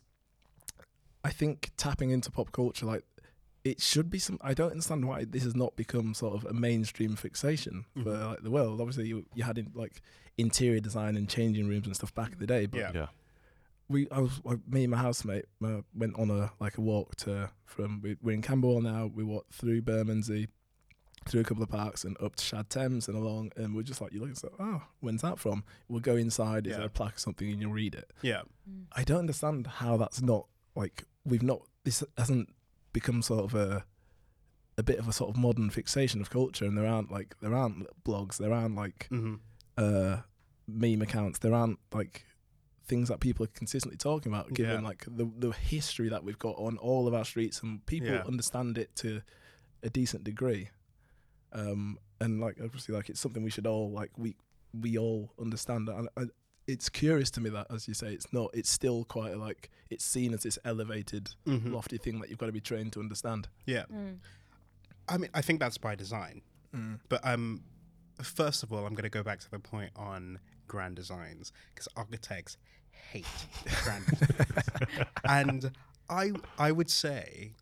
i 1.24 1.30
think 1.30 1.70
tapping 1.76 2.10
into 2.10 2.30
pop 2.30 2.52
culture 2.52 2.86
like 2.86 3.04
it 3.64 3.80
should 3.80 4.10
be 4.10 4.18
some 4.18 4.38
i 4.42 4.52
don't 4.54 4.70
understand 4.72 5.06
why 5.06 5.24
this 5.24 5.44
has 5.44 5.54
not 5.54 5.76
become 5.76 6.14
sort 6.14 6.34
of 6.34 6.44
a 6.46 6.52
mainstream 6.52 7.14
fixation 7.16 7.84
for 7.94 8.10
Mhm. 8.10 8.28
like 8.30 8.42
the 8.42 8.50
world 8.50 8.80
obviously 8.80 9.06
you, 9.08 9.24
you 9.34 9.44
had 9.44 9.58
in, 9.58 9.70
like 9.74 10.00
interior 10.38 10.80
design 10.80 11.16
and 11.16 11.28
changing 11.28 11.68
rooms 11.68 11.86
and 11.86 11.94
stuff 11.94 12.14
back 12.14 12.32
in 12.32 12.38
the 12.38 12.46
day 12.46 12.66
but 12.66 12.78
Yeah. 12.80 12.90
Yeah. 12.94 13.06
we 13.88 14.08
I 14.10 14.20
was 14.20 14.40
like, 14.44 14.58
me 14.66 14.84
and 14.84 14.90
my 14.90 14.96
housemate 14.96 15.44
uh, 15.64 15.82
went 15.94 16.18
on 16.18 16.30
a 16.30 16.52
like 16.60 16.78
a 16.78 16.80
walk 16.80 17.14
to 17.16 17.50
from 17.66 18.00
we, 18.02 18.16
we're 18.22 18.32
in 18.32 18.42
Camberwell 18.42 18.80
now. 18.80 19.10
We 19.14 19.24
walked 19.24 19.52
through 19.54 19.82
Bermondsey, 19.82 20.48
through 21.26 21.40
a 21.42 21.44
couple 21.44 21.62
of 21.62 21.68
parks 21.68 22.04
and 22.04 22.16
up 22.20 22.36
to 22.36 22.44
Shad 22.44 22.68
Thames 22.70 23.08
and 23.08 23.16
along, 23.16 23.52
and 23.56 23.74
we're 23.74 23.82
just 23.82 24.00
like 24.00 24.12
you 24.12 24.20
look 24.20 24.28
and 24.28 24.38
say, 24.38 24.48
oh, 24.58 24.82
when's 25.00 25.22
that 25.22 25.38
from? 25.38 25.62
We'll 25.88 26.00
go 26.00 26.16
inside. 26.16 26.66
Is 26.66 26.72
Yeah. 26.72 26.78
there 26.78 26.86
a 26.86 26.90
plaque 26.90 27.16
or 27.16 27.18
something, 27.18 27.50
and 27.50 27.60
you'll 27.60 27.72
read 27.72 27.94
it. 27.94 28.10
Yeah. 28.22 28.42
I 28.92 29.04
don't 29.04 29.18
understand 29.20 29.66
how 29.66 29.96
that's 29.98 30.20
not 30.22 30.46
like 30.74 31.04
we've 31.24 31.42
not 31.42 31.60
this 31.84 32.02
hasn't 32.16 32.48
become 32.92 33.22
sort 33.22 33.44
of 33.44 33.54
a 33.54 33.84
a 34.78 34.82
bit 34.82 34.98
of 34.98 35.06
a 35.08 35.12
sort 35.12 35.30
of 35.30 35.36
modern 35.36 35.68
fixation 35.70 36.20
of 36.20 36.30
culture, 36.30 36.64
and 36.64 36.76
there 36.76 36.86
aren't 36.86 37.10
like 37.10 37.36
there 37.40 37.54
aren't 37.54 37.86
blogs, 38.04 38.36
there 38.38 38.52
aren't 38.52 38.74
like 38.76 39.06
hmm 39.10 39.34
uh, 39.78 40.18
meme 40.68 41.02
accounts. 41.02 41.38
There 41.38 41.54
aren't 41.54 41.78
like 41.92 42.24
things 42.84 43.08
that 43.08 43.20
people 43.20 43.44
are 43.44 43.48
consistently 43.48 43.96
talking 43.96 44.32
about, 44.32 44.52
given 44.52 44.80
Yeah. 44.82 44.88
like 44.88 45.04
the 45.06 45.30
the 45.38 45.52
history 45.52 46.08
that 46.08 46.24
we've 46.24 46.38
got 46.38 46.56
on 46.56 46.76
all 46.78 47.06
of 47.08 47.14
our 47.14 47.24
streets, 47.24 47.62
and 47.62 47.84
people 47.86 48.08
Yeah. 48.08 48.22
understand 48.26 48.76
it 48.78 48.94
to 48.96 49.22
a 49.82 49.90
decent 49.90 50.24
degree. 50.24 50.68
Um, 51.52 51.98
and 52.20 52.40
like 52.40 52.56
obviously, 52.62 52.94
like 52.94 53.08
it's 53.10 53.20
something 53.20 53.42
we 53.42 53.50
should 53.50 53.66
all 53.66 53.90
like 53.90 54.10
we 54.16 54.36
we 54.78 54.96
all 54.98 55.32
understand. 55.38 55.88
And 55.88 56.08
I, 56.16 56.22
it's 56.66 56.88
curious 56.88 57.30
to 57.32 57.40
me 57.40 57.50
that, 57.50 57.66
as 57.70 57.88
you 57.88 57.94
say, 57.94 58.12
it's 58.12 58.32
not. 58.32 58.50
It's 58.54 58.70
still 58.70 59.04
quite 59.04 59.36
like 59.36 59.70
it's 59.90 60.04
seen 60.04 60.32
as 60.34 60.42
this 60.42 60.58
elevated, 60.64 61.30
hmm 61.46 61.72
lofty 61.72 61.98
thing 61.98 62.20
that 62.20 62.30
you've 62.30 62.38
got 62.38 62.46
to 62.46 62.52
be 62.52 62.60
trained 62.60 62.92
to 62.94 63.00
understand. 63.00 63.48
Yeah. 63.66 63.84
Mm. 63.92 64.18
I 65.08 65.18
mean, 65.18 65.30
I 65.34 65.42
think 65.42 65.60
that's 65.60 65.78
by 65.78 65.94
design. 65.94 66.42
But 67.08 67.20
um, 67.24 67.62
first 68.22 68.62
of 68.62 68.72
all, 68.72 68.86
I'm 68.86 68.94
going 68.94 69.02
to 69.02 69.10
go 69.10 69.22
back 69.22 69.40
to 69.40 69.50
the 69.50 69.58
point 69.58 69.90
on 69.94 70.38
grand 70.68 70.96
designs 70.96 71.52
because 71.74 71.86
architects 71.96 72.56
hate 73.10 73.26
grand 73.84 74.06
designs, 74.06 75.06
and 75.24 75.70
I 76.08 76.32
I 76.58 76.72
would 76.72 76.88
say 76.90 77.52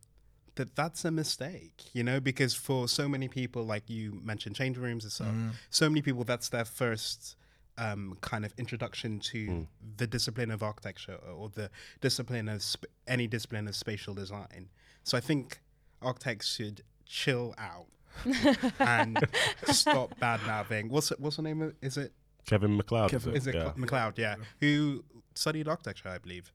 that 0.55 0.77
that's 0.77 1.05
a 1.05 1.11
mistake, 1.11 1.85
you 1.93 2.05
know, 2.05 2.21
because 2.21 2.55
for 2.55 2.87
so 2.87 3.09
many 3.09 3.27
people, 3.29 3.65
like 3.65 3.89
you 3.89 4.21
mentioned, 4.23 4.55
change 4.55 4.77
rooms 4.77 5.05
and 5.05 5.13
stuff, 5.13 5.35
so 5.71 5.89
many 5.89 6.03
people 6.03 6.23
that's 6.25 6.51
their 6.51 6.65
first. 6.65 7.37
Um, 7.83 8.19
kind 8.21 8.45
of 8.45 8.53
introduction 8.59 9.21
to 9.33 9.67
the 9.97 10.07
discipline 10.07 10.51
of 10.51 10.63
architecture 10.63 11.15
or 11.35 11.49
the 11.49 11.71
discipline 12.03 12.47
of 12.51 12.63
sp- 12.63 12.93
any 13.09 13.27
discipline 13.27 13.67
of 13.69 13.75
spatial 13.75 14.13
design. 14.13 14.69
So 15.03 15.17
I 15.17 15.21
think 15.23 15.61
architects 16.03 16.55
should 16.55 16.83
chill 17.07 17.55
out 17.57 17.87
and 18.79 19.19
stop 19.67 20.19
bad 20.21 20.41
mouthing. 20.47 20.91
What's 20.91 21.11
it, 21.11 21.21
what's 21.21 21.37
the 21.37 21.43
name 21.43 21.63
of 21.63 21.75
is 21.81 21.97
it? 21.97 22.13
Kevin 22.47 22.79
McCloud. 22.79 23.09
Kevin- 23.11 23.35
Is 23.35 23.47
it 23.47 23.55
yeah. 23.55 23.73
Cl- 23.73 23.75
McCloud? 23.75 24.19
Yeah, 24.19 24.35
who 24.61 25.05
studied 25.35 25.67
architecture, 25.69 26.09
I 26.11 26.19
believe. 26.19 26.53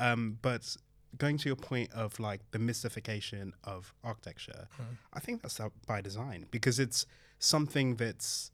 Um, 0.00 0.38
but 0.42 0.76
going 1.18 1.38
to 1.38 1.48
your 1.48 1.56
point 1.56 1.92
of 1.92 2.18
like 2.18 2.40
the 2.52 2.58
mystification 2.58 3.52
of 3.64 3.92
architecture, 4.02 4.68
I 5.12 5.20
think 5.20 5.42
that's 5.42 5.60
by 5.86 6.00
design 6.00 6.46
because 6.50 6.78
it's 6.78 7.06
something 7.38 7.96
that's 7.96 8.50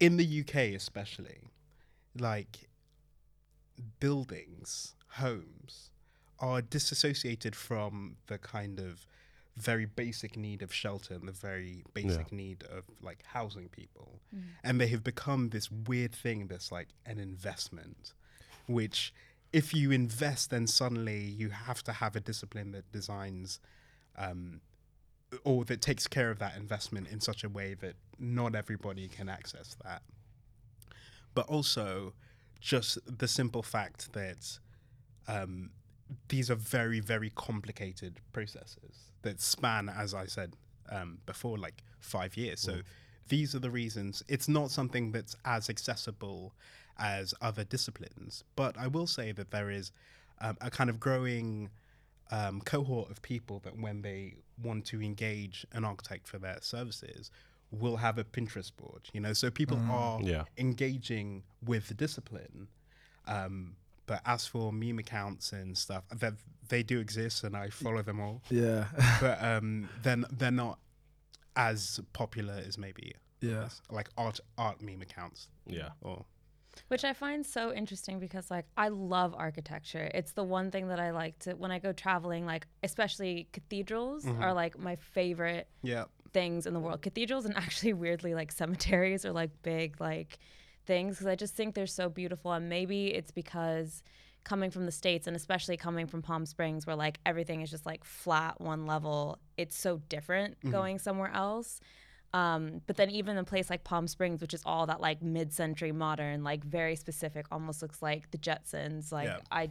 in 0.00 0.16
the 0.16 0.40
UK, 0.40 0.74
especially, 0.74 1.50
like 2.18 2.68
buildings, 4.00 4.94
homes 5.08 5.90
are 6.38 6.60
disassociated 6.62 7.54
from 7.56 8.16
the 8.26 8.38
kind 8.38 8.78
of 8.78 9.06
very 9.56 9.84
basic 9.86 10.36
need 10.36 10.62
of 10.62 10.74
shelter 10.74 11.14
and 11.14 11.28
the 11.28 11.32
very 11.32 11.84
basic 11.94 12.32
need 12.32 12.64
of 12.64 12.84
like 13.00 13.22
housing 13.24 13.68
people. 13.68 14.20
And 14.64 14.80
they 14.80 14.88
have 14.88 15.04
become 15.04 15.50
this 15.50 15.70
weird 15.70 16.12
thing 16.14 16.48
that's 16.48 16.72
like 16.72 16.88
an 17.06 17.18
investment, 17.20 18.12
which 18.66 19.14
if 19.52 19.72
you 19.72 19.92
invest, 19.92 20.50
then 20.50 20.66
suddenly 20.66 21.20
you 21.20 21.50
have 21.50 21.84
to 21.84 21.92
have 21.92 22.16
a 22.16 22.20
discipline 22.20 22.72
that 22.72 22.90
designs 22.90 23.60
um, 24.18 24.60
or 25.44 25.64
that 25.64 25.80
takes 25.80 26.06
care 26.06 26.30
of 26.30 26.38
that 26.38 26.56
investment 26.56 27.08
in 27.08 27.20
such 27.20 27.44
a 27.44 27.48
way 27.48 27.74
that 27.74 27.94
not 28.18 28.54
everybody 28.54 29.08
can 29.08 29.28
access 29.28 29.76
that. 29.84 30.02
But 31.34 31.46
also, 31.48 32.14
just 32.60 32.98
the 33.18 33.28
simple 33.28 33.62
fact 33.62 34.12
that 34.12 34.58
um, 35.26 35.70
these 36.28 36.50
are 36.50 36.54
very, 36.56 37.00
very 37.00 37.30
complicated 37.30 38.20
processes 38.32 39.10
that 39.22 39.40
span, 39.40 39.88
as 39.88 40.14
I 40.14 40.26
said 40.26 40.54
um, 40.90 41.18
before, 41.26 41.58
like 41.58 41.82
five 41.98 42.36
years. 42.36 42.60
So 42.60 42.80
these 43.28 43.54
are 43.54 43.58
the 43.58 43.70
reasons. 43.70 44.22
It's 44.28 44.48
not 44.48 44.70
something 44.70 45.12
that's 45.12 45.34
as 45.44 45.68
accessible 45.68 46.54
as 46.98 47.34
other 47.40 47.64
disciplines. 47.64 48.44
But 48.54 48.78
I 48.78 48.86
will 48.86 49.06
say 49.06 49.32
that 49.32 49.50
there 49.50 49.70
is 49.70 49.92
um, 50.40 50.56
a 50.60 50.70
kind 50.70 50.90
of 50.90 51.00
growing 51.00 51.70
um, 52.30 52.60
cohort 52.62 53.10
of 53.10 53.20
people 53.22 53.60
that 53.64 53.78
when 53.78 54.02
they 54.02 54.36
want 54.62 54.84
to 54.86 55.02
engage 55.02 55.66
an 55.72 55.84
architect 55.84 56.26
for 56.28 56.38
their 56.38 56.58
services 56.60 57.30
will 57.70 57.96
have 57.96 58.18
a 58.18 58.24
Pinterest 58.24 58.70
board, 58.76 59.08
you 59.12 59.20
know, 59.20 59.32
so 59.32 59.50
people 59.50 59.78
are 59.90 60.20
Yeah. 60.22 60.44
engaging 60.58 61.42
with 61.64 61.88
the 61.88 61.94
discipline. 61.94 62.68
Um, 63.26 63.76
but 64.06 64.20
as 64.26 64.46
for 64.46 64.72
meme 64.72 64.98
accounts 64.98 65.52
and 65.52 65.76
stuff, 65.76 66.04
that 66.10 66.34
they 66.68 66.82
do 66.82 67.00
exist 67.00 67.42
and 67.42 67.56
I 67.56 67.70
follow 67.70 68.02
them 68.02 68.20
all, 68.20 68.42
Yeah, 68.50 68.86
but 69.20 69.42
um, 69.42 69.88
then 70.02 70.24
they're 70.30 70.50
not 70.50 70.78
as 71.56 72.00
popular 72.12 72.54
as 72.66 72.76
maybe 72.78 73.14
yeah. 73.40 73.68
like 73.90 74.08
art 74.18 74.40
art 74.58 74.80
meme 74.82 75.02
accounts 75.02 75.48
Yeah. 75.66 75.90
or 76.02 76.24
Which 76.88 77.04
I 77.04 77.12
find 77.12 77.44
so 77.44 77.72
interesting 77.72 78.18
because 78.18 78.50
like 78.50 78.66
I 78.76 78.88
love 78.88 79.34
architecture. 79.36 80.10
It's 80.14 80.32
the 80.32 80.44
one 80.44 80.70
thing 80.70 80.88
that 80.88 81.00
I 81.00 81.10
like 81.10 81.38
to 81.40 81.54
when 81.54 81.70
I 81.70 81.78
go 81.78 81.92
traveling, 81.92 82.46
like 82.46 82.66
especially 82.82 83.48
cathedrals 83.52 84.24
Mm-hmm. 84.24 84.42
are 84.42 84.52
like 84.52 84.78
my 84.78 84.96
favorite 84.96 85.68
yeah 85.82 86.04
things 86.32 86.66
in 86.66 86.74
the 86.74 86.80
world. 86.80 87.00
Cathedrals 87.02 87.44
and 87.44 87.56
actually 87.64 87.92
weirdly 87.92 88.34
like 88.34 88.50
cemeteries 88.52 89.24
are 89.24 89.32
like 89.32 89.50
big 89.62 90.00
like 90.00 90.38
things 90.86 91.14
because 91.16 91.26
I 91.26 91.36
just 91.36 91.54
think 91.54 91.74
they're 91.74 91.86
so 91.86 92.08
beautiful 92.08 92.52
and 92.52 92.68
maybe 92.68 93.06
it's 93.14 93.30
because 93.30 94.02
coming 94.44 94.70
from 94.70 94.84
the 94.84 94.92
states 94.92 95.26
and 95.26 95.34
especially 95.34 95.76
coming 95.76 96.06
from 96.06 96.20
Palm 96.20 96.44
Springs 96.44 96.86
where 96.86 96.96
like 96.96 97.18
everything 97.24 97.62
is 97.62 97.70
just 97.70 97.86
like 97.86 98.04
flat 98.04 98.60
one 98.60 98.84
level, 98.86 99.38
it's 99.56 99.76
so 99.78 100.02
different 100.10 100.56
going 100.70 100.98
somewhere 100.98 101.30
else. 101.32 101.80
Um, 102.34 102.82
but 102.86 102.96
then 102.96 103.10
even 103.10 103.38
a 103.38 103.44
place 103.44 103.70
like 103.70 103.84
Palm 103.84 104.08
Springs, 104.08 104.40
which 104.40 104.54
is 104.54 104.62
all 104.66 104.86
that 104.86 105.00
like 105.00 105.22
mid-century 105.22 105.92
modern, 105.92 106.42
like 106.42 106.64
very 106.64 106.96
specific, 106.96 107.46
almost 107.52 107.80
looks 107.80 108.02
like 108.02 108.30
the 108.32 108.38
Jetsons. 108.38 109.12
Like 109.12 109.28
Yeah. 109.28 109.38
I 109.52 109.70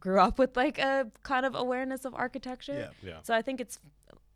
grew 0.00 0.20
up 0.20 0.38
with 0.38 0.56
like 0.56 0.78
a 0.78 1.06
kind 1.22 1.46
of 1.46 1.54
awareness 1.54 2.04
of 2.04 2.14
architecture. 2.14 2.90
Yeah. 3.02 3.10
Yeah. 3.10 3.18
So 3.22 3.34
I 3.34 3.42
think 3.42 3.60
it's 3.60 3.78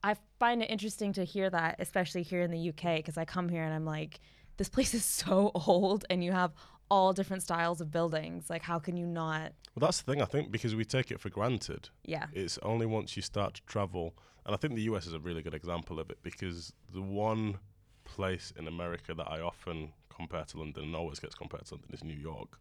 I 0.04 0.14
find 0.38 0.62
it 0.62 0.70
interesting 0.70 1.12
to 1.14 1.24
hear 1.24 1.50
that, 1.50 1.76
especially 1.80 2.22
here 2.22 2.42
in 2.42 2.52
the 2.52 2.68
UK, 2.68 2.96
because 2.98 3.18
I 3.18 3.24
come 3.24 3.48
here 3.48 3.64
and 3.64 3.74
I'm 3.74 3.84
like, 3.84 4.20
this 4.56 4.68
place 4.68 4.94
is 4.94 5.04
so 5.04 5.50
old, 5.66 6.04
and 6.08 6.22
you 6.22 6.30
have 6.30 6.52
all 6.88 7.12
different 7.12 7.42
styles 7.42 7.80
of 7.80 7.90
buildings. 7.90 8.48
Like, 8.48 8.62
how 8.62 8.78
can 8.78 8.96
you 8.96 9.06
not? 9.06 9.52
Well, 9.74 9.86
that's 9.88 10.00
the 10.00 10.12
thing, 10.12 10.22
I 10.22 10.26
think, 10.26 10.52
because 10.52 10.76
we 10.76 10.84
take 10.84 11.10
it 11.10 11.18
for 11.20 11.28
granted. 11.28 11.88
Yeah. 12.04 12.26
It's 12.32 12.58
only 12.62 12.86
once 12.86 13.16
you 13.16 13.22
start 13.22 13.54
to 13.54 13.62
travel, 13.66 14.14
and 14.46 14.54
I 14.54 14.56
think 14.56 14.74
the 14.74 14.82
US 14.82 15.06
is 15.06 15.12
a 15.12 15.18
really 15.18 15.42
good 15.42 15.54
example 15.54 16.00
of 16.00 16.08
it 16.08 16.18
because 16.22 16.72
the 16.94 17.02
one 17.02 17.58
place 18.04 18.52
in 18.56 18.68
America 18.68 19.12
that 19.12 19.28
I 19.28 19.40
often 19.40 19.92
compare 20.08 20.44
to 20.44 20.58
London 20.58 20.84
and 20.84 20.96
always 20.96 21.18
gets 21.18 21.34
compared 21.34 21.66
to 21.66 21.74
London 21.74 21.90
is 21.92 22.04
New 22.04 22.14
York. 22.14 22.58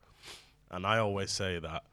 And 0.72 0.86
I 0.86 0.98
always 0.98 1.32
say 1.32 1.60
that 1.60 1.84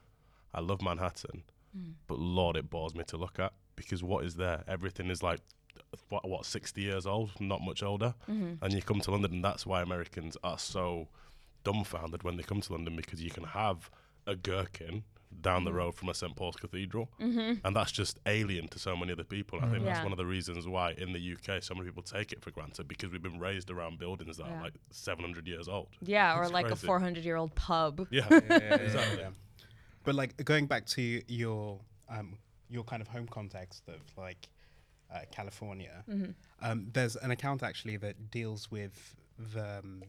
I 0.55 0.61
love 0.61 0.83
Manhattan, 0.83 1.43
hmm. 1.77 1.93
but 2.09 2.19
Lord, 2.19 2.57
it 2.57 2.71
bores 2.71 2.95
me 2.95 3.05
to 3.05 3.17
look 3.19 3.39
at 3.39 3.53
because 3.77 4.03
what 4.03 4.25
is 4.25 4.37
there? 4.37 4.65
Everything 4.67 5.11
is 5.11 5.23
like, 5.23 5.41
what, 6.09 6.29
what 6.29 6.47
60 6.47 6.81
years 6.81 7.07
old, 7.07 7.31
not 7.39 7.61
much 7.61 7.83
older. 7.83 8.15
Mm-hmm. 8.31 8.65
And 8.65 8.73
you 8.73 8.83
come 8.83 9.01
to 9.01 9.11
London, 9.11 9.33
and 9.33 9.45
that's 9.45 9.67
why 9.67 9.83
Americans 9.83 10.37
are 10.43 10.59
so 10.59 11.09
dumbfounded 11.65 12.23
when 12.23 12.37
they 12.37 12.43
come 12.43 12.61
to 12.63 12.73
London 12.73 12.97
because 12.97 13.23
you 13.23 13.31
can 13.31 13.45
have 13.45 13.91
a 14.27 14.35
gherkin 14.35 15.05
down 15.41 15.65
the 15.65 15.73
road 15.73 15.95
from 15.95 16.09
a 16.09 16.15
St 16.15 16.35
Paul's 16.37 16.57
Cathedral, 16.57 17.09
and 17.19 17.75
that's 17.77 17.91
just 17.93 18.19
alien 18.27 18.69
to 18.69 18.79
so 18.79 18.97
many 18.97 19.13
other 19.13 19.25
people. 19.25 19.59
I 19.63 19.69
think 19.69 19.85
that's 19.85 20.03
one 20.03 20.13
of 20.13 20.19
the 20.19 20.27
reasons 20.27 20.67
why 20.69 20.93
in 20.93 21.13
the 21.13 21.21
UK 21.35 21.63
so 21.63 21.75
many 21.75 21.87
people 21.87 22.03
take 22.03 22.33
it 22.33 22.43
for 22.43 22.51
granted 22.51 22.87
because 22.89 23.11
we've 23.11 23.23
been 23.23 23.39
raised 23.41 23.71
around 23.71 23.99
buildings 23.99 24.37
that 24.37 24.47
Yeah. 24.47 24.59
are 24.59 24.63
like 24.63 24.75
700 24.91 25.47
years 25.49 25.69
old. 25.69 25.89
Yeah, 26.03 26.37
or 26.37 26.43
It's 26.43 26.53
like 26.53 26.71
a 26.71 26.77
400 26.77 27.25
year 27.25 27.37
old 27.37 27.55
pub. 27.55 28.07
Yeah, 28.11 28.27
yeah, 28.31 28.41
yeah, 28.49 28.59
yeah, 28.61 28.75
exactly. 28.77 29.19
yeah. 29.23 29.31
But 30.05 30.15
like 30.15 30.37
going 30.45 30.67
back 30.67 30.87
to 30.87 31.23
your 31.29 31.81
um, 32.09 32.37
your 32.69 32.85
kind 32.85 33.01
of 33.01 33.09
home 33.09 33.27
context 33.29 33.89
of 33.89 34.01
like 34.17 34.49
uh, 35.13 35.21
California, 35.31 36.05
um, 36.61 36.87
there's 36.93 37.17
an 37.17 37.31
account 37.31 37.63
actually 37.63 37.97
that 37.99 38.31
deals 38.31 38.71
with 38.71 39.15
the. 39.39 39.79
Um, 39.79 40.03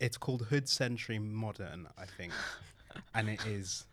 it's 0.00 0.16
called 0.16 0.42
Hood 0.46 0.68
Century 0.68 1.20
Modern, 1.20 1.86
I 1.96 2.06
think, 2.06 2.32
and 3.14 3.28
it 3.28 3.46
is. 3.46 3.86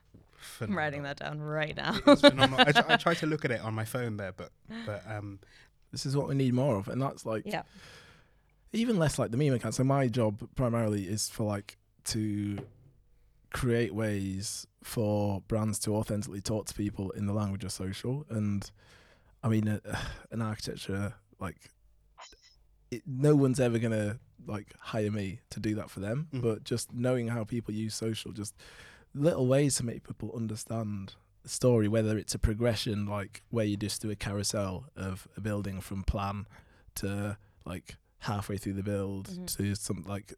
I'm 0.62 0.68
Phenomenal. 0.68 0.78
writing 0.78 1.04
that 1.04 1.18
down 1.20 1.40
right 1.42 1.76
now. 1.76 2.00
I, 2.08 2.72
tr- 2.72 2.92
I 2.92 2.96
tried 2.98 3.18
to 3.18 3.26
look 3.26 3.46
at 3.46 3.52
it 3.52 3.62
on 3.62 3.74
my 3.74 3.86
phone 3.86 4.18
there, 4.18 4.32
but 4.32 4.52
but 4.86 5.04
um, 5.10 5.40
This 5.92 6.06
is 6.06 6.16
what 6.16 6.28
we 6.28 6.36
need 6.36 6.54
more 6.54 6.78
of, 6.78 6.88
and 6.88 7.02
that's 7.02 7.26
like 7.26 7.44
yeah. 7.46 7.64
even 8.74 8.98
less 8.98 9.18
like 9.20 9.32
the 9.32 9.38
meme 9.38 9.54
account. 9.54 9.76
So 9.76 9.84
my 9.84 10.08
job 10.08 10.48
primarily 10.56 11.04
is 11.04 11.30
for 11.30 11.44
like 11.44 11.78
to 12.06 12.60
create 13.52 13.94
ways 13.94 14.68
for 14.84 15.42
brands 15.48 15.80
to 15.80 15.96
authentically 15.96 16.40
talk 16.42 16.66
to 16.68 16.74
people 16.74 17.12
in 17.12 17.26
the 17.26 17.34
language 17.34 17.64
of 17.64 17.72
social. 17.72 18.26
And 18.30 18.70
I 19.44 19.48
mean, 19.50 19.68
uh, 19.68 19.80
an 20.32 20.42
architecture 20.42 21.14
like 21.40 21.58
it, 22.92 23.04
no 23.06 23.36
one's 23.36 23.60
ever 23.60 23.78
gonna 23.80 24.20
like 24.48 24.74
hire 24.80 25.12
me 25.12 25.40
to 25.52 25.60
do 25.60 25.76
that 25.76 25.90
for 25.90 26.00
them. 26.00 26.28
Mhm. 26.34 26.42
But 26.42 26.64
just 26.64 26.94
knowing 26.94 27.28
how 27.28 27.44
people 27.44 27.74
use 27.74 27.94
social, 27.96 28.32
just 28.32 28.56
little 29.14 29.48
ways 29.48 29.76
to 29.76 29.86
make 29.86 30.08
people 30.08 30.32
understand 30.36 31.16
the 31.44 31.50
story, 31.50 31.88
whether 31.88 32.18
it's 32.18 32.36
a 32.36 32.40
progression 32.40 33.06
like 33.06 33.44
where 33.50 33.66
you 33.66 33.78
just 33.78 34.02
do 34.02 34.10
a 34.12 34.16
carousel 34.16 34.86
of 34.96 35.28
a 35.38 35.42
building 35.42 35.82
from 35.82 36.04
plan 36.04 36.46
to 36.96 37.38
like 37.66 37.96
halfway 38.20 38.58
through 38.58 38.74
the 38.74 38.84
build 38.84 39.28
Mhm. 39.30 39.58
to 39.58 39.76
some 39.76 40.04
like 40.08 40.34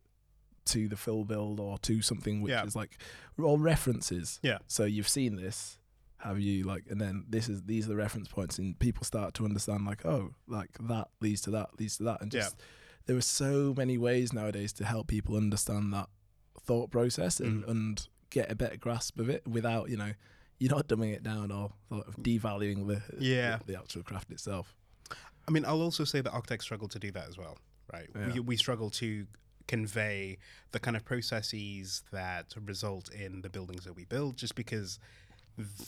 to 0.66 0.88
the 0.88 0.96
full 0.96 1.26
build 1.26 1.60
or 1.60 1.80
to 1.80 2.02
something 2.04 2.42
which 2.42 2.52
Yeah. 2.52 2.64
is 2.66 2.76
like 2.76 3.02
all 3.40 3.58
references. 3.58 4.40
Yeah. 4.44 4.60
So 4.68 4.86
you've 4.86 5.10
seen 5.10 5.36
this. 5.36 5.80
Have 6.20 6.40
you 6.40 6.64
like 6.64 6.84
and 6.90 7.02
then 7.02 7.26
this 7.28 7.50
is 7.50 7.64
these 7.64 7.86
are 7.86 7.90
the 7.90 7.96
reference 7.96 8.28
points 8.28 8.60
and 8.60 8.78
people 8.78 9.04
start 9.04 9.34
to 9.36 9.46
understand 9.46 9.86
like, 9.86 10.06
oh, 10.06 10.36
like 10.48 10.78
that 10.80 11.10
leads 11.20 11.42
to 11.42 11.52
that, 11.52 11.80
leads 11.80 11.98
to 11.98 12.04
that. 12.04 12.22
And 12.22 12.32
Yeah. 12.32 12.42
just 12.42 12.58
there 13.08 13.18
are 13.18 13.22
so 13.22 13.74
many 13.76 13.98
ways 13.98 14.32
nowadays 14.32 14.72
to 14.74 14.86
help 14.86 15.08
people 15.08 15.36
understand 15.36 15.92
that 15.94 16.10
thought 16.60 16.92
process 16.92 17.40
and, 17.40 17.64
Mm. 17.64 17.68
and 17.70 18.08
get 18.32 18.52
a 18.52 18.56
better 18.56 18.78
grasp 18.78 19.20
of 19.20 19.30
it 19.30 19.46
without, 19.48 19.90
you 19.90 19.98
know, 19.98 20.14
you're 20.58 20.72
not 20.76 20.88
dumbing 20.88 21.14
it 21.14 21.22
down 21.24 21.52
or 21.52 21.72
sort 21.90 22.08
of 22.08 22.16
devaluing 22.18 22.88
the 22.88 23.02
Yeah. 23.20 23.58
the, 23.66 23.74
the 23.74 23.80
actual 23.80 24.02
craft 24.04 24.32
itself. 24.32 24.76
I 25.48 25.52
mean, 25.52 25.66
I'll 25.66 25.82
also 25.82 26.04
say 26.04 26.22
that 26.22 26.32
architects 26.32 26.66
struggle 26.66 26.88
to 26.90 27.00
do 27.00 27.12
that 27.12 27.28
as 27.28 27.38
well, 27.38 27.58
right? 27.94 28.10
Yeah. 28.16 28.34
We, 28.34 28.40
we 28.42 28.58
struggle 28.58 28.90
to 28.92 29.28
convey 29.68 30.38
the 30.72 30.80
kind 30.80 30.96
of 30.98 31.04
processes 31.06 32.04
that 32.12 32.54
result 32.66 33.10
in 33.14 33.42
the 33.42 33.50
buildings 33.50 33.84
that 33.86 33.94
we 33.96 34.06
build 34.06 34.38
just 34.38 34.56
because 34.56 35.00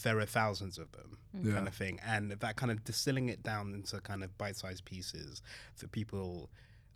there 0.03 0.19
are 0.19 0.25
thousands 0.25 0.77
of 0.77 0.91
them, 0.91 1.17
Yeah. 1.41 1.53
kind 1.53 1.67
of 1.67 1.73
thing. 1.73 1.99
And 2.05 2.31
that 2.31 2.55
kind 2.55 2.71
of 2.71 2.83
distilling 2.83 3.29
it 3.29 3.43
down 3.43 3.73
into 3.73 3.99
kind 4.01 4.23
of 4.23 4.37
bite 4.37 4.55
sized 4.57 4.85
pieces 4.85 5.41
that 5.79 5.91
people 5.91 6.49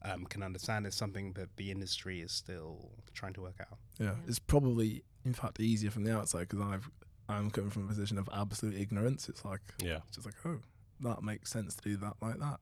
um, 0.04 0.26
can 0.26 0.44
understand 0.44 0.86
is 0.86 0.94
something 0.96 1.34
that 1.34 1.56
the 1.58 1.72
industry 1.72 2.22
is 2.22 2.32
still 2.32 2.92
trying 3.14 3.34
to 3.34 3.42
work 3.42 3.56
out. 3.60 3.78
Yeah, 4.00 4.16
it's 4.28 4.40
probably 4.40 5.04
in 5.28 5.34
fact 5.34 5.60
easier 5.60 5.92
from 5.92 6.04
the 6.06 6.16
outside 6.18 6.48
because 6.48 6.62
I've 6.62 6.90
I'm 7.30 7.52
coming 7.52 7.70
from 7.70 7.84
a 7.84 7.88
position 7.88 8.18
of 8.18 8.30
absolute 8.34 8.76
ignorance. 8.80 9.28
It's 9.30 9.44
like 9.44 9.60
Yeah. 9.84 9.98
it's 10.08 10.16
just 10.16 10.26
like 10.26 10.36
oh, 10.46 10.60
that 11.02 11.22
makes 11.22 11.52
sense 11.52 11.76
to 11.76 11.82
do 11.82 11.98
that 11.98 12.14
like 12.22 12.40
that. 12.40 12.60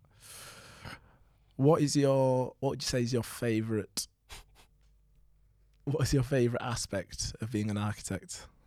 What 1.58 1.82
is 1.82 1.96
your 1.96 2.54
what 2.60 2.72
would 2.72 2.82
you 2.84 2.88
say 2.88 3.02
is 3.04 3.14
your 3.14 3.24
favorite? 3.24 4.08
What 5.86 6.02
is 6.04 6.14
your 6.14 6.24
favorite 6.24 6.64
aspect 6.64 7.36
of 7.42 7.52
being 7.52 7.70
an 7.70 7.78
architect? 7.78 8.48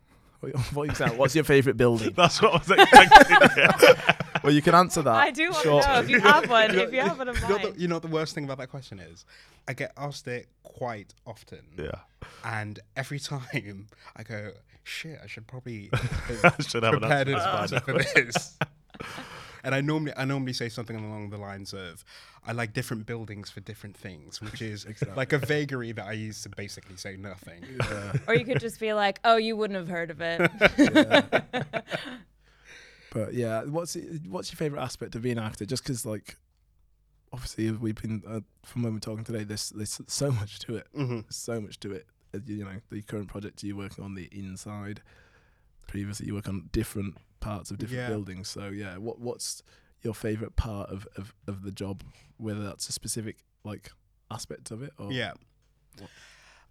What, 0.41 0.55
what 0.73 0.89
you 0.89 0.95
saying? 0.95 1.19
What's 1.19 1.35
your 1.35 1.43
favorite 1.43 1.77
building? 1.77 2.13
That's 2.17 2.41
what 2.41 2.53
I 2.55 2.59
was 2.59 2.71
expecting. 2.79 4.15
Well, 4.43 4.53
you 4.53 4.63
can 4.63 4.75
answer 4.75 5.03
that. 5.03 5.15
I 5.15 5.31
do 5.31 5.51
want 5.51 5.63
to 5.63 5.71
know 5.71 6.01
if 6.01 6.09
you 6.11 6.21
have 6.21 6.49
one. 6.49 6.75
if 6.75 6.93
you 6.93 7.01
have 7.01 7.19
one 7.19 7.29
in 7.29 7.35
You 7.35 7.41
know, 7.43 7.49
mind. 7.49 7.75
the, 7.75 7.81
you 7.81 7.89
know 7.89 7.97
what 7.97 8.03
the 8.03 8.09
worst 8.09 8.35
thing 8.35 8.45
about 8.45 8.59
that 8.59 8.69
question 8.71 8.99
is? 8.99 9.25
I 9.67 9.73
get 9.75 9.93
asked 9.97 10.27
it 10.29 10.49
quite 10.63 11.15
often. 11.27 11.61
yeah. 11.77 11.91
And 12.45 12.81
every 12.97 13.19
time 13.19 13.87
I 14.17 14.23
go, 14.23 14.53
shit, 14.85 15.19
I 15.23 15.27
should 15.27 15.47
probably 15.47 15.91
I 16.45 16.53
should 16.63 16.83
have 16.83 16.95
an 16.95 17.01
prepared 17.01 17.29
an 17.29 17.35
answer. 17.35 17.75
answer 17.77 17.81
for 17.81 17.93
this. 17.95 18.57
and 19.65 19.75
I 19.75 19.81
normally 19.81 20.13
I 20.17 20.25
normally 20.25 20.53
say 20.55 20.69
something 20.69 20.97
along 20.97 21.31
the 21.31 21.37
lines 21.39 21.73
of, 21.75 22.05
I 22.47 22.53
like 22.53 22.73
different 22.73 23.05
buildings 23.07 23.51
for 23.51 23.61
different 23.61 23.97
things, 23.97 24.41
which 24.41 24.63
is 24.63 24.87
like 25.17 25.33
a 25.35 25.39
vagary 25.39 25.93
that 25.93 26.07
I 26.07 26.13
use 26.13 26.43
to 26.45 26.49
basically 26.49 26.97
say 26.97 27.17
nothing. 27.17 27.63
Yeah. 27.79 28.13
or 28.27 28.35
you 28.35 28.45
could 28.47 28.61
just 28.61 28.81
be 28.81 28.95
like, 28.95 29.21
oh, 29.25 29.37
you 29.37 29.55
wouldn't 29.57 29.77
have 29.79 29.89
heard 29.89 30.11
of 30.11 30.21
it. 30.23 31.45
But 33.25 33.35
yeah, 33.35 33.65
what's 33.65 33.97
what's 34.29 34.51
your 34.53 34.57
favorite 34.57 34.81
aspect 34.83 35.15
of 35.15 35.23
being 35.23 35.39
an 35.39 35.45
actor? 35.45 35.65
Just 35.67 35.83
because, 35.83 36.05
like, 36.07 36.37
obviously 37.33 37.71
we've 37.71 37.95
been 38.01 38.23
uh, 38.27 38.41
from 38.65 38.83
when 38.83 38.93
we're 38.95 39.01
talking 39.01 39.25
today. 39.25 39.45
There's 39.45 39.71
there's 39.71 40.01
so 40.07 40.31
much 40.31 40.59
to 40.61 40.77
it. 40.77 40.87
hmm 40.95 41.21
so 41.29 41.61
much 41.61 41.81
to 41.81 41.93
it. 41.93 42.07
Uh, 42.35 42.39
You 42.47 42.65
know, 42.65 42.81
the 42.91 43.03
current 43.03 43.29
project 43.29 43.63
you're 43.63 43.77
working 43.77 44.05
on 44.05 44.15
the 44.15 44.29
inside. 44.33 45.03
Previously, 45.87 46.27
you 46.27 46.35
work 46.35 46.49
on 46.49 46.69
different 46.73 47.17
parts 47.41 47.71
of 47.71 47.79
different 47.79 48.03
Yeah. 48.03 48.09
buildings. 48.09 48.49
So 48.49 48.69
yeah, 48.69 48.97
what 48.99 49.19
what's 49.21 49.63
your 50.03 50.15
favorite 50.15 50.55
part 50.55 50.91
of, 50.91 51.09
of, 51.17 51.35
of 51.47 51.63
the 51.63 51.73
job? 51.73 52.03
Whether 52.37 52.63
that's 52.63 52.89
a 52.89 52.93
specific 52.93 53.39
like 53.65 53.91
aspect 54.31 54.71
of 54.71 54.83
it 54.83 54.93
or 54.99 55.11
Yeah. 55.13 55.33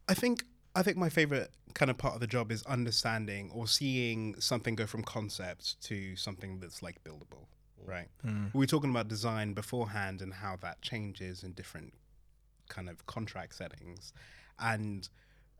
I 0.07 0.13
think 0.13 0.43
I 0.77 0.83
think 0.83 0.95
my 0.95 1.09
favorite 1.09 1.49
kind 1.73 1.89
of 1.89 1.97
part 1.97 2.13
of 2.13 2.19
the 2.19 2.27
job 2.27 2.51
is 2.51 2.61
understanding 2.67 3.49
or 3.51 3.67
seeing 3.67 4.39
something 4.39 4.75
go 4.75 4.85
from 4.85 5.01
concept 5.03 5.81
to 5.85 6.15
something 6.15 6.59
that's 6.59 6.83
like 6.83 7.03
buildable, 7.03 7.47
right? 7.83 8.09
Mm. 8.23 8.53
We 8.53 8.59
were 8.59 8.67
talking 8.67 8.91
about 8.91 9.07
design 9.07 9.53
beforehand 9.53 10.21
and 10.21 10.31
how 10.31 10.57
that 10.61 10.83
changes 10.83 11.43
in 11.43 11.53
different 11.53 11.93
kind 12.69 12.89
of 12.89 13.07
contract 13.07 13.55
settings. 13.55 14.13
And 14.59 15.09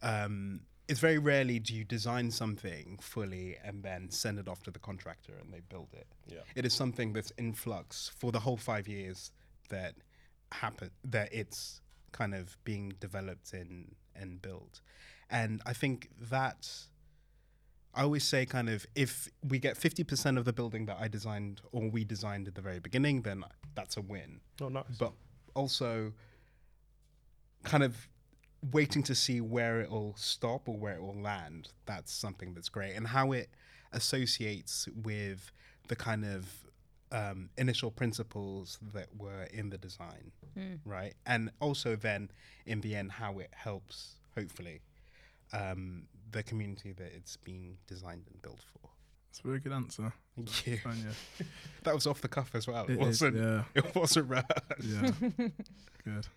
um, 0.04 0.62
it's 0.88 1.00
very 1.00 1.18
rarely 1.18 1.58
do 1.58 1.74
you 1.74 1.84
design 1.84 2.30
something 2.30 3.00
fully 3.02 3.58
and 3.64 3.82
then 3.82 4.12
send 4.12 4.38
it 4.38 4.48
off 4.48 4.62
to 4.64 4.72
the 4.72 4.80
contractor 4.80 5.34
and 5.42 5.52
they 5.52 5.62
build 5.68 5.90
it. 5.94 6.06
Yeah. 6.28 6.42
It 6.56 6.64
is 6.64 6.74
something 6.74 7.14
that's 7.14 7.32
in 7.40 7.54
flux 7.54 8.12
for 8.16 8.32
the 8.32 8.40
whole 8.40 8.58
five 8.58 8.88
years 8.88 9.32
that 9.70 9.96
happen 10.52 10.92
that 11.06 11.34
it's 11.34 11.82
kind 12.12 12.34
of 12.34 12.58
being 12.64 12.94
developed 13.00 13.54
and 13.54 13.96
and 14.16 14.42
built. 14.42 14.82
And 15.30 15.62
I 15.66 15.74
think 15.74 16.10
that 16.30 16.70
I 17.94 18.04
always 18.04 18.24
say, 18.24 18.46
kind 18.46 18.70
of, 18.70 18.86
if 18.96 19.28
we 19.44 19.58
get 19.58 19.76
50% 19.76 20.38
of 20.38 20.46
the 20.46 20.54
building 20.54 20.86
that 20.86 20.98
I 21.00 21.08
designed 21.08 21.62
or 21.72 21.90
we 21.90 22.04
designed 22.04 22.48
at 22.48 22.54
the 22.54 22.62
very 22.62 22.80
beginning, 22.80 23.24
then 23.24 23.44
that's 23.74 23.98
a 23.98 24.02
win. 24.02 24.40
Oh, 24.62 24.70
nice. 24.70 24.84
But 25.00 25.14
also, 25.56 26.14
kind 27.64 27.84
of 27.84 28.08
waiting 28.72 29.02
to 29.04 29.16
see 29.16 29.42
where 29.42 29.82
it 29.82 29.90
will 29.90 30.14
stop 30.16 30.70
or 30.70 30.78
where 30.78 30.96
it 30.96 31.02
will 31.02 31.20
land. 31.20 31.70
That's 31.88 32.14
something 32.14 32.54
that's 32.54 32.70
great. 32.70 32.94
And 32.96 33.08
how 33.08 33.32
it 33.32 33.50
associates 33.92 34.88
with 35.04 35.52
the 35.88 35.96
kind 35.96 36.24
of 36.24 36.48
um, 37.12 37.50
initial 37.58 37.92
principles 37.92 38.80
that 38.94 39.08
were 39.18 39.44
in 39.54 39.70
the 39.70 39.78
design, 39.78 40.32
right? 40.86 41.14
And 41.26 41.52
also, 41.60 41.96
then 41.96 42.30
in 42.66 42.82
the 42.82 42.96
end, 42.96 43.12
how 43.14 43.40
it 43.40 43.50
helps, 43.56 44.16
hopefully, 44.36 44.82
um, 45.54 46.04
the 46.32 46.44
community 46.44 46.92
that 46.94 47.12
it's 47.16 47.38
being 47.38 47.78
designed 47.88 48.26
and 48.32 48.42
built 48.42 48.60
for. 48.74 48.90
It's 49.30 49.40
a 49.40 49.48
very 49.48 49.60
good 49.60 49.72
answer. 49.74 50.12
Thank 50.36 50.68
you. 50.68 50.78
Fine, 50.78 51.06
yeah. 51.40 51.46
That 51.84 51.94
was 51.94 52.08
off 52.08 52.22
the 52.22 52.28
cuff 52.28 52.52
as 52.56 52.68
well. 52.68 52.86
It, 52.86 52.92
It 52.92 53.02
is, 53.02 53.22
wasn't. 53.22 53.38
yeah. 53.38 53.64
It 53.76 53.96
wasn't 53.96 54.30
rehearsed. 54.30 54.52
Yeah. 54.84 55.12
Good. 56.04 56.28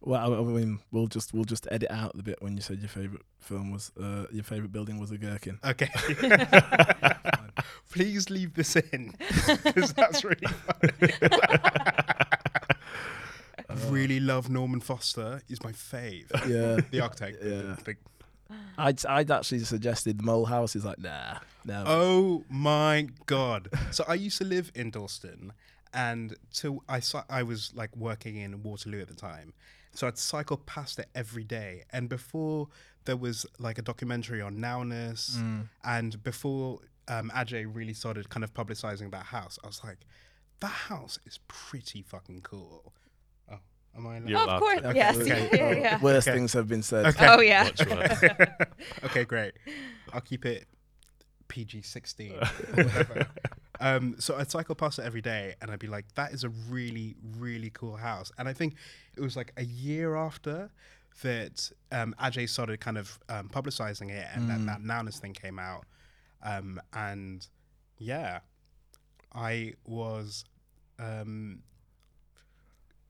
Well, 0.00 0.34
I 0.34 0.38
I 0.38 0.42
mean, 0.42 0.80
we'll 0.92 1.06
just 1.06 1.32
we'll 1.32 1.44
just 1.44 1.66
edit 1.70 1.90
out 1.90 2.14
the 2.14 2.22
bit 2.22 2.42
when 2.42 2.56
you 2.56 2.62
said 2.62 2.80
your 2.80 2.88
favorite 2.90 3.22
film 3.38 3.70
was 3.70 3.90
uh, 3.98 4.26
your 4.30 4.44
favorite 4.44 4.70
building 4.72 4.98
was 4.98 5.10
a 5.12 5.16
gherkin. 5.18 5.58
Okay. 5.64 5.88
Please 7.90 8.30
leave 8.30 8.54
this 8.54 8.76
in 8.76 9.14
because 9.64 9.92
that's 9.92 10.24
really 10.24 10.46
funny. 10.46 11.12
really 13.88 14.20
love 14.20 14.50
Norman 14.50 14.80
Foster. 14.80 15.40
He's 15.48 15.62
my 15.62 15.72
fave. 15.72 16.30
Yeah. 16.48 16.80
The 16.90 17.00
architect. 17.00 17.38
Yeah. 17.42 17.76
the- 17.84 17.96
I'd 18.76 19.04
I'd 19.06 19.30
actually 19.30 19.60
suggested 19.60 20.18
the 20.18 20.22
mole 20.22 20.44
house. 20.44 20.74
He's 20.74 20.84
like, 20.84 20.98
nah, 20.98 21.38
no. 21.64 21.84
oh 21.86 22.44
my 22.50 23.08
god. 23.26 23.68
So 23.90 24.04
I 24.06 24.14
used 24.14 24.38
to 24.38 24.44
live 24.44 24.70
in 24.74 24.90
Dalston, 24.90 25.52
and 25.94 26.34
to 26.54 26.82
I 26.88 27.00
cy- 27.00 27.24
I 27.30 27.42
was 27.42 27.72
like 27.74 27.96
working 27.96 28.36
in 28.36 28.62
Waterloo 28.62 29.00
at 29.00 29.08
the 29.08 29.14
time, 29.14 29.54
so 29.94 30.06
I'd 30.06 30.18
cycle 30.18 30.58
past 30.58 30.98
it 30.98 31.08
every 31.14 31.42
day. 31.42 31.84
And 31.90 32.08
before 32.08 32.68
there 33.06 33.16
was 33.16 33.46
like 33.58 33.78
a 33.78 33.82
documentary 33.82 34.42
on 34.42 34.56
nowness, 34.58 35.36
Mm. 35.36 35.68
and 35.82 36.22
before 36.22 36.80
um, 37.08 37.30
Adjaye 37.34 37.66
really 37.72 37.92
started 37.94 38.28
kind 38.30 38.44
of 38.44 38.52
publicizing 38.54 39.10
that 39.12 39.24
house, 39.26 39.58
I 39.62 39.66
was 39.66 39.82
like, 39.84 39.98
that 40.60 40.66
house 40.68 41.18
is 41.26 41.38
pretty 41.48 42.02
fucking 42.02 42.40
cool. 42.42 42.92
Oh, 43.50 43.58
am 43.96 44.06
I? 44.06 44.16
allowed- 44.16 44.28
You're 44.28 44.38
of 44.40 44.44
allowed 44.46 44.58
course, 44.60 44.80
to. 44.82 44.92
yes, 44.94 45.16
Okay. 45.16 45.48
yeah, 45.52 45.70
yeah, 45.72 45.72
yeah. 45.80 46.00
Worse 46.00 46.26
Okay. 46.28 46.36
things 46.36 46.52
have 46.54 46.68
been 46.68 46.82
said. 46.82 47.06
Okay. 47.06 47.26
Oh 47.28 47.40
yeah. 47.40 47.68
Okay, 49.04 49.24
great. 49.24 49.52
I'll 50.12 50.20
keep 50.20 50.44
it 50.46 50.66
PG 51.48 51.82
16. 51.82 52.38
um, 53.80 54.16
so 54.18 54.36
I'd 54.36 54.50
cycle 54.50 54.74
past 54.74 54.98
it 54.98 55.04
every 55.04 55.20
day 55.20 55.54
and 55.60 55.70
I'd 55.70 55.78
be 55.78 55.86
like, 55.86 56.06
that 56.14 56.32
is 56.32 56.44
a 56.44 56.48
really, 56.48 57.16
really 57.38 57.70
cool 57.70 57.96
house. 57.96 58.32
And 58.38 58.48
I 58.48 58.52
think 58.52 58.74
it 59.16 59.20
was 59.20 59.36
like 59.36 59.52
a 59.56 59.64
year 59.64 60.16
after 60.16 60.70
that 61.22 61.70
um, 61.92 62.14
Adjaye 62.20 62.48
started 62.48 62.80
kind 62.80 62.98
of 62.98 63.18
um, 63.28 63.48
publicizing 63.48 64.10
it 64.10 64.26
and 64.34 64.48
then 64.48 64.66
that 64.66 64.80
nowness 64.82 65.18
thing 65.18 65.32
came 65.32 65.58
out. 65.58 65.84
Um, 66.44 66.80
and 66.92 67.46
yeah, 67.98 68.40
I 69.34 69.72
was, 69.86 70.44
um, 70.98 71.62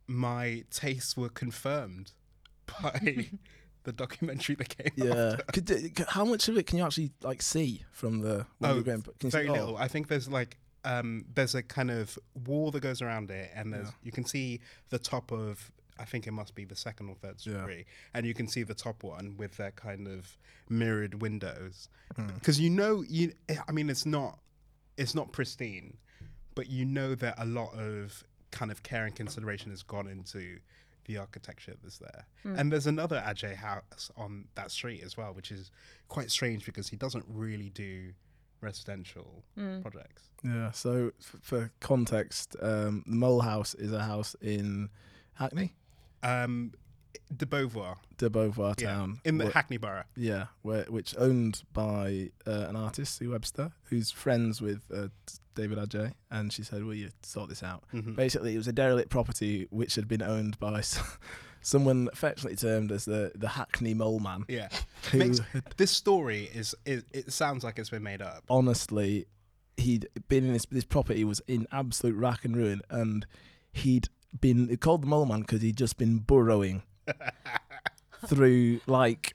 my 0.07 0.65
tastes 0.71 1.17
were 1.17 1.29
confirmed 1.29 2.13
by 2.83 3.29
the 3.85 3.93
documentary 3.93 4.55
that 4.57 4.69
came. 4.77 4.93
Yeah. 4.97 5.37
Could, 5.53 6.05
how 6.09 6.25
much 6.25 6.49
of 6.49 6.57
it 6.57 6.67
can 6.67 6.79
you 6.79 6.85
actually 6.85 7.11
like 7.23 7.43
see 7.43 7.83
from 7.93 8.21
the? 8.21 8.47
Oh, 8.63 8.81
going, 8.81 9.03
can 9.03 9.13
you 9.23 9.31
very 9.31 9.45
see, 9.47 9.51
oh, 9.51 9.53
little. 9.53 9.77
I 9.77 9.89
think 9.89 10.09
there's 10.09 10.29
like 10.29 10.57
um, 10.85 11.25
there's 11.35 11.55
a 11.55 11.63
kind 11.63 11.91
of 11.91 12.19
wall 12.47 12.71
that 12.71 12.81
goes 12.81 13.03
around 13.03 13.31
it, 13.31 13.51
and 13.55 13.73
there's 13.73 13.87
Yeah. 13.89 13.93
you 14.03 14.13
can 14.13 14.25
see 14.25 14.61
the 14.91 14.99
top 14.99 15.33
of. 15.33 15.71
I 15.99 16.05
think 16.05 16.27
it 16.27 16.33
must 16.33 16.55
be 16.55 16.65
the 16.65 16.75
second 16.77 17.09
or 17.09 17.15
third 17.17 17.37
Yeah. 17.45 17.83
and 18.15 18.27
you 18.27 18.35
can 18.35 18.49
see 18.49 18.63
the 18.65 18.75
top 18.75 19.03
one 19.05 19.37
with 19.37 19.57
their 19.57 19.71
kind 19.73 20.09
of 20.09 20.37
mirrored 20.69 21.21
windows, 21.23 21.89
Hmm. 22.17 22.27
because 22.35 22.59
you 22.61 22.71
know 22.71 23.03
you. 23.09 23.33
I 23.69 23.73
mean, 23.73 23.89
it's 23.91 24.05
not 24.07 24.39
it's 24.97 25.15
not 25.15 25.33
pristine, 25.33 25.97
but 26.55 26.69
you 26.71 26.85
know 26.85 27.15
that 27.17 27.35
a 27.39 27.45
lot 27.45 27.75
of 27.75 28.25
kind 28.51 28.71
of 28.71 28.83
care 28.83 29.05
and 29.07 29.15
consideration 29.17 29.71
has 29.71 29.83
gone 29.83 30.07
into 30.09 30.61
the 31.07 31.19
architecture 31.19 31.75
that's 31.83 31.99
there. 31.99 32.27
And 32.45 32.73
there's 32.73 32.87
another 32.87 33.21
Adjaye 33.27 33.57
house 33.57 34.11
on 34.17 34.47
that 34.55 34.71
street 34.71 35.03
as 35.03 35.17
well, 35.17 35.35
which 35.35 35.51
is 35.53 35.71
quite 36.09 36.31
strange 36.31 36.65
because 36.65 36.89
he 36.89 36.97
doesn't 36.97 37.25
really 37.29 37.69
do 37.71 38.13
residential 38.61 39.45
projects. 39.83 40.31
Yeah. 40.43 40.71
So 40.71 41.13
f- 41.21 41.37
for 41.43 41.71
context, 41.81 42.57
um, 42.63 43.03
the 43.07 43.17
Mole 43.17 43.41
House 43.43 43.75
is 43.75 43.93
a 43.93 44.03
house 44.03 44.35
in 44.41 44.89
Hackney, 45.35 45.75
Um, 46.25 46.73
de 47.35 47.47
Beauvoir, 47.47 47.97
de 48.19 48.29
Beauvoir 48.31 48.75
yeah, 48.81 48.93
town, 48.95 49.21
in 49.25 49.39
the 49.39 49.47
wh- 49.49 49.53
Hackney 49.53 49.77
Borough. 49.77 50.05
yeah, 50.17 50.47
where 50.63 50.85
which 50.85 51.15
owned 51.19 51.63
by 51.73 52.31
uh, 52.47 52.67
an 52.69 52.77
artist, 52.77 53.17
Sue 53.17 53.31
Webster, 53.31 53.73
who's 53.85 54.11
friends 54.11 54.61
with 54.61 54.83
uh, 54.95 55.09
David 55.55 55.79
Adjaye, 55.79 56.13
and 56.31 56.53
she 56.53 56.63
said, 56.63 56.83
"Will 56.85 56.95
you 56.95 57.11
sort 57.23 57.49
this 57.49 57.63
out?" 57.63 57.85
Mhm. 57.93 58.17
Basically, 58.17 58.55
it 58.55 58.59
was 58.59 58.69
a 58.69 58.73
derelict 58.73 59.11
property 59.11 59.67
which 59.71 59.95
had 59.97 60.09
been 60.09 60.23
owned 60.23 60.59
by 60.59 60.81
someone 61.63 62.09
affectionately 62.13 62.57
termed 62.57 62.91
as 62.93 63.05
the 63.05 63.33
the 63.35 63.49
Hackney 63.49 63.95
Mole 63.95 64.21
Man. 64.21 64.45
Yeah, 64.49 64.69
Makes- 65.13 65.41
this 65.77 65.91
story 65.91 66.51
is, 66.55 66.75
is 66.85 67.05
it 67.13 67.33
sounds 67.33 67.65
like 67.65 67.79
it's 67.79 67.91
been 67.91 68.03
made 68.03 68.23
up. 68.23 68.45
honestly, 68.51 69.27
he'd 69.77 70.07
been 70.29 70.45
in 70.45 70.53
this 70.53 70.67
this 70.67 70.85
property 70.85 71.25
was 71.25 71.41
in 71.49 71.67
absolute 71.73 72.17
rack 72.17 72.45
and 72.45 72.57
ruin, 72.57 72.81
and 72.91 73.27
he'd 73.73 74.09
been 74.41 74.77
called 74.79 75.03
the 75.03 75.07
Mole 75.07 75.27
Man 75.27 75.41
because 75.41 75.63
he'd 75.63 75.77
just 75.77 75.97
been 75.99 76.19
burrowing 76.19 76.83
through 78.27 78.81
like 78.87 79.35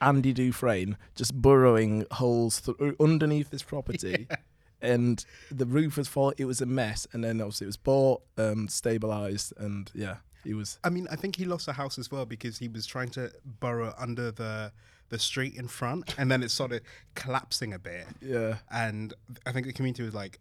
Andy 0.00 0.32
Dufresne, 0.32 0.96
just 1.14 1.34
burrowing 1.34 2.06
holes 2.12 2.60
through 2.60 2.96
underneath 3.00 3.50
this 3.50 3.62
property. 3.62 4.28
And 4.82 5.24
the 5.50 5.64
roof 5.64 5.96
was 5.96 6.06
fall. 6.06 6.34
It 6.36 6.44
was 6.44 6.60
a 6.60 6.66
mess, 6.66 7.08
and 7.12 7.24
then 7.24 7.40
obviously 7.40 7.64
it 7.64 7.68
was 7.68 7.78
bought, 7.78 8.20
um, 8.36 8.68
stabilized, 8.68 9.54
and 9.56 9.90
yeah, 9.94 10.16
he 10.44 10.52
was. 10.52 10.78
I 10.84 10.90
mean, 10.90 11.08
I 11.10 11.16
think 11.16 11.36
he 11.36 11.46
lost 11.46 11.66
a 11.66 11.72
house 11.72 11.98
as 11.98 12.10
well 12.10 12.26
because 12.26 12.58
he 12.58 12.68
was 12.68 12.86
trying 12.86 13.08
to 13.12 13.32
burrow 13.60 13.94
under 13.98 14.30
the 14.30 14.72
the 15.08 15.18
street 15.18 15.56
in 15.56 15.66
front, 15.66 16.14
and 16.18 16.30
then 16.30 16.42
it 16.42 16.50
started 16.50 16.82
collapsing 17.14 17.72
a 17.72 17.78
bit. 17.78 18.06
Yeah, 18.20 18.58
And 18.70 19.14
I 19.46 19.52
think 19.52 19.66
the 19.66 19.72
community 19.72 20.02
was 20.02 20.14
like, 20.14 20.40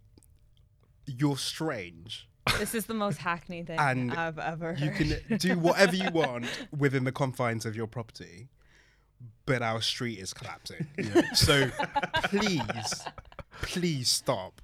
"You're 1.06 1.38
strange. 1.38 2.28
This 2.60 2.76
is 2.76 2.86
the 2.86 2.94
most 2.94 3.18
hackney 3.18 3.64
thing 3.64 3.80
And 3.80 4.14
I've 4.14 4.38
ever 4.40 4.76
You 4.78 4.92
can 4.92 5.38
do 5.38 5.58
whatever 5.60 5.96
you 5.96 6.10
want 6.12 6.46
within 6.78 7.04
the 7.04 7.12
confines 7.12 7.66
of 7.66 7.76
your 7.76 7.88
property, 7.88 8.48
but 9.46 9.62
our 9.62 9.82
street 9.82 10.20
is 10.20 10.34
collapsing. 10.34 10.86
So 11.34 11.70
please, 12.26 13.06
please 13.62 14.10
stop." 14.10 14.62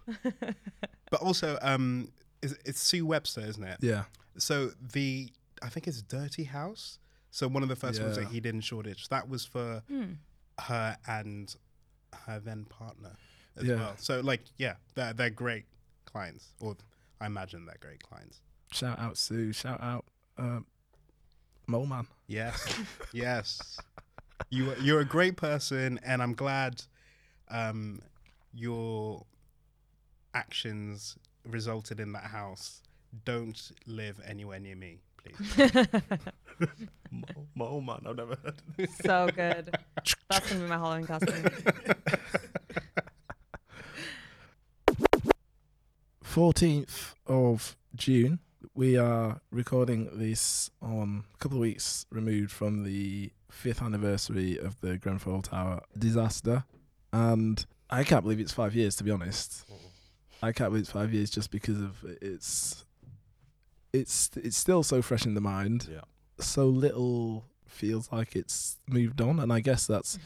But 1.10 1.22
also, 1.22 1.58
um, 1.62 2.12
it's, 2.42 2.54
it's 2.66 2.82
Sue 2.82 3.06
Webster, 3.06 3.42
isn't 3.42 3.64
it? 3.64 3.78
yeah, 3.82 4.04
So 4.38 4.72
the 4.94 5.30
I 5.62 5.70
think 5.70 5.88
it's 5.88 6.02
Dirty 6.02 6.46
House. 6.46 7.00
So 7.32 7.48
one 7.48 7.64
of 7.64 7.70
the 7.70 7.76
first 7.76 8.02
ones 8.02 8.16
that 8.18 8.28
he 8.28 8.40
did 8.40 8.54
in 8.56 8.62
Shoreditch, 8.62 9.10
that 9.10 9.28
was 9.30 9.46
for 9.46 9.84
Hmm. 9.88 10.14
her 10.60 10.98
and 11.08 11.54
her 12.26 12.40
then 12.40 12.66
partner 12.66 13.16
as 13.58 13.64
Yeah. 13.66 13.76
well. 13.76 13.96
So 13.98 14.20
like, 14.22 14.42
yeah, 14.58 14.76
they're 14.96 15.14
they're 15.14 15.30
great 15.30 15.66
clients, 16.06 16.50
or 16.60 16.76
I 17.22 17.28
imagine 17.28 17.66
they're 17.66 17.78
great 17.80 18.02
clients. 18.04 18.42
shout 18.74 18.98
out 19.00 19.18
Sue, 19.18 19.54
shout 19.54 19.82
out 19.82 20.06
um, 20.38 20.66
Mole 21.68 21.86
Man. 21.86 22.08
Yes, 22.28 22.76
yes. 23.14 23.78
You 24.50 24.72
are- 24.72 24.78
you're 24.80 25.00
a 25.02 25.06
great 25.06 25.38
person, 25.38 26.00
and 26.04 26.22
I'm 26.24 26.34
glad 26.34 26.82
um, 27.50 28.02
your 28.54 29.26
actions 30.34 31.16
resulted 31.48 32.00
in 32.00 32.12
that 32.14 32.24
house. 32.26 32.82
Don't 33.26 33.72
live 33.86 34.20
anywhere 34.26 34.60
near 34.60 34.76
me, 34.76 35.02
please. 35.18 35.38
Mole, 37.12 37.48
mole 37.56 37.82
man, 37.82 38.00
I've 38.08 38.16
never 38.16 38.36
heard. 38.42 38.54
of 38.56 38.62
this. 38.78 38.98
so 39.04 39.28
good. 39.36 39.76
That's 40.30 40.50
gonna 40.50 40.62
be 40.64 40.70
my 40.70 40.78
Halloween 40.78 41.06
costume. 41.06 41.46
14th 46.32 47.16
of 47.28 47.76
June. 47.94 48.40
We 48.74 48.98
are 48.98 49.42
recording 49.52 50.10
this 50.14 50.72
on 50.82 51.26
a 51.36 51.38
couple 51.40 51.58
of 51.58 51.62
weeks 51.62 52.06
removed 52.10 52.52
from 52.54 52.86
the 52.86 53.34
fifth 53.50 53.82
anniversary 53.82 54.58
of 54.58 54.80
the 54.80 54.98
Grenfell 54.98 55.42
Tower 55.42 55.82
disaster. 55.98 56.64
And 57.12 57.66
I 57.90 58.06
can't 58.06 58.24
believe 58.24 58.40
it's 58.40 58.54
five 58.54 58.74
years, 58.74 58.96
to 58.96 59.04
be 59.04 59.12
honest. 59.12 59.66
I 60.42 60.54
can't 60.54 60.70
believe 60.70 60.84
it's 60.84 60.92
five 60.92 61.14
years 61.14 61.30
just 61.30 61.52
because 61.52 61.82
of 61.82 62.02
it's 62.22 62.86
it's 63.92 64.30
it's 64.42 64.56
still 64.56 64.84
so 64.84 65.02
fresh 65.02 65.26
in 65.26 65.34
the 65.34 65.42
mind. 65.42 65.90
Yeah. 65.92 66.00
So 66.40 66.68
little 66.68 67.44
feels 67.68 68.10
like 68.10 68.38
it's 68.38 68.78
moved 68.88 69.20
on, 69.20 69.38
and 69.42 69.52
I 69.52 69.60
guess 69.60 69.86
that's 69.86 70.16
mm. 70.16 70.22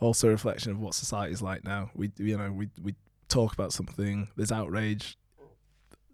also 0.00 0.26
a 0.26 0.30
reflection 0.32 0.72
of 0.72 0.80
what 0.80 0.94
society's 0.94 1.42
like 1.42 1.62
now. 1.62 1.90
We 1.94 2.10
you 2.18 2.36
know 2.36 2.50
we 2.50 2.70
we 2.82 2.96
talk 3.32 3.52
about 3.54 3.72
something. 3.72 4.28
There's 4.36 4.52
outrage. 4.52 5.16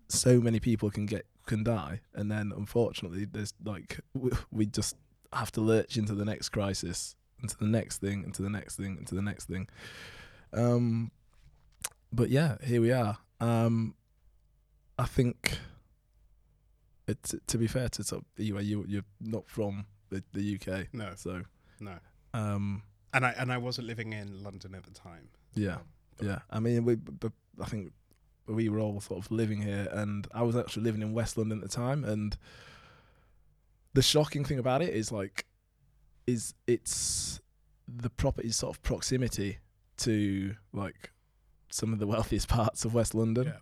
So 0.08 0.40
many 0.40 0.60
people 0.60 0.90
can 0.90 1.06
get 1.06 1.26
can 1.46 1.62
die, 1.64 2.00
and 2.14 2.30
then 2.30 2.52
unfortunately, 2.56 3.24
there's 3.26 3.52
like 3.64 4.00
we, 4.14 4.30
we 4.50 4.66
just 4.66 4.96
have 5.32 5.50
to 5.52 5.60
lurch 5.60 5.96
into 5.96 6.14
the 6.14 6.24
next 6.24 6.48
crisis, 6.50 7.14
into 7.42 7.56
the 7.58 7.66
next 7.66 7.98
thing, 8.00 8.22
into 8.24 8.42
the 8.42 8.48
next 8.50 8.76
thing, 8.76 8.96
into 8.98 9.14
the 9.14 9.22
next 9.22 9.44
thing. 9.46 9.68
Um, 10.52 11.10
but 12.12 12.30
yeah, 12.30 12.56
here 12.64 12.80
we 12.80 12.90
are. 12.92 13.18
Um, 13.40 13.94
I 14.98 15.04
think 15.04 15.58
it's 17.06 17.34
to 17.46 17.58
be 17.58 17.66
fair 17.66 17.88
to 17.90 18.02
sort 18.04 18.22
of, 18.22 18.44
you, 18.44 18.58
you 18.60 18.84
you're 18.88 19.04
not 19.20 19.48
from 19.48 19.86
the, 20.10 20.22
the 20.32 20.54
UK, 20.58 20.86
No, 20.94 21.12
so 21.16 21.42
no. 21.80 21.98
um, 22.34 22.82
And 23.12 23.24
I 23.26 23.30
and 23.32 23.52
I 23.52 23.58
wasn't 23.58 23.86
living 23.86 24.12
in 24.14 24.42
London 24.42 24.74
at 24.74 24.84
the 24.84 24.90
time. 24.92 25.28
yeah, 25.54 25.78
yeah. 26.20 26.40
I 26.50 26.60
mean, 26.60 26.84
we, 26.84 26.94
but 26.96 27.32
I 27.60 27.66
think 27.66 27.92
we 28.46 28.68
were 28.68 28.78
all 28.80 29.00
sort 29.00 29.24
of 29.24 29.30
living 29.30 29.60
here, 29.62 29.88
and 29.92 30.26
I 30.32 30.42
was 30.42 30.56
actually 30.56 30.84
living 30.84 31.02
in 31.02 31.12
West 31.12 31.36
London 31.36 31.58
at 31.58 31.70
the 31.70 31.74
time, 31.76 32.04
and 32.04 32.36
the 33.94 34.02
shocking 34.02 34.44
thing 34.44 34.58
about 34.58 34.82
it 34.82 34.94
is 34.94 35.10
like, 35.12 35.46
is 36.26 36.54
it's 36.66 37.40
the 37.86 38.10
property 38.10 38.50
sort 38.50 38.76
of 38.76 38.82
proximity 38.82 39.58
to 39.98 40.54
like 40.72 41.10
some 41.70 41.92
of 41.92 41.98
the 41.98 42.06
wealthiest 42.14 42.48
parts 42.48 42.84
of 42.84 42.94
West 42.94 43.14
London, 43.14 43.46
Yeah. 43.46 43.52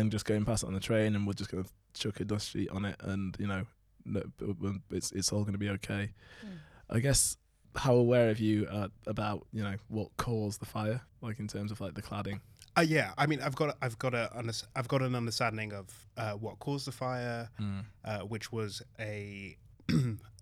and 0.00 0.10
just 0.10 0.24
going 0.24 0.44
past 0.44 0.62
it 0.62 0.66
on 0.66 0.74
the 0.74 0.80
train, 0.80 1.14
and 1.16 1.26
we're 1.26 1.32
just 1.34 1.50
gonna 1.50 1.64
chuck 1.94 2.20
a 2.20 2.24
dust 2.24 2.50
sheet 2.50 2.70
on 2.70 2.84
it, 2.84 2.96
and 3.00 3.36
you 3.38 3.46
know, 3.46 3.64
no, 4.04 4.22
b- 4.38 4.54
b- 4.60 4.80
it's 4.90 5.12
it's 5.12 5.32
all 5.32 5.44
gonna 5.44 5.58
be 5.58 5.70
okay. 5.70 6.10
Mm. 6.44 6.48
I 6.90 6.98
guess 7.00 7.36
how 7.76 7.94
aware 7.94 8.30
of 8.30 8.40
you 8.40 8.66
uh, 8.70 8.88
about 9.06 9.46
you 9.52 9.62
know 9.62 9.74
what 9.88 10.08
caused 10.16 10.60
the 10.60 10.66
fire, 10.66 11.00
like 11.22 11.38
in 11.38 11.48
terms 11.48 11.70
of 11.70 11.80
like 11.80 11.94
the 11.94 12.02
cladding. 12.02 12.40
Uh, 12.76 12.82
yeah, 12.82 13.12
I 13.18 13.26
mean, 13.26 13.40
I've 13.42 13.56
got 13.56 13.76
I've 13.82 13.98
got 13.98 14.14
a 14.14 14.30
I've 14.76 14.88
got 14.88 15.02
an 15.02 15.14
understanding 15.14 15.72
of 15.72 15.86
uh, 16.16 16.32
what 16.32 16.58
caused 16.60 16.86
the 16.86 16.92
fire, 16.92 17.48
uh, 18.04 18.18
which 18.20 18.52
was 18.52 18.82
a 18.98 19.56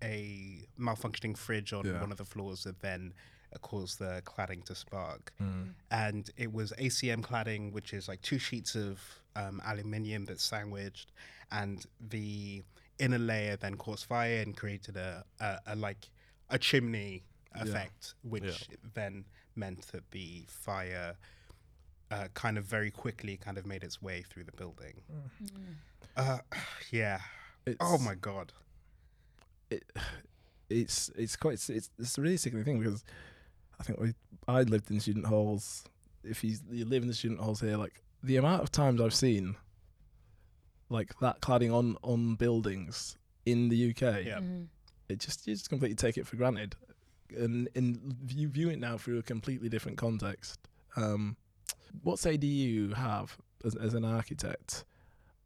a 0.03 0.66
malfunctioning 0.79 1.37
fridge 1.37 1.72
on 1.72 1.85
Yeah. 1.87 2.01
one 2.01 2.12
of 2.12 2.18
the 2.18 2.24
floors 2.24 2.64
that 2.64 2.81
then 2.81 3.14
caused 3.62 3.99
the 3.99 4.22
cladding 4.26 4.62
to 4.64 4.74
spark. 4.74 5.33
Mm. 5.43 5.70
And 5.91 6.31
it 6.37 6.53
was 6.53 6.72
ACM 6.79 7.22
cladding, 7.22 7.72
which 7.72 7.93
is 7.95 8.09
like 8.09 8.20
two 8.22 8.39
sheets 8.39 8.74
of 8.74 9.01
um, 9.37 9.61
aluminium 9.64 10.24
that's 10.26 10.45
sandwiched, 10.45 11.12
and 11.51 11.85
the 12.11 12.62
inner 12.99 13.18
layer 13.18 13.57
then 13.57 13.76
caused 13.76 14.05
fire 14.05 14.41
and 14.43 14.57
created 14.57 14.97
a, 14.97 15.24
a, 15.41 15.59
a 15.68 15.76
like 15.76 16.09
a 16.51 16.59
chimney 16.59 17.24
Yeah. 17.57 17.62
effect, 17.64 18.14
which 18.22 18.68
then 18.94 19.24
meant 19.57 19.86
that 19.92 20.11
the 20.12 20.44
fire 20.49 21.16
uh, 22.11 22.28
kind 22.34 22.57
of 22.57 22.64
very 22.64 22.90
quickly 22.90 23.36
kind 23.36 23.59
of 23.59 23.66
made 23.66 23.82
its 23.84 24.01
way 24.01 24.22
through 24.22 24.44
the 24.44 24.53
building. 24.53 25.03
Uh, 26.16 26.38
yeah. 26.90 27.20
It's, 27.66 27.76
Oh 27.80 27.99
my 27.99 28.14
god. 28.14 28.53
It, 29.70 29.84
it's 30.70 31.11
it's 31.16 31.36
quite 31.36 31.55
it's 31.68 31.90
it's 31.99 32.18
a 32.18 32.20
really 32.22 32.36
sickening 32.36 32.64
thing 32.64 32.78
because 32.78 33.03
I 33.80 33.82
think 33.84 34.01
we 34.01 34.14
I 34.46 34.62
lived 34.62 34.90
in 34.90 35.01
student 35.01 35.26
halls. 35.26 35.84
If 36.24 36.42
you 36.44 36.57
you 36.70 36.84
live 36.84 37.03
in 37.03 37.09
the 37.09 37.14
student 37.14 37.40
halls 37.40 37.61
here, 37.61 37.76
like 37.76 38.03
the 38.22 38.36
amount 38.36 38.62
of 38.62 38.70
times 38.72 39.01
I've 39.01 39.14
seen 39.14 39.57
like 40.90 41.18
that 41.20 41.40
cladding 41.40 41.72
on 41.74 41.96
on 42.03 42.34
buildings 42.36 43.16
in 43.44 43.68
the 43.68 43.90
UK, 43.90 44.24
Yeah. 44.24 44.38
Mhm. 44.40 44.68
It 45.09 45.18
just 45.20 45.46
you 45.46 45.54
just 45.54 45.68
completely 45.68 45.96
take 45.96 46.16
it 46.18 46.26
for 46.26 46.36
granted, 46.36 46.76
and 47.36 47.68
and 47.74 48.16
you 48.28 48.48
view 48.48 48.68
it 48.70 48.78
now 48.78 48.96
through 48.98 49.18
a 49.18 49.22
completely 49.22 49.68
different 49.68 49.98
context. 49.98 50.59
Um, 50.96 51.36
what 52.02 52.18
say 52.18 52.36
do 52.36 52.46
you 52.46 52.94
have 52.94 53.36
as 53.64 53.74
as 53.76 53.94
an 53.94 54.04
architect 54.04 54.84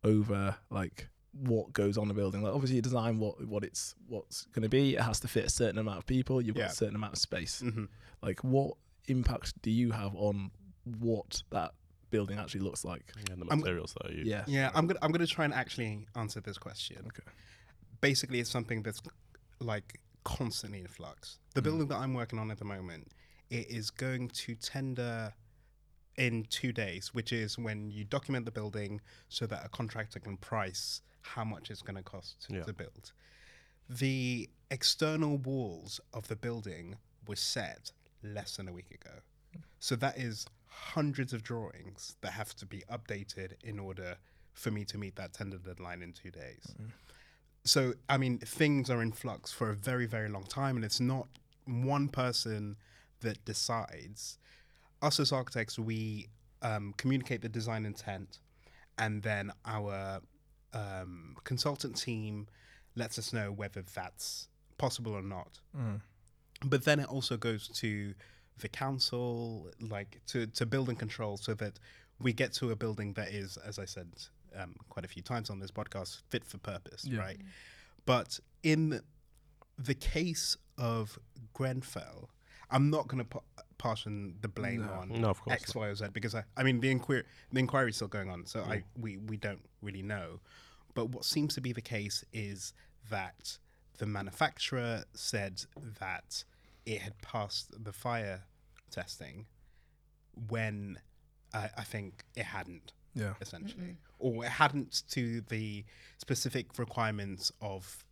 over 0.05 0.57
like 0.71 1.09
what 1.33 1.73
goes 1.73 1.97
on 1.97 2.11
a 2.11 2.15
building? 2.15 2.43
Like 2.43 2.53
obviously 2.55 2.77
you 2.77 2.83
design 2.83 3.19
what 3.19 3.47
what 3.47 3.65
it's 3.65 3.95
what's 4.09 4.47
going 4.47 4.63
to 4.63 4.69
be. 4.69 4.97
It 4.97 5.01
has 5.03 5.21
to 5.21 5.29
fit 5.29 5.45
a 5.47 5.51
certain 5.51 5.79
amount 5.79 5.99
of 5.99 6.07
people. 6.07 6.41
You've 6.43 6.57
Yeah. 6.57 6.65
got 6.65 6.73
a 6.73 6.77
certain 6.77 6.97
amount 6.97 7.15
of 7.15 7.19
space. 7.19 7.61
hmm 7.61 7.85
Like 8.23 8.41
what 8.45 8.75
impact 9.09 9.61
do 9.63 9.71
you 9.71 9.93
have 9.93 10.15
on 10.15 10.51
what 11.01 11.43
that 11.51 11.73
building 12.11 12.39
actually 12.39 12.61
looks 12.61 12.85
like? 12.85 13.13
And 13.31 13.41
the 13.41 13.47
I'm- 13.49 13.61
materials 13.61 13.95
that 13.95 14.11
are 14.11 14.15
used. 14.15 14.29
Yeah. 14.29 14.45
Yeah, 14.47 14.71
I'm 14.75 14.87
gonna 14.87 14.99
I'm 15.03 15.13
gonna 15.13 15.27
try 15.27 15.45
and 15.45 15.55
actually 15.55 16.07
answer 16.17 16.41
this 16.41 16.59
question. 16.59 16.99
Okay. 17.07 17.23
Basically, 18.01 18.41
it's 18.41 18.51
something 18.51 18.83
that's 18.83 19.01
like 19.63 20.01
constantly 20.25 20.81
in 20.81 20.87
flux. 20.87 21.39
The 21.55 21.61
Mm. 21.61 21.65
building 21.65 21.89
that 21.89 21.97
I'm 21.99 22.15
working 22.15 22.39
on 22.39 22.51
at 22.51 22.59
the 22.59 22.65
moment, 22.65 23.13
it 23.51 23.69
is 23.71 23.91
going 23.91 24.29
to 24.29 24.55
tender 24.55 25.35
in 26.17 26.45
two 26.45 26.73
days, 26.73 27.15
which 27.15 27.33
is 27.33 27.57
when 27.59 27.91
you 27.91 28.05
document 28.05 28.45
the 28.45 28.51
building 28.53 29.01
so 29.29 29.47
that 29.47 29.65
a 29.65 29.69
contractor 29.69 30.21
can 30.21 30.37
price 30.37 31.01
how 31.23 31.45
much 31.45 31.71
it's 31.71 31.83
going 31.83 31.97
to 31.97 32.03
cost 32.03 32.47
Yeah. 32.51 32.63
to 32.65 32.73
build. 32.73 33.13
The 33.89 34.49
external 34.71 35.39
walls 35.39 36.01
of 36.13 36.29
the 36.29 36.37
building 36.37 36.97
were 37.27 37.37
set 37.37 37.93
less 38.23 38.57
than 38.57 38.69
a 38.69 38.73
week 38.73 38.91
ago. 38.91 39.21
So 39.79 39.97
that 39.97 40.19
is 40.19 40.47
hundreds 40.67 41.33
of 41.33 41.43
drawings 41.43 42.17
that 42.21 42.33
have 42.33 42.55
to 42.57 42.67
be 42.67 42.83
updated 42.91 43.55
in 43.63 43.79
order 43.79 44.17
for 44.55 44.71
me 44.71 44.85
to 44.87 44.99
meet 44.99 45.17
that 45.17 45.33
tender 45.33 45.59
deadline 45.59 46.03
in 46.03 46.13
two 46.13 46.31
days. 46.31 46.75
So, 47.65 47.95
I 48.09 48.17
mean, 48.19 48.39
things 48.39 48.91
are 48.91 49.03
in 49.03 49.13
flux 49.13 49.53
for 49.53 49.71
a 49.71 49.75
very, 49.75 50.07
very 50.07 50.29
long 50.29 50.45
time, 50.45 50.77
and 50.77 50.85
it's 50.85 51.01
not 51.01 51.29
one 51.67 52.09
person 52.09 52.77
that 53.21 53.45
decides. 53.45 54.39
Us 55.01 55.21
as 55.21 55.33
architects, 55.33 55.79
we 55.79 56.29
um, 56.63 56.95
communicate 56.97 57.41
the 57.43 57.49
design 57.49 57.87
intent, 57.87 58.39
and 58.99 59.23
then 59.23 59.53
our 59.65 60.21
um, 60.75 61.37
consultant 61.45 61.97
team 61.97 62.49
lets 62.97 63.19
us 63.19 63.33
know 63.33 63.51
whether 63.53 63.83
that's 63.95 64.49
possible 64.79 65.13
or 65.13 65.23
not 65.23 65.61
but 66.65 66.85
then 66.85 66.99
it 67.01 67.09
also 67.09 67.37
goes 67.37 67.69
to 67.69 68.15
the 68.59 68.69
council 68.69 69.69
like 69.81 70.21
to, 70.27 70.47
to 70.49 70.67
building 70.67 70.97
control 70.97 71.37
so 71.37 71.55
that 71.55 71.79
we 72.21 72.33
get 72.33 72.53
to 72.53 72.71
a 72.71 72.77
building 72.77 73.13
that 73.15 73.29
is 73.29 73.57
as 73.59 73.79
i 73.79 73.85
said 73.85 74.09
um, 74.59 74.75
quite 74.89 75.05
a 75.05 75.09
few 75.09 75.23
times 75.23 75.51
on 75.51 75.59
this 75.61 75.71
podcast 75.71 76.21
fit 76.29 76.45
for 76.45 76.59
purpose 76.59 77.05
Yeah. 77.05 77.21
right 77.21 77.39
but 78.07 78.39
in 78.63 79.01
the 79.79 79.95
case 79.95 80.57
of 80.79 81.19
grenfell 81.55 82.31
i'm 82.71 82.91
not 82.91 83.09
going 83.09 83.19
to 83.19 83.25
pa- 83.29 83.63
portion 83.79 84.37
the 84.41 84.49
blame 84.49 84.87
No. 84.87 84.93
on 84.93 85.09
No, 85.21 85.31
of 85.31 85.41
course. 85.43 85.55
X, 85.61 85.75
Y, 85.75 85.87
or 85.89 85.95
Z 85.95 86.07
because 86.13 86.35
I, 86.37 86.45
I 86.57 86.63
mean 86.63 86.81
the 86.81 86.91
inquiry 86.91 87.25
the 87.53 87.59
inquiry 87.59 87.91
is 87.91 87.97
still 87.97 88.07
going 88.09 88.31
on, 88.31 88.47
so 88.47 88.61
I 88.63 88.85
we, 89.01 89.17
we 89.17 89.37
don't 89.37 89.65
really 89.81 90.03
know. 90.03 90.39
But 90.95 91.07
what 91.11 91.25
seems 91.25 91.55
to 91.55 91.61
be 91.61 91.73
the 91.73 91.81
case 91.81 92.25
is 92.33 92.75
that 93.11 93.59
the 93.99 94.07
manufacturer 94.07 95.03
said 95.15 95.65
that 95.99 96.45
it 96.87 97.01
had 97.01 97.21
passed 97.23 97.73
the 97.85 97.93
fire 97.93 98.43
testing 98.93 99.47
when 100.49 100.99
uh, 101.53 101.69
I 101.77 101.83
think 101.85 102.25
it 102.37 102.45
hadn't 102.45 102.93
Yeah. 103.15 103.35
essentially, 103.41 103.99
or 104.19 104.45
it 104.45 104.51
hadn't 104.51 105.03
to 105.11 105.43
the 105.43 105.85
specific 106.19 106.79
requirements 106.79 107.53
of 107.61 108.05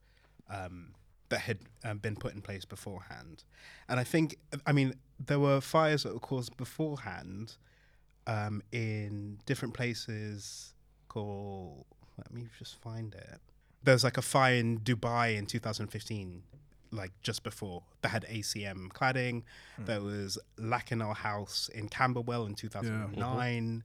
um, 0.51 0.95
that 1.31 1.41
had 1.41 1.59
um, 1.85 1.99
been 1.99 2.17
put 2.17 2.35
in 2.35 2.43
place 2.43 2.65
beforehand. 2.65 3.45
And 3.89 3.99
I 3.99 4.05
think, 4.05 4.37
I 4.67 4.73
mean, 4.73 4.95
there 5.25 5.39
were 5.39 5.61
fires 5.61 6.03
that 6.03 6.13
were 6.13 6.21
caused 6.21 6.57
beforehand 6.57 7.57
um, 8.27 8.63
in 8.73 9.39
different 9.47 9.75
places. 9.75 10.75
Called, 11.09 11.87
let 12.19 12.33
me 12.33 12.47
just 12.59 12.77
find 12.81 13.15
it. 13.15 13.41
There's 13.83 14.05
like 14.05 14.19
a 14.19 14.23
fire 14.23 14.57
in 14.57 14.81
Dubai 14.81 15.37
in 15.37 15.47
2015, 15.47 16.43
like 16.91 17.13
just 17.23 17.43
before 17.43 17.83
that 18.03 18.09
had 18.09 18.27
ACM 18.29 18.89
cladding. 18.89 19.45
There 19.79 20.03
was 20.03 20.37
Lakanal 20.59 21.17
House 21.17 21.71
in 21.75 21.89
Camberwell 21.89 22.45
in 22.47 22.55
2009 22.55 23.83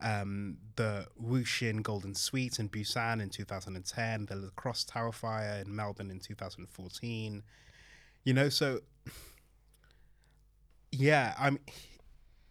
um, 0.00 0.58
the 0.76 1.06
Wooshin 1.22 1.82
Golden 1.82 2.14
Suite 2.14 2.58
in 2.58 2.68
Busan 2.68 3.22
in 3.22 3.30
2010, 3.30 4.26
the 4.26 4.36
Lacrosse 4.36 4.84
Tower 4.84 5.12
Fire 5.12 5.62
in 5.64 5.74
Melbourne 5.74 6.10
in 6.10 6.20
2014. 6.20 7.42
You 8.24 8.34
know, 8.34 8.48
so 8.48 8.80
yeah, 10.90 11.34
I'm. 11.38 11.58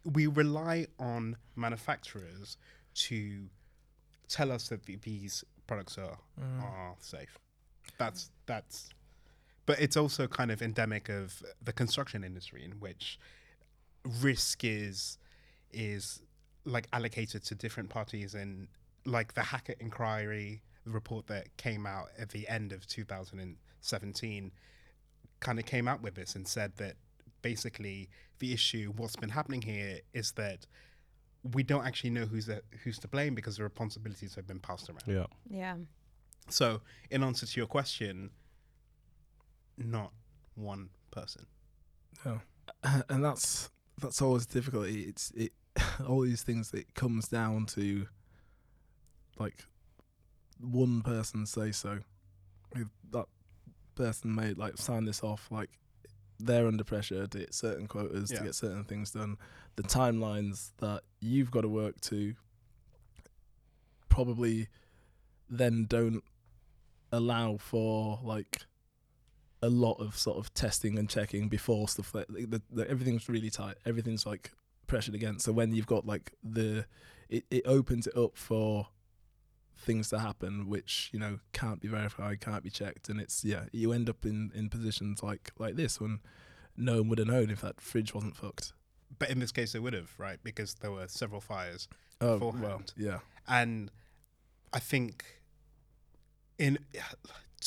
We 0.05 0.27
rely 0.27 0.87
on 0.99 1.37
manufacturers 1.55 2.57
to 2.95 3.45
tell 4.27 4.51
us 4.51 4.67
that 4.69 4.85
these 4.85 5.43
products 5.67 5.97
are 5.97 6.17
are 6.61 6.95
safe. 6.99 7.37
That's 7.97 8.29
that's. 8.45 8.89
But 9.65 9.79
it's 9.79 9.95
also 9.95 10.27
kind 10.27 10.51
of 10.51 10.61
endemic 10.61 11.07
of 11.07 11.41
the 11.61 11.71
construction 11.71 12.23
industry, 12.23 12.65
in 12.65 12.71
which 12.79 13.17
risk 14.21 14.63
is 14.63 15.17
is 15.71 16.21
like 16.65 16.87
allocated 16.93 17.43
to 17.43 17.55
different 17.55 17.89
parties 17.89 18.33
and 18.35 18.67
like 19.05 19.33
the 19.33 19.41
Hackitt 19.41 19.75
inquiry 19.79 20.61
the 20.85 20.91
report 20.91 21.27
that 21.27 21.55
came 21.57 21.85
out 21.85 22.09
at 22.17 22.29
the 22.29 22.47
end 22.47 22.71
of 22.71 22.85
2017 22.87 24.51
kind 25.39 25.59
of 25.59 25.65
came 25.65 25.87
out 25.87 26.01
with 26.01 26.15
this 26.15 26.35
and 26.35 26.47
said 26.47 26.73
that 26.77 26.95
basically 27.41 28.09
the 28.39 28.53
issue, 28.53 28.93
what's 28.95 29.15
been 29.15 29.29
happening 29.29 29.61
here 29.61 29.99
is 30.13 30.31
that 30.33 30.65
we 31.53 31.63
don't 31.63 31.85
actually 31.85 32.09
know 32.09 32.25
who's 32.25 32.45
the, 32.45 32.61
who's 32.83 32.97
to 32.99 33.07
blame 33.07 33.35
because 33.35 33.57
the 33.57 33.63
responsibilities 33.63 34.35
have 34.35 34.47
been 34.47 34.59
passed 34.59 34.89
around. 34.89 35.03
Yeah. 35.05 35.25
Yeah. 35.49 35.75
So, 36.49 36.81
in 37.09 37.23
answer 37.23 37.45
to 37.45 37.59
your 37.59 37.67
question, 37.67 38.31
not 39.77 40.11
one 40.55 40.89
person. 41.11 41.45
Yeah, 42.25 42.39
uh, 42.83 43.01
and 43.09 43.23
that's 43.23 43.69
that's 44.01 44.21
always 44.21 44.45
difficult. 44.45 44.87
It's 44.87 45.31
it 45.31 45.53
all 46.07 46.21
these 46.21 46.43
things. 46.43 46.73
It 46.73 46.93
comes 46.95 47.27
down 47.27 47.65
to 47.67 48.07
like 49.39 49.65
one 50.59 51.01
person 51.01 51.45
say 51.45 51.71
so. 51.71 51.99
If 52.75 52.87
that 53.11 53.25
person 53.95 54.33
made 54.35 54.57
like 54.57 54.77
sign 54.77 55.05
this 55.05 55.23
off, 55.23 55.47
like 55.51 55.69
they're 56.39 56.67
under 56.67 56.83
pressure 56.83 57.27
to 57.27 57.37
hit 57.37 57.53
certain 57.53 57.87
quotas 57.87 58.31
Yeah. 58.31 58.39
to 58.39 58.43
get 58.45 58.55
certain 58.55 58.83
things 58.83 59.11
done. 59.11 59.37
The 59.75 59.83
timelines 59.83 60.71
that 60.79 61.01
you've 61.19 61.51
got 61.51 61.61
to 61.61 61.69
work 61.69 61.99
to 62.01 62.35
probably 64.09 64.67
then 65.49 65.85
don't 65.85 66.23
allow 67.11 67.57
for 67.57 68.19
like 68.23 68.65
a 69.61 69.69
lot 69.69 69.93
of 69.99 70.17
sort 70.17 70.37
of 70.37 70.53
testing 70.53 70.97
and 70.99 71.09
checking 71.09 71.47
before 71.47 71.87
stuff 71.87 72.13
like 72.13 72.27
the, 72.27 72.61
the, 72.71 72.89
everything's 72.89 73.29
really 73.29 73.49
tight 73.49 73.75
everything's 73.85 74.25
like 74.25 74.51
pressured 74.93 75.15
against 75.15 75.45
so 75.45 75.51
when 75.51 75.73
you've 75.73 75.87
got 75.95 76.05
like 76.13 76.33
the 76.43 76.85
it, 77.29 77.43
it 77.49 77.63
opens 77.65 78.05
it 78.07 78.15
up 78.15 78.37
for 78.37 78.87
things 79.75 80.09
to 80.09 80.19
happen 80.19 80.69
which 80.69 81.09
you 81.13 81.19
know 81.19 81.39
can't 81.51 81.79
be 81.81 81.87
verified 81.87 82.39
can't 82.39 82.63
be 82.63 82.69
checked 82.69 83.09
and 83.09 83.19
it's 83.19 83.43
yeah 83.43 83.63
you 83.71 83.91
end 83.91 84.07
up 84.09 84.23
in 84.25 84.51
in 84.53 84.69
positions 84.69 85.23
like 85.23 85.51
like 85.57 85.75
this 85.75 85.99
when 85.99 86.19
no 86.77 86.97
one 86.97 87.09
would 87.09 87.19
have 87.19 87.27
known 87.27 87.49
if 87.49 87.61
that 87.61 87.81
fridge 87.81 88.13
wasn't 88.13 88.35
fucked 88.35 88.73
But 89.19 89.29
in 89.29 89.39
this 89.39 89.51
case, 89.51 89.73
they 89.73 89.79
would 89.79 89.93
have, 89.93 90.11
right? 90.17 90.39
Because 90.43 90.73
there 90.81 90.91
were 90.91 91.07
several 91.07 91.39
fires. 91.41 91.87
oh 92.19 92.33
Beforehand. 92.39 92.63
well 92.63 92.81
yeah 93.07 93.19
and 93.47 93.91
I 94.71 94.79
think 94.79 95.25
in 96.57 96.77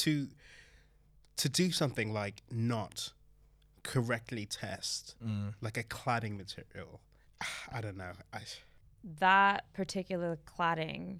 to 0.05 0.29
to 1.37 1.49
do 1.49 1.71
something 1.71 2.13
like 2.13 2.43
not 2.51 3.13
correctly 3.83 4.47
test 4.47 5.15
mm. 5.25 5.55
like 5.61 5.77
a 5.77 5.85
cladding 5.85 6.37
material, 6.37 7.01
I 7.73 7.81
don't 7.81 7.97
know. 7.97 8.13
I, 8.33 8.41
that 9.21 9.73
particular 9.73 10.39
cladding 10.47 11.19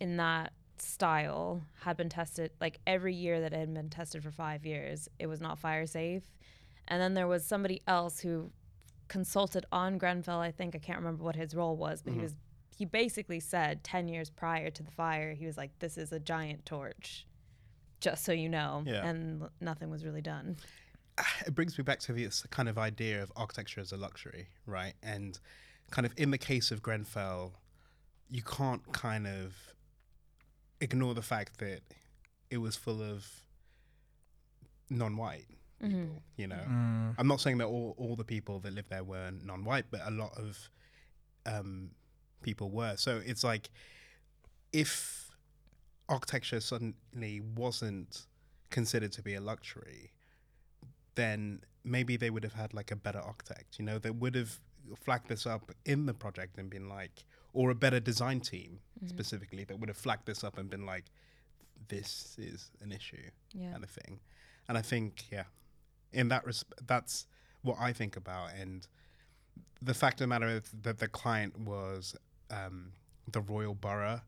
in 0.00 0.16
that 0.16 0.52
style 0.80 1.62
had 1.80 1.96
been 1.96 2.08
tested 2.08 2.52
like 2.60 2.78
every 2.86 3.14
year 3.14 3.40
that 3.40 3.52
it 3.52 3.58
had 3.58 3.74
been 3.74 3.90
tested 3.90 4.22
for 4.22 4.30
five 4.30 4.64
years 4.64 5.08
it 5.18 5.26
was 5.26 5.40
not 5.40 5.58
fire 5.58 5.86
safe 5.86 6.22
and 6.86 7.02
then 7.02 7.14
there 7.14 7.26
was 7.26 7.44
somebody 7.44 7.82
else 7.88 8.20
who 8.20 8.50
consulted 9.08 9.66
on 9.72 9.98
grenfell 9.98 10.38
i 10.38 10.52
think 10.52 10.76
i 10.76 10.78
can't 10.78 10.98
remember 10.98 11.24
what 11.24 11.34
his 11.34 11.54
role 11.54 11.76
was 11.76 12.00
but 12.02 12.12
he 12.12 12.16
mm-hmm. 12.18 12.24
was 12.24 12.36
he 12.76 12.84
basically 12.84 13.40
said 13.40 13.82
10 13.82 14.06
years 14.06 14.30
prior 14.30 14.70
to 14.70 14.82
the 14.84 14.90
fire 14.92 15.34
he 15.34 15.46
was 15.46 15.56
like 15.56 15.76
this 15.80 15.98
is 15.98 16.12
a 16.12 16.20
giant 16.20 16.64
torch 16.64 17.26
just 18.00 18.24
so 18.24 18.30
you 18.30 18.48
know 18.48 18.84
Yeah. 18.86 19.04
and 19.04 19.42
l- 19.42 19.50
nothing 19.60 19.90
was 19.90 20.04
really 20.04 20.22
done 20.22 20.58
it 21.46 21.54
brings 21.54 21.76
me 21.78 21.84
back 21.84 22.00
to 22.00 22.12
this 22.12 22.44
kind 22.50 22.68
of 22.68 22.78
idea 22.78 23.22
of 23.22 23.32
architecture 23.36 23.80
as 23.80 23.92
a 23.92 23.96
luxury, 23.96 24.48
right? 24.66 24.94
And 25.02 25.38
kind 25.90 26.06
of 26.06 26.12
in 26.16 26.30
the 26.30 26.38
case 26.38 26.70
of 26.70 26.82
Grenfell, 26.82 27.54
you 28.30 28.42
can't 28.42 28.82
kind 28.92 29.26
of 29.26 29.54
ignore 30.80 31.14
the 31.14 31.22
fact 31.22 31.58
that 31.58 31.80
it 32.50 32.58
was 32.58 32.76
full 32.76 33.02
of 33.02 33.26
non-white 34.90 35.46
people. 35.80 36.22
You 36.36 36.46
know, 36.48 36.56
Mm. 36.68 37.14
I'm 37.18 37.26
not 37.28 37.40
saying 37.40 37.58
that 37.58 37.66
all, 37.66 37.94
all 37.98 38.16
the 38.16 38.24
people 38.24 38.58
that 38.60 38.72
lived 38.72 38.90
there 38.90 39.04
were 39.04 39.30
non-white, 39.44 39.86
but 39.90 40.00
a 40.04 40.10
lot 40.10 40.32
of 40.36 40.68
um, 41.46 41.90
people 42.42 42.70
were. 42.70 42.96
So 42.96 43.20
it's 43.24 43.44
like 43.44 43.70
if 44.72 45.30
architecture 46.08 46.60
suddenly 46.60 47.40
wasn't 47.54 48.26
considered 48.70 49.12
to 49.12 49.22
be 49.22 49.34
a 49.34 49.40
luxury, 49.40 50.10
then 51.18 51.60
maybe 51.84 52.16
they 52.16 52.30
would 52.30 52.44
have 52.48 52.54
had 52.62 52.70
like 52.72 52.90
a 52.90 52.96
better 52.96 53.20
architect. 53.32 53.78
You 53.78 53.84
know, 53.84 53.98
they 53.98 54.10
would 54.22 54.34
have 54.36 54.52
flagged 55.04 55.28
this 55.28 55.44
up 55.46 55.64
in 55.84 56.06
the 56.06 56.14
project 56.14 56.56
and 56.58 56.70
been 56.70 56.88
like, 56.88 57.24
or 57.52 57.70
a 57.70 57.74
better 57.74 58.00
design 58.00 58.40
team 58.40 58.78
specifically 59.06 59.64
that 59.64 59.78
would 59.78 59.88
have 59.88 59.96
flagged 60.06 60.26
this 60.26 60.44
up 60.44 60.58
and 60.58 60.70
been 60.70 60.86
like, 60.86 61.06
this 61.88 62.36
is 62.38 62.70
an 62.82 62.90
issue 62.92 63.16
yeah 63.54 63.70
kind 63.72 63.84
of 63.84 63.90
thing. 63.90 64.20
And 64.68 64.76
I 64.78 64.82
think, 64.82 65.24
yeah, 65.30 65.44
in 66.12 66.28
that 66.28 66.44
res- 66.46 66.64
that's 66.86 67.26
what 67.62 67.76
I 67.80 67.92
think 67.92 68.16
about. 68.16 68.50
And 68.60 68.86
the 69.82 69.94
fact 69.94 70.14
of 70.20 70.24
the 70.24 70.26
matter 70.34 70.48
is 70.48 70.62
that 70.82 70.98
the 70.98 71.08
client 71.08 71.58
was 71.58 72.14
um, 72.50 72.92
the 73.32 73.40
royal 73.40 73.74
borough, 73.74 74.20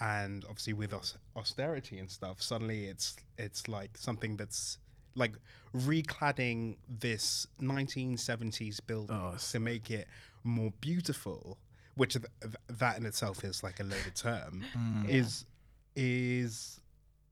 and 0.00 0.44
obviously 0.44 0.74
with 0.74 0.92
aus- 0.92 1.18
austerity 1.34 1.98
and 1.98 2.10
stuff, 2.10 2.36
suddenly 2.42 2.80
it's 2.86 3.16
it's 3.36 3.66
like 3.68 3.92
something 3.96 4.36
that's 4.36 4.78
like 5.18 5.34
recladding 5.74 6.76
this 6.88 7.46
1970s 7.60 8.78
building 8.86 9.14
Oh, 9.16 9.36
to 9.52 9.58
make 9.60 9.90
it 9.90 10.06
more 10.44 10.72
beautiful, 10.80 11.58
which 11.96 12.14
th- 12.14 12.24
th- 12.40 12.54
that 12.78 12.96
in 12.96 13.04
itself 13.06 13.44
is 13.44 13.62
like 13.62 13.80
a 13.80 13.84
loaded 13.84 14.14
term, 14.14 14.64
Mm. 14.74 15.08
is 15.08 15.44
is 15.96 16.80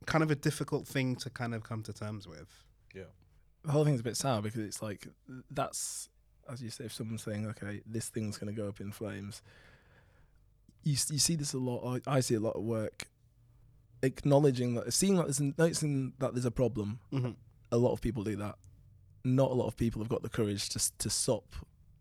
kind 0.06 0.22
of 0.24 0.30
a 0.30 0.34
difficult 0.34 0.86
thing 0.86 1.16
to 1.16 1.30
kind 1.30 1.54
of 1.54 1.62
come 1.62 1.82
to 1.84 1.92
terms 1.92 2.26
with. 2.26 2.64
Yeah, 2.94 3.04
the 3.64 3.72
whole 3.72 3.84
thing's 3.84 4.00
a 4.00 4.02
bit 4.02 4.16
sour 4.16 4.42
because 4.42 4.60
it's 4.60 4.82
like 4.82 5.06
that's 5.50 6.08
as 6.50 6.62
you 6.62 6.70
say 6.70 6.84
if 6.84 6.92
someone's 6.92 7.22
saying 7.22 7.46
okay 7.46 7.80
this 7.86 8.08
thing's 8.08 8.38
going 8.38 8.54
to 8.54 8.60
go 8.62 8.68
up 8.68 8.80
in 8.80 8.92
flames 8.92 9.42
you, 10.84 10.92
you 10.92 11.18
see 11.18 11.34
this 11.34 11.52
a 11.54 11.58
lot 11.58 12.00
I, 12.06 12.16
I 12.16 12.20
see 12.20 12.34
a 12.36 12.40
lot 12.40 12.54
of 12.54 12.62
work 12.62 13.08
acknowledging 14.02 14.74
that 14.74 14.92
seeing 14.94 15.16
that 15.16 15.24
there's 15.24 15.40
a, 15.40 15.52
noticing 15.58 16.12
that 16.20 16.34
there's 16.34 16.44
a 16.44 16.50
problem 16.52 17.00
Mm-hmm. 17.12 17.30
A 17.76 17.82
lot 17.86 17.92
of 17.92 18.00
people 18.00 18.22
do 18.24 18.36
that 18.36 18.56
not 19.24 19.50
a 19.50 19.54
lot 19.54 19.66
of 19.66 19.76
people 19.76 20.00
have 20.02 20.08
got 20.08 20.22
the 20.22 20.28
courage 20.38 20.68
to 20.74 20.78
to 20.98 21.08
stop 21.10 21.44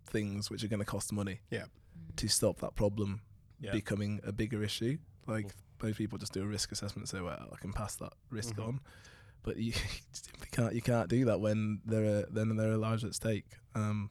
things 0.06 0.50
which 0.52 0.64
are 0.64 0.68
going 0.74 0.80
to 0.80 0.86
cost 0.96 1.12
money 1.12 1.40
Yeah. 1.52 1.66
to 2.18 2.28
stop 2.28 2.60
that 2.60 2.76
problem 2.76 3.22
Yeah. 3.60 3.72
becoming 3.72 4.20
a 4.24 4.32
bigger 4.32 4.64
issue 4.64 4.98
like 5.28 5.48
most 5.82 5.98
people 5.98 6.18
just 6.18 6.34
do 6.34 6.42
a 6.44 6.46
risk 6.48 6.72
assessment 6.72 7.04
and 7.04 7.10
say 7.10 7.22
well 7.22 7.50
I 7.52 7.58
can 7.58 7.74
pass 7.74 7.96
that 7.98 8.14
risk 8.30 8.56
Mhm. 8.56 8.68
on 8.68 8.80
but 9.44 9.58
you 9.58 9.74
simply 10.12 10.48
can't 10.52 10.74
you 10.74 10.82
can't 10.82 11.10
do 11.10 11.26
that 11.26 11.40
when 11.40 11.82
there 11.86 12.06
are 12.06 12.26
then 12.32 12.56
there 12.56 12.72
are 12.72 12.78
lives 12.78 13.04
at 13.04 13.14
stake. 13.16 13.50
Um, 13.76 14.10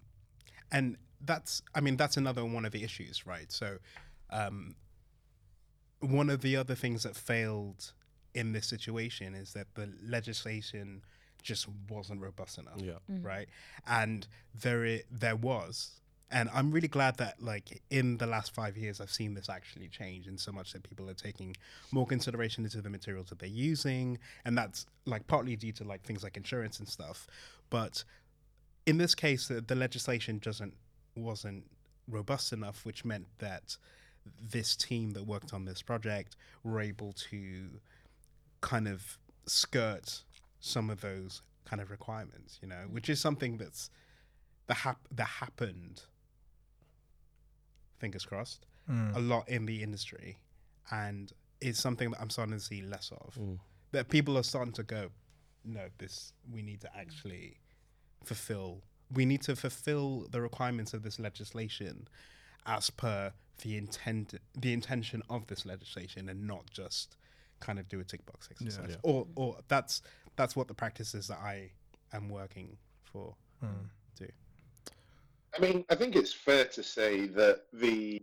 and 0.72 0.96
that's 1.20 1.62
i 1.74 1.80
mean 1.80 1.96
that's 1.96 2.16
another 2.18 2.44
one 2.44 2.64
of 2.66 2.72
the 2.72 2.82
issues 2.84 3.24
right 3.26 3.50
so 3.50 3.78
um, 4.30 4.74
one 6.00 6.28
of 6.30 6.40
the 6.42 6.56
other 6.56 6.74
things 6.74 7.02
that 7.04 7.16
failed 7.16 7.92
in 8.34 8.52
this 8.52 8.66
situation 8.66 9.34
is 9.34 9.52
that 9.54 9.68
the 9.74 9.88
legislation 10.02 11.02
just 11.44 11.68
wasn't 11.88 12.20
robust 12.20 12.58
enough 12.58 12.80
Yeah. 12.82 12.98
Mm. 13.08 13.24
right? 13.24 13.48
And 13.86 14.26
there 14.64 14.84
i- 14.84 15.04
there 15.10 15.36
was. 15.36 16.00
And 16.30 16.48
i'm 16.52 16.72
really 16.72 16.88
glad 16.88 17.18
that 17.18 17.40
like 17.40 17.80
in 17.90 18.16
the 18.16 18.26
last 18.26 18.52
five 18.54 18.76
years 18.76 19.00
i've 19.00 19.12
seen 19.20 19.34
this 19.34 19.48
actually 19.48 19.88
change 19.88 20.26
in 20.26 20.36
so 20.38 20.50
much 20.50 20.72
that 20.72 20.82
people 20.82 21.08
are 21.08 21.14
taking 21.28 21.54
more 21.92 22.06
consideration 22.06 22.64
into 22.64 22.80
the 22.82 22.90
materials 22.90 23.28
that 23.28 23.38
they're 23.38 23.58
using. 23.70 24.18
And 24.44 24.58
that's 24.58 24.86
like 25.06 25.26
partly 25.28 25.54
due 25.54 25.72
to 25.72 25.84
like 25.84 26.02
things 26.02 26.22
like 26.24 26.36
insurance 26.36 26.78
and 26.80 26.88
stuff. 26.88 27.28
But 27.70 28.02
in 28.86 28.96
this 28.98 29.14
case 29.14 29.46
the, 29.48 29.60
the 29.60 29.74
legislation 29.86 30.38
doesn't 30.38 30.74
wasn't 31.14 31.62
robust 32.08 32.52
enough 32.52 32.84
which 32.84 33.04
meant 33.04 33.26
that 33.38 33.76
this 34.56 34.74
team 34.74 35.10
that 35.12 35.24
worked 35.26 35.52
on 35.54 35.66
this 35.66 35.82
project 35.82 36.34
were 36.64 36.80
able 36.80 37.12
to 37.30 37.80
kind 38.62 38.88
of 38.88 39.18
skirt 39.46 40.22
some 40.64 40.90
of 40.90 41.00
those 41.00 41.42
kind 41.64 41.80
of 41.80 41.90
requirements 41.90 42.58
you 42.62 42.68
know 42.68 42.84
which 42.90 43.08
is 43.08 43.20
something 43.20 43.56
that's 43.56 43.90
that, 44.66 44.76
hap- 44.78 45.08
that 45.10 45.28
happened 45.28 46.02
fingers 47.98 48.24
crossed 48.24 48.66
a 49.14 49.20
lot 49.20 49.48
in 49.48 49.64
the 49.64 49.82
industry. 49.82 50.36
And 50.90 51.32
it's 51.62 51.80
something 51.80 52.10
that 52.10 52.20
i'm 52.20 52.28
starting 52.28 52.52
to 52.54 52.60
see 52.60 52.82
less 52.82 53.10
of. 53.12 53.34
Mm. 53.40 53.58
that 53.92 54.08
people 54.10 54.36
are 54.36 54.42
starting 54.42 54.74
to 54.74 54.82
go 54.82 55.08
no 55.64 55.86
this 55.98 56.34
we 56.52 56.60
need 56.62 56.80
to 56.82 56.90
actually 56.94 57.56
fulfill 58.24 58.82
we 59.10 59.24
need 59.24 59.40
to 59.42 59.56
fulfill 59.56 60.26
the 60.30 60.40
requirements 60.42 60.92
of 60.92 61.02
this 61.02 61.18
legislation 61.18 62.06
as 62.66 62.90
per 62.90 63.32
the 63.62 63.78
intent 63.78 64.34
the 64.54 64.72
intention 64.72 65.22
of 65.30 65.46
this 65.46 65.64
legislation 65.64 66.28
and 66.28 66.46
not 66.46 66.68
just 66.70 67.16
kind 67.60 67.78
of 67.78 67.88
do 67.88 68.00
a 68.00 68.04
tick 68.04 68.26
box 68.26 68.48
exercise. 68.50 68.90
Yeah. 68.90 68.96
or 69.02 69.26
or 69.36 69.56
that's 69.68 70.02
that's 70.36 70.56
what 70.56 70.68
the 70.68 70.74
practices 70.74 71.28
that 71.28 71.38
i 71.38 71.70
am 72.12 72.28
working 72.28 72.76
for 73.02 73.34
do. 74.16 74.26
I 75.56 75.60
mean, 75.60 75.84
I 75.90 75.94
think 75.94 76.16
it's 76.16 76.32
fair 76.32 76.64
to 76.66 76.82
say 76.82 77.26
that 77.28 77.62
the 77.72 78.20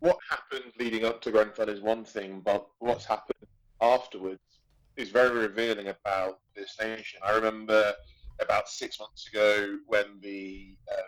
what 0.00 0.18
happened 0.28 0.72
leading 0.78 1.04
up 1.04 1.22
to 1.22 1.30
Grenfell 1.30 1.68
is 1.68 1.80
one 1.80 2.04
thing, 2.04 2.40
but 2.44 2.66
what's 2.80 3.04
happened 3.06 3.38
afterwards 3.80 4.40
is 4.96 5.10
very 5.10 5.30
revealing 5.38 5.88
about 5.88 6.40
this 6.54 6.76
nation. 6.80 7.20
I 7.24 7.32
remember 7.32 7.94
about 8.40 8.68
six 8.68 9.00
months 9.00 9.28
ago 9.28 9.78
when 9.86 10.04
the 10.20 10.76
um, 10.92 11.04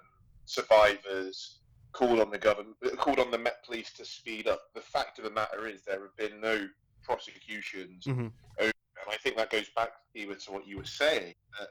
survivors 0.47 1.61
called 1.93 2.20
on 2.20 2.30
the 2.30 2.39
government, 2.39 2.76
called 2.97 3.18
on 3.18 3.30
the 3.30 3.39
Met 3.39 3.64
Police 3.64 3.93
to 3.95 4.05
speed 4.05 4.47
up. 4.47 4.62
The 4.74 4.80
fact 4.80 5.18
of 5.18 5.24
the 5.24 5.30
matter 5.30 5.66
is 5.66 5.82
there 5.82 6.01
have 6.01 6.16
been 6.16 6.41
no 6.41 6.66
prosecutions, 7.03 8.07
Mhm. 8.07 8.32
over, 8.59 8.70
and 8.70 8.72
I 9.09 9.17
think 9.17 9.37
that 9.37 9.51
goes 9.51 9.69
back 9.75 9.91
even 10.15 10.37
to 10.39 10.53
what 10.53 10.67
you 10.67 10.79
were 10.79 10.85
saying 10.85 11.35
that 11.59 11.69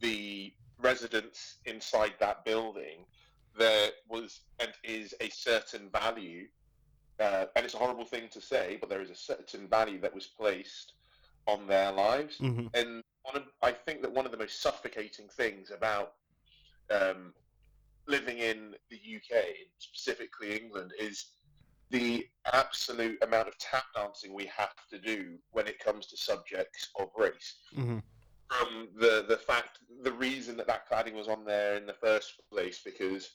the 0.00 0.52
residents 0.80 1.58
inside 1.66 2.14
that 2.20 2.44
building 2.44 3.04
there 3.56 3.90
was 4.08 4.40
and 4.60 4.70
is 4.84 5.14
a 5.20 5.28
certain 5.30 5.90
value, 5.90 6.46
uh, 7.18 7.46
and 7.56 7.64
it's 7.64 7.74
a 7.74 7.78
horrible 7.78 8.04
thing 8.04 8.28
to 8.30 8.40
say, 8.40 8.78
but 8.80 8.88
there 8.88 9.02
is 9.02 9.10
a 9.10 9.14
certain 9.16 9.68
value 9.68 10.00
that 10.00 10.14
was 10.14 10.26
placed 10.26 10.92
on 11.46 11.66
their 11.66 11.90
lives. 11.90 12.38
Mhm. 12.38 12.70
And 12.74 13.02
one 13.22 13.36
of, 13.36 13.44
I 13.62 13.72
think 13.72 14.02
that 14.02 14.12
one 14.12 14.26
of 14.26 14.32
the 14.32 14.38
most 14.38 14.60
suffocating 14.60 15.28
things 15.28 15.70
about 15.70 16.14
um, 16.90 17.34
living 18.06 18.38
in 18.38 18.74
the 18.88 18.96
UK, 18.96 19.68
specifically 19.78 20.56
England, 20.56 20.92
is 20.98 21.32
the 21.90 22.26
absolute 22.52 23.22
amount 23.22 23.48
of 23.48 23.56
tap 23.58 23.84
dancing 23.94 24.34
we 24.34 24.46
have 24.46 24.74
to 24.90 24.98
do 24.98 25.36
when 25.52 25.66
it 25.66 25.78
comes 25.78 26.06
to 26.06 26.16
subjects 26.16 26.88
of 26.98 27.10
race 27.16 27.56
Mhm. 27.74 28.02
from 28.50 28.88
the 28.94 29.24
the 29.28 29.36
fact 29.36 29.78
the 30.02 30.12
reason 30.12 30.56
that 30.56 30.66
that 30.66 30.88
cladding 30.88 31.14
was 31.14 31.28
on 31.28 31.44
there 31.44 31.76
in 31.76 31.86
the 31.86 31.94
first 31.94 32.40
place 32.50 32.80
because 32.84 33.30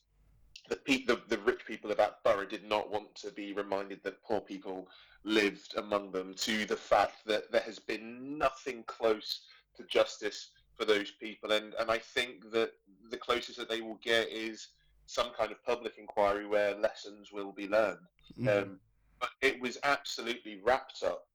the, 0.70 0.76
pe- 0.78 1.06
the 1.06 1.22
the 1.28 1.38
rich 1.40 1.66
people 1.66 1.92
of 1.92 1.98
that 1.98 2.24
borough 2.24 2.46
did 2.46 2.64
not 2.64 2.90
want 2.90 3.14
to 3.16 3.32
be 3.32 3.54
reminded 3.54 4.02
that 4.04 4.24
poor 4.24 4.40
people 4.40 4.90
lived 5.24 5.76
among 5.78 6.12
them 6.12 6.34
to 6.36 6.66
the 6.66 6.76
fact 6.78 7.26
that 7.26 7.52
there 7.52 7.62
has 7.62 7.80
been 7.80 8.38
nothing 8.38 8.84
close 8.84 9.46
to 9.76 9.84
justice 9.84 10.52
for 10.76 10.86
those 10.86 11.12
people 11.12 11.52
and 11.52 11.74
and 11.76 11.90
I 11.92 11.98
think 12.00 12.52
that 12.52 12.72
the 13.10 13.18
closest 13.18 13.58
that 13.58 13.70
they 13.70 13.82
will 13.82 14.00
get 14.04 14.30
is 14.30 14.70
some 15.06 15.32
kind 15.38 15.52
of 15.52 15.64
public 15.64 15.94
inquiry 15.98 16.46
where 16.48 16.76
lessons 16.76 17.32
will 17.32 17.52
be 17.52 17.68
learned 17.68 18.08
Mhm. 18.40 18.64
um, 18.64 18.80
but 19.20 19.30
it 19.42 19.60
was 19.62 19.78
absolutely 19.84 20.60
wrapped 20.64 21.04
up 21.04 21.28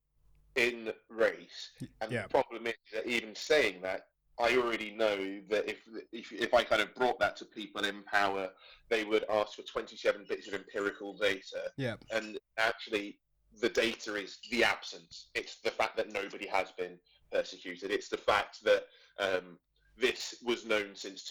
in 0.55 0.93
race. 1.09 1.71
And 2.01 2.11
yeah. 2.11 2.23
the 2.23 2.29
problem 2.29 2.67
is 2.67 2.73
that 2.93 3.07
even 3.07 3.33
saying 3.35 3.81
that, 3.81 4.07
I 4.39 4.55
already 4.57 4.91
know 4.91 5.41
that 5.49 5.69
if, 5.69 5.79
if 6.11 6.31
if 6.31 6.53
I 6.53 6.63
kind 6.63 6.81
of 6.81 6.93
brought 6.95 7.19
that 7.19 7.35
to 7.37 7.45
people 7.45 7.83
in 7.83 8.03
power, 8.03 8.49
they 8.89 9.03
would 9.03 9.25
ask 9.29 9.55
for 9.55 9.63
27 9.63 10.25
bits 10.29 10.47
of 10.47 10.53
empirical 10.53 11.13
data. 11.17 11.71
Yeah. 11.77 11.95
And 12.11 12.39
actually, 12.57 13.19
the 13.59 13.69
data 13.69 14.15
is 14.15 14.37
the 14.49 14.63
absence. 14.63 15.29
It's 15.35 15.57
the 15.61 15.71
fact 15.71 15.97
that 15.97 16.13
nobody 16.13 16.47
has 16.47 16.71
been 16.71 16.97
persecuted. 17.31 17.91
It's 17.91 18.07
the 18.09 18.17
fact 18.17 18.63
that 18.63 18.85
um, 19.19 19.57
this 19.97 20.35
was 20.43 20.65
known 20.65 20.95
since 20.95 21.23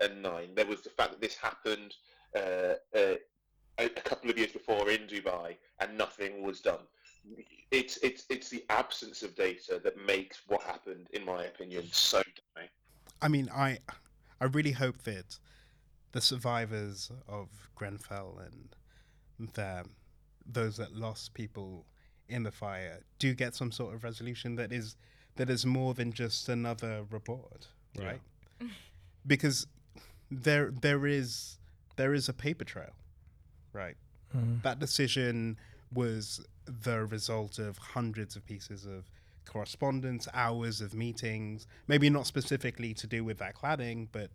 2009. 0.00 0.54
There 0.54 0.66
was 0.66 0.82
the 0.82 0.90
fact 0.90 1.10
that 1.12 1.20
this 1.20 1.36
happened 1.36 1.94
uh, 2.36 2.74
uh, 2.96 3.14
a, 3.78 3.84
a 3.84 3.88
couple 3.88 4.30
of 4.30 4.38
years 4.38 4.52
before 4.52 4.90
in 4.90 5.02
Dubai, 5.02 5.56
and 5.80 5.96
nothing 5.96 6.42
was 6.42 6.60
done. 6.60 6.80
It's 7.70 7.98
it's 7.98 8.24
it's 8.30 8.48
the 8.48 8.64
absence 8.70 9.22
of 9.22 9.34
data 9.36 9.80
that 9.84 9.94
makes 10.06 10.40
what 10.48 10.62
happened, 10.62 11.08
in 11.12 11.24
my 11.24 11.44
opinion, 11.44 11.84
so 11.92 12.22
damning. 12.56 12.70
I 13.22 13.28
mean, 13.28 13.50
I 13.54 13.78
I 14.40 14.46
really 14.46 14.72
hope 14.72 15.02
that 15.02 15.38
the 16.12 16.20
survivors 16.20 17.12
of 17.28 17.48
Grenfell 17.74 18.40
and 18.44 19.50
the, 19.54 19.84
those 20.44 20.76
that 20.78 20.94
lost 20.96 21.34
people 21.34 21.86
in 22.28 22.42
the 22.42 22.50
fire 22.50 23.00
do 23.18 23.34
get 23.34 23.54
some 23.54 23.70
sort 23.70 23.94
of 23.94 24.02
resolution 24.02 24.56
that 24.56 24.72
is 24.72 24.96
that 25.36 25.50
is 25.50 25.64
more 25.64 25.94
than 25.94 26.12
just 26.12 26.48
another 26.48 27.04
report, 27.10 27.68
Yeah. 27.98 28.04
right? 28.06 28.20
Because 29.26 29.66
there 30.30 30.70
there 30.70 31.06
is 31.06 31.58
there 31.96 32.14
is 32.14 32.28
a 32.28 32.32
paper 32.32 32.64
trail, 32.64 32.94
right? 33.72 33.96
That 34.62 34.78
decision 34.78 35.58
was 35.92 36.46
the 36.84 37.04
result 37.06 37.58
of 37.58 37.76
hundreds 37.78 38.36
of 38.36 38.46
pieces 38.46 38.86
of 38.86 39.10
correspondence, 39.44 40.28
hours 40.32 40.80
of 40.80 40.94
meetings, 40.94 41.66
maybe 41.88 42.08
not 42.08 42.26
specifically 42.26 42.94
to 42.94 43.08
do 43.08 43.24
with 43.24 43.38
that 43.38 43.56
cladding, 43.56 44.06
but 44.12 44.30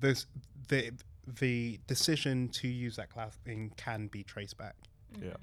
this, 0.00 0.26
the 0.68 0.92
the 1.40 1.78
decision 1.86 2.48
to 2.48 2.68
use 2.68 2.96
that 2.96 3.10
cladding 3.10 3.76
can 3.76 4.06
be 4.06 4.22
traced 4.22 4.56
back. 4.56 4.76
Yeah. 5.20 5.34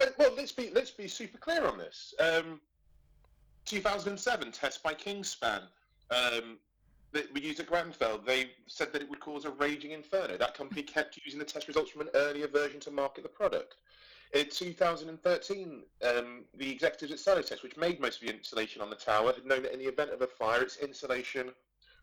Uh, 0.00 0.06
Well, 0.18 0.32
let's 0.36 0.52
be 0.52 0.70
let's 0.72 0.90
be 0.92 1.08
super 1.08 1.38
clear 1.38 1.66
on 1.66 1.78
this. 1.78 2.14
Um, 2.20 2.60
2007 3.64 4.52
test 4.52 4.82
by 4.82 4.94
Kingspan 4.94 5.62
um, 6.10 6.58
that 7.12 7.32
we 7.32 7.40
used 7.40 7.60
at 7.60 7.66
Grenfell. 7.66 8.18
They 8.18 8.50
said 8.66 8.92
that 8.92 9.02
it 9.02 9.08
would 9.08 9.20
cause 9.20 9.44
a 9.44 9.50
raging 9.50 9.92
inferno. 9.92 10.36
That 10.36 10.54
company 10.54 10.82
kept 10.96 11.18
using 11.24 11.38
the 11.38 11.44
test 11.44 11.68
results 11.68 11.90
from 11.90 12.02
an 12.02 12.10
earlier 12.14 12.48
version 12.48 12.80
to 12.80 12.90
market 12.90 13.22
the 13.22 13.28
product. 13.28 13.76
In 14.34 14.46
2013, 14.50 15.82
um, 16.02 16.44
the 16.56 16.70
executives 16.70 17.12
at 17.12 17.18
Celotex, 17.18 17.62
which 17.62 17.76
made 17.76 18.00
most 18.00 18.20
of 18.20 18.26
the 18.26 18.34
insulation 18.34 18.82
on 18.82 18.90
the 18.90 18.96
tower, 18.96 19.32
had 19.32 19.46
known 19.46 19.62
that 19.62 19.72
in 19.72 19.78
the 19.78 19.86
event 19.86 20.10
of 20.10 20.20
a 20.20 20.26
fire, 20.26 20.62
its 20.62 20.76
insulation 20.78 21.50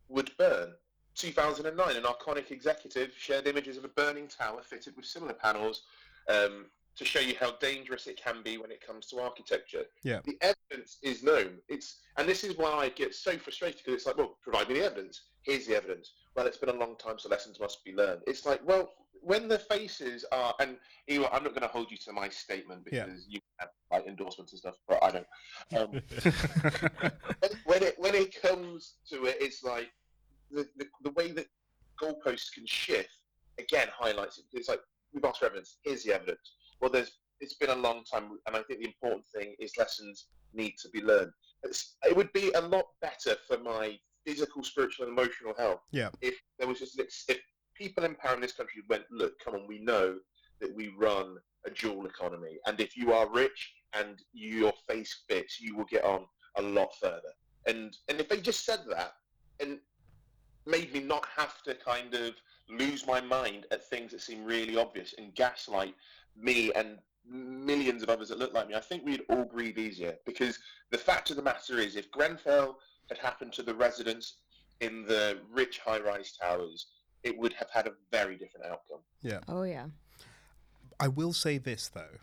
would 0.08 0.32
burn. 0.38 0.74
2009, 1.16 1.95
an 1.95 2.04
Arconic 2.04 2.49
executive 2.49 3.14
shared 3.18 3.45
images 3.45 3.78
of 3.78 3.84
a 3.84 3.89
burning 3.89 4.28
tower 4.28 4.62
fitted 4.64 4.95
with 4.95 5.06
similar 5.06 5.34
panels 5.34 5.84
um, 6.30 6.66
to 6.96 7.06
show 7.06 7.20
you 7.20 7.34
how 7.39 7.52
dangerous 7.58 8.08
it 8.08 8.22
can 8.24 8.44
be 8.44 8.58
when 8.58 8.72
it 8.72 8.86
comes 8.86 9.08
to 9.08 9.20
architecture. 9.20 9.84
Yeah. 10.04 10.20
The 10.26 10.38
evidence 10.41 10.98
is 11.02 11.24
known. 11.24 11.58
It's 11.68 12.02
and 12.18 12.28
this 12.28 12.44
is 12.44 12.58
why 12.58 12.70
I 12.72 12.89
get 12.89 13.16
so 13.16 13.38
frustrated 13.38 13.80
because 13.84 13.96
it's 13.96 14.06
like, 14.06 14.18
well, 14.18 14.38
provide 14.44 14.70
me 14.70 14.76
the 14.76 14.86
evidence. 14.86 15.24
Here's 15.41 15.66
the 15.66 15.76
evidence. 15.76 16.14
Well, 16.36 16.46
it's 16.46 16.58
been 16.58 16.70
a 16.70 16.80
long 16.80 16.96
time, 16.98 17.18
so 17.18 17.30
lessons 17.30 17.60
must 17.60 17.84
be 17.84 17.94
learned. 17.94 18.22
It's 18.28 18.46
like, 18.46 18.62
well, 18.66 18.94
when 19.22 19.48
the 19.48 19.58
faces 19.60 20.26
are, 20.32 20.54
and 20.60 20.78
Ewa, 21.08 21.30
I'm 21.32 21.44
not 21.44 21.52
going 21.54 21.62
to 21.62 21.68
hold 21.68 21.89
you 21.89 21.98
to 21.98 22.12
my 22.14 22.30
statement 22.30 22.88
Yeah. 22.91 23.06
because 23.06 23.26
you 23.28 23.39
have 23.58 23.70
like 23.91 24.06
endorsements 24.06 24.52
and 24.52 24.60
stuff, 24.60 24.76
but 24.88 25.04
I 25.04 25.12
don't. 25.12 25.28
Um, 25.76 26.02
when, 27.39 27.52
when 27.66 27.84
it 27.84 27.96
when 27.98 28.16
it 28.16 28.41
comes 28.41 28.96
to 29.10 29.26
it, 29.26 29.38
it's 29.39 29.64
like 29.64 29.89
the, 30.52 30.68
the, 30.78 30.86
the 31.04 31.12
way 31.12 31.32
that 31.32 31.48
goalposts 32.02 32.54
can 32.54 32.66
shift 32.66 33.10
again 33.58 33.88
highlights 33.98 34.38
it. 34.38 34.46
It's 34.54 34.70
like 34.70 34.82
we've 35.14 35.26
asked 35.26 35.39
for 35.39 35.46
evidence. 35.46 35.78
Here's 35.84 36.04
the 36.04 36.14
evidence. 36.14 36.54
Well, 36.84 36.92
there's 36.92 37.14
it's 37.40 37.54
been 37.54 37.70
a 37.70 37.76
long 37.76 38.04
time, 38.04 38.38
and 38.46 38.58
I 38.58 38.62
think 38.64 38.82
the 38.82 38.88
important 38.88 39.26
thing 39.34 39.56
is 39.58 39.72
lessons 39.78 40.28
need 40.54 40.74
to 40.82 40.90
be 40.90 41.02
learned. 41.02 41.32
It's, 41.64 41.96
it 42.06 42.14
would 42.14 42.32
be 42.34 42.52
a 42.52 42.60
lot 42.60 42.88
better 43.02 43.38
for 43.48 43.58
my 43.58 43.98
physical, 44.26 44.66
spiritual, 44.66 45.08
and 45.08 45.18
emotional 45.18 45.54
health. 45.58 45.80
Yeah. 45.92 46.10
If 46.22 46.36
there 46.60 46.68
was 46.68 46.80
just 46.80 47.00
an 47.00 47.06
ex- 47.06 47.24
if 47.30 47.40
people 47.74 48.04
in 48.04 48.16
power 48.16 48.36
in 48.36 48.42
this 48.42 48.52
country 48.52 48.82
went, 48.90 49.04
look, 49.12 49.40
come 49.40 49.56
on, 49.56 49.66
we 49.66 49.80
know 49.80 50.18
that 50.60 50.76
we 50.76 50.94
run 50.98 51.38
a 51.66 51.70
dual 51.70 52.06
economy, 52.06 52.60
and 52.68 52.82
if 52.82 52.98
you 52.98 53.14
are 53.14 53.30
rich 53.30 53.74
and 53.94 54.22
your 54.34 54.74
face 54.86 55.24
fits, 55.30 55.62
you 55.62 55.78
will 55.78 55.86
get 55.86 56.04
on 56.04 56.26
a 56.58 56.62
lot 56.62 56.90
further. 57.02 57.32
And 57.66 57.96
and 58.10 58.20
if 58.20 58.28
they 58.28 58.42
just 58.42 58.66
said 58.66 58.82
that 58.90 59.14
and 59.62 59.80
made 60.66 60.92
me 60.94 61.00
not 61.00 61.26
have 61.34 61.64
to 61.64 61.76
kind 61.76 62.14
of 62.14 62.34
lose 62.70 63.06
my 63.06 63.20
mind 63.20 63.66
at 63.72 63.88
things 63.90 64.12
that 64.12 64.22
seem 64.22 64.44
really 64.44 64.78
obvious 64.78 65.14
and 65.18 65.36
gaslight 65.36 65.96
me 66.36 66.72
and 66.74 66.98
millions 67.26 68.04
of 68.04 68.10
others 68.10 68.30
that 68.30 68.40
look 68.40 68.54
like 68.54 68.68
me, 68.68 68.76
I 68.76 68.80
think 68.80 69.06
we'd 69.06 69.24
all 69.30 69.46
breathe 69.46 69.78
easier. 69.78 70.16
Because 70.26 70.60
the 70.92 70.98
fact 70.98 71.30
of 71.30 71.36
the 71.36 71.42
matter 71.42 71.78
is, 71.80 71.96
if 71.96 72.12
Grenfell 72.12 72.78
had 73.10 73.18
happened 73.18 73.54
to 73.54 73.64
the 73.64 73.74
residents 73.74 74.38
in 74.82 75.04
the 75.06 75.40
rich 75.52 75.80
high-rise 75.80 76.34
towers, 76.40 76.88
it 77.24 77.38
would 77.38 77.54
have 77.54 77.70
had 77.70 77.88
a 77.88 77.92
very 78.12 78.36
different 78.38 78.66
outcome. 78.66 79.00
Yeah. 79.22 79.40
Oh 79.48 79.64
yeah. 79.64 79.88
I 81.00 81.08
will 81.08 81.34
say 81.34 81.58
this 81.58 81.88
though, 81.88 82.20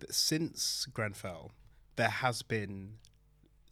that 0.00 0.14
since 0.14 0.86
Grenfell, 0.92 1.52
there 1.96 2.08
has 2.08 2.42
been 2.42 2.94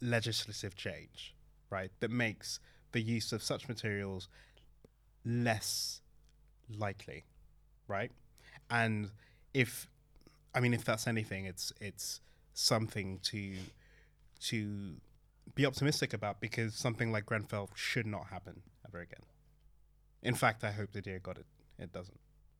legislative 0.01 0.75
change, 0.75 1.35
right, 1.69 1.91
that 1.99 2.11
makes 2.11 2.59
the 2.91 3.01
use 3.01 3.33
of 3.33 3.43
such 3.43 3.67
materials 3.67 4.27
less 5.25 6.01
likely, 6.69 7.25
right? 7.87 8.11
And 8.69 9.11
if, 9.53 9.87
I 10.53 10.59
mean, 10.59 10.73
if 10.73 10.85
that's 10.85 11.07
anything, 11.07 11.45
it's 11.45 11.73
it's 11.79 12.21
something 12.53 13.19
to 13.23 13.53
to 14.39 14.95
be 15.55 15.65
optimistic 15.65 16.13
about 16.13 16.39
because 16.39 16.75
something 16.75 17.11
like 17.11 17.25
Grenfell 17.25 17.69
should 17.75 18.05
not 18.05 18.27
happen 18.27 18.61
ever 18.87 18.99
again. 18.99 19.23
In 20.21 20.35
fact, 20.35 20.63
I 20.63 20.71
hope 20.71 20.91
the 20.91 21.01
dear 21.01 21.19
God 21.19 21.37
it, 21.39 21.45
it 21.79 21.91
doesn't. 21.91 22.19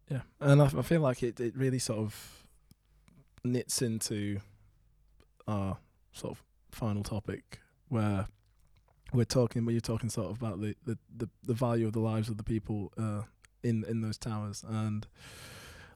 Yeah, 0.10 0.22
and 0.40 0.62
I, 0.62 0.66
I 0.66 0.82
feel 0.82 1.02
like 1.02 1.22
it, 1.22 1.40
it 1.40 1.56
really 1.56 1.80
sort 1.80 2.00
of 2.00 2.46
knits 3.44 3.82
into 3.82 4.40
our 5.48 5.78
sort 6.14 6.32
of 6.34 6.44
final 6.72 7.04
topic 7.04 7.60
where 7.90 8.28
we're 9.14 9.26
talking, 9.26 9.66
where 9.66 9.74
you're 9.74 9.82
talking 9.82 10.10
sort 10.10 10.30
of 10.30 10.38
about 10.38 10.62
the, 10.62 10.76
the, 10.86 10.98
the, 11.16 11.30
the 11.44 11.54
value 11.54 11.88
of 11.88 11.94
the 11.94 12.00
lives 12.00 12.30
of 12.30 12.38
the 12.38 12.44
people 12.44 12.92
uh, 12.98 13.22
in 13.64 13.84
in 13.86 14.02
those 14.02 14.18
towers 14.18 14.64
and 14.68 15.08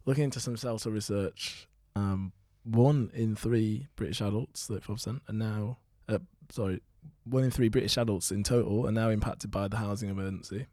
looking 0.06 0.26
into 0.26 0.40
some 0.40 0.56
Shelter 0.56 0.90
research. 0.90 1.68
Um, 1.96 2.32
one 2.64 3.10
in 3.14 3.36
three 3.36 3.88
British 3.96 4.22
adults, 4.22 4.68
thirty 4.68 4.82
four 4.82 4.96
percent, 4.96 5.22
are 5.28 5.34
now 5.34 5.78
uh, 6.08 6.20
sorry, 6.50 6.82
one 7.24 7.44
in 7.44 7.52
three 7.52 7.70
British 7.70 7.98
adults 7.98 8.32
in 8.32 8.44
total 8.44 8.88
are 8.88 8.92
now 8.92 9.10
impacted 9.10 9.52
by 9.52 9.68
the 9.68 9.78
housing 9.78 10.10
emergency. 10.10 10.68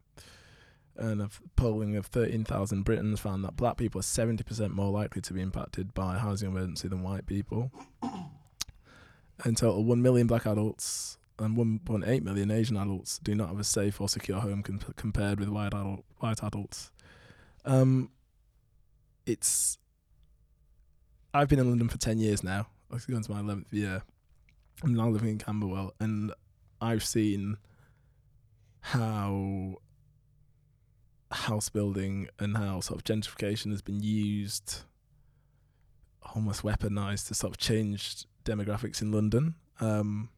And 0.95 1.21
a 1.21 1.29
polling 1.55 1.95
of 1.95 2.07
13,000 2.07 2.83
Britons 2.83 3.21
found 3.21 3.45
that 3.45 3.55
black 3.55 3.77
people 3.77 3.99
are 3.99 4.03
70% 4.03 4.71
more 4.71 4.91
likely 4.91 5.21
to 5.21 5.33
be 5.33 5.41
impacted 5.41 5.93
by 5.93 6.15
a 6.15 6.19
housing 6.19 6.49
emergency 6.49 6.89
than 6.89 7.03
white 7.03 7.25
people. 7.25 7.71
In 9.45 9.55
total, 9.55 9.85
1 9.85 10.01
million 10.01 10.27
black 10.27 10.45
adults 10.45 11.17
and 11.37 11.55
1.8 11.55 12.21
million 12.21 12.51
Asian 12.51 12.75
adults 12.75 13.17
do 13.19 13.33
not 13.33 13.47
have 13.47 13.59
a 13.59 13.63
safe 13.63 14.01
or 14.01 14.09
secure 14.09 14.41
home 14.41 14.61
com- 14.61 14.81
compared 14.97 15.39
with 15.39 15.47
white, 15.47 15.67
adult, 15.67 16.03
white 16.17 16.43
adults. 16.43 16.91
Um, 17.63 18.09
it's. 19.29 19.77
I've 21.33 21.47
been 21.47 21.59
in 21.59 21.69
London 21.69 21.89
for 21.89 21.97
10 21.99 22.17
years 22.17 22.43
now. 22.43 22.67
I'm 22.91 22.99
going 23.07 23.21
to 23.21 23.31
my 23.31 23.41
11th 23.41 23.71
year. 23.71 24.01
I'm 24.83 24.95
now 24.95 25.09
living 25.09 25.29
in 25.29 25.37
Camberwell, 25.37 25.93
and 25.99 26.33
I've 26.81 27.03
seen 27.03 27.57
how 28.81 29.75
house 31.31 31.69
building 31.69 32.27
and 32.39 32.57
how 32.57 32.79
sort 32.79 32.99
of 32.99 33.03
gentrification 33.03 33.71
has 33.71 33.81
been 33.81 34.01
used, 34.01 34.81
almost 36.33 36.63
weaponized 36.63 37.27
to 37.27 37.35
sort 37.35 37.53
of 37.53 37.57
change 37.57 38.25
demographics 38.45 39.01
in 39.01 39.11
London. 39.11 39.55
Um, 39.79 40.29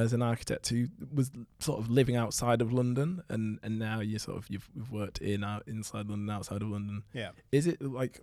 as 0.00 0.14
an 0.14 0.22
architect 0.22 0.68
who 0.70 0.86
was 1.14 1.30
sort 1.58 1.78
of 1.78 1.90
living 1.90 2.16
outside 2.16 2.62
of 2.62 2.72
London, 2.72 3.22
and, 3.28 3.58
and 3.62 3.78
now 3.78 4.00
you 4.00 4.18
sort 4.18 4.38
of 4.38 4.46
you've, 4.48 4.68
you've 4.74 4.90
worked 4.90 5.18
in 5.18 5.44
out 5.44 5.62
inside 5.66 6.08
London, 6.08 6.30
outside 6.34 6.62
of 6.62 6.68
London. 6.68 7.02
Yeah. 7.12 7.30
Is 7.52 7.66
it 7.66 7.82
like, 7.82 8.20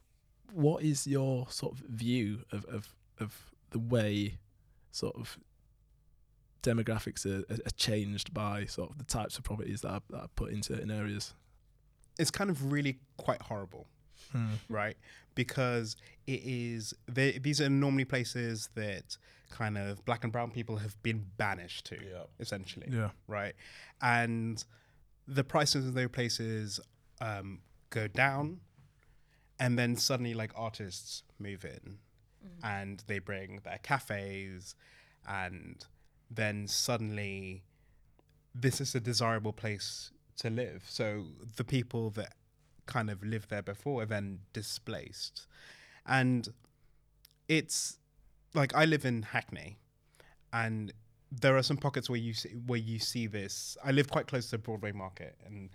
what 0.52 0.84
is 0.84 1.06
your 1.06 1.48
sort 1.50 1.74
of 1.74 1.80
view 1.88 2.40
of 2.52 2.66
of, 2.66 2.96
of 3.20 3.52
the 3.70 3.80
way, 3.80 4.40
sort 4.92 5.16
of 5.16 5.38
demographics 6.64 7.26
are, 7.26 7.46
are 7.52 7.78
changed 7.78 8.34
by 8.34 8.66
sort 8.66 8.90
of 8.90 8.98
the 8.98 9.04
types 9.04 9.38
of 9.38 9.44
properties 9.44 9.82
that 9.82 9.90
are, 9.90 10.02
that 10.10 10.22
are 10.22 10.30
put 10.36 10.52
in 10.52 10.64
certain 10.64 10.90
areas? 10.90 11.36
It's 12.18 12.32
kind 12.32 12.50
of 12.50 12.72
really 12.72 12.98
quite 13.18 13.44
horrible. 13.44 13.86
Hmm. 14.32 14.56
right? 14.68 14.98
Because 15.38 15.96
it 16.26 16.42
is 16.44 16.94
they, 17.08 17.38
these 17.38 17.62
are 17.62 17.70
normally 17.70 18.06
places 18.06 18.70
that 18.76 19.18
kind 19.50 19.78
of 19.78 20.04
black 20.04 20.24
and 20.26 20.34
brown 20.34 20.52
people 20.52 20.76
have 20.78 21.02
been 21.04 21.26
banished 21.38 21.86
to, 21.86 21.96
Yeah. 22.04 22.24
essentially, 22.40 22.88
Yeah. 22.92 23.12
right? 23.28 23.54
And 24.02 24.62
the 25.26 25.44
prices 25.46 25.88
of 25.88 25.94
those 25.94 26.10
places 26.10 26.80
um, 27.22 27.62
go 27.90 28.08
down, 28.08 28.60
and 29.60 29.78
then 29.80 29.96
suddenly, 29.96 30.34
like 30.34 30.52
artists 30.56 31.24
move 31.40 31.64
in, 31.66 32.00
and 32.64 33.04
they 33.08 33.20
bring 33.20 33.60
their 33.64 33.80
cafes, 33.84 34.76
and 35.28 35.86
then 36.30 36.68
suddenly, 36.68 37.64
this 38.54 38.82
is 38.82 38.94
a 38.96 39.00
desirable 39.00 39.54
place 39.54 40.12
to 40.38 40.50
live. 40.50 40.84
So 40.88 41.26
the 41.56 41.64
people 41.64 42.10
that 42.12 42.34
kind 42.88 43.10
of 43.10 43.24
lived 43.24 43.50
there 43.50 43.62
before 43.62 44.04
are 44.04 44.06
then 44.06 44.40
displaced. 44.54 45.46
And 46.06 46.48
it's 47.48 47.98
like 48.54 48.76
I 48.76 48.86
live 48.86 49.06
in 49.06 49.22
Hackney 49.22 49.78
and 50.52 50.92
there 51.32 51.58
are 51.58 51.64
some 51.64 51.78
pockets 51.78 52.10
where 52.10 52.20
you 52.20 52.34
see, 52.34 52.50
where 52.66 52.80
you 52.80 53.00
see 53.00 53.28
this. 53.28 53.78
I 53.84 53.92
live 53.92 54.10
quite 54.10 54.28
close 54.28 54.50
to 54.52 54.58
Broadway 54.58 54.92
Market 54.92 55.36
and 55.46 55.70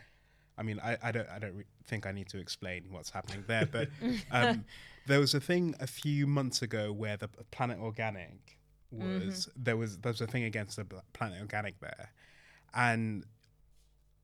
I 0.58 0.62
mean 0.62 0.80
I, 0.82 0.96
I 1.02 1.12
don't 1.12 1.28
I 1.28 1.38
don't 1.38 1.54
re- 1.54 1.64
think 1.86 2.06
I 2.06 2.12
need 2.12 2.28
to 2.30 2.38
explain 2.38 2.84
what's 2.90 3.10
happening 3.10 3.44
there 3.46 3.66
but 3.66 3.88
um, 4.30 4.64
there 5.06 5.20
was 5.20 5.34
a 5.34 5.40
thing 5.40 5.74
a 5.80 5.86
few 5.86 6.26
months 6.26 6.62
ago 6.62 6.92
where 6.92 7.16
the 7.16 7.28
Planet 7.50 7.78
Organic 7.78 8.58
was 8.90 9.48
there 9.56 9.76
was 9.76 9.98
there 9.98 10.12
was 10.12 10.20
a 10.20 10.26
thing 10.26 10.44
against 10.44 10.76
the 10.76 10.86
Planet 11.12 11.40
Organic 11.40 11.78
there 11.80 12.10
and 12.74 13.24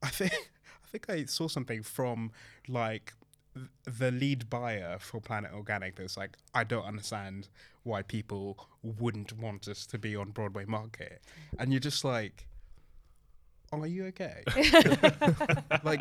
I 0.03 0.09
think 0.09 0.33
I 0.89 0.91
think 0.91 1.11
I 1.11 1.25
saw 1.27 1.49
something 1.49 1.83
from 1.83 2.33
like 2.67 3.13
the 3.85 4.11
lead 4.11 4.49
buyer 4.49 4.97
for 4.99 5.21
Planet 5.21 5.53
Organic 5.53 5.97
that's 5.97 6.17
like, 6.17 6.37
I 6.55 6.65
don't 6.65 6.85
understand 6.85 7.49
why 7.83 8.03
people 8.03 8.69
wouldn't 8.83 9.37
want 9.37 9.69
us 9.69 9.85
to 9.87 9.99
be 9.99 10.17
on 10.17 10.31
Broadway 10.31 10.65
Market, 10.65 11.21
and 11.59 11.73
you're 11.73 11.81
just 11.81 12.05
like, 12.05 12.47
are 13.73 13.87
you 13.87 14.07
okay? 14.07 14.43
like, 15.85 16.01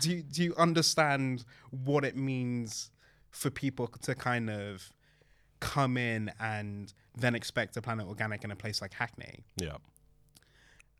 do 0.00 0.10
you, 0.10 0.22
do 0.22 0.42
you 0.42 0.54
understand 0.56 1.44
what 1.70 2.04
it 2.04 2.16
means 2.16 2.90
for 3.30 3.50
people 3.50 3.86
to 3.86 4.14
kind 4.14 4.50
of 4.50 4.90
come 5.60 5.96
in 5.96 6.30
and 6.38 6.92
then 7.16 7.34
expect 7.34 7.76
a 7.78 7.82
Planet 7.82 8.06
Organic 8.06 8.44
in 8.44 8.50
a 8.50 8.56
place 8.56 8.82
like 8.82 8.92
Hackney? 8.92 9.44
Yeah. 9.56 9.76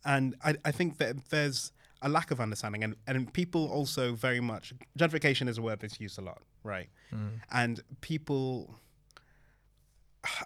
and 0.04 0.36
I, 0.42 0.54
I 0.64 0.70
think 0.70 0.96
that 0.98 1.28
there's 1.28 1.72
a 2.06 2.08
lack 2.08 2.30
of 2.30 2.40
understanding 2.40 2.84
and, 2.84 2.94
and 3.08 3.32
people 3.32 3.66
also 3.66 4.14
very 4.14 4.38
much 4.40 4.72
gentrification 4.96 5.48
is 5.48 5.58
a 5.58 5.62
word 5.62 5.80
that's 5.80 6.00
used 6.00 6.18
a 6.18 6.22
lot 6.22 6.40
right 6.62 6.88
mm. 7.12 7.30
and 7.52 7.80
people 8.00 8.76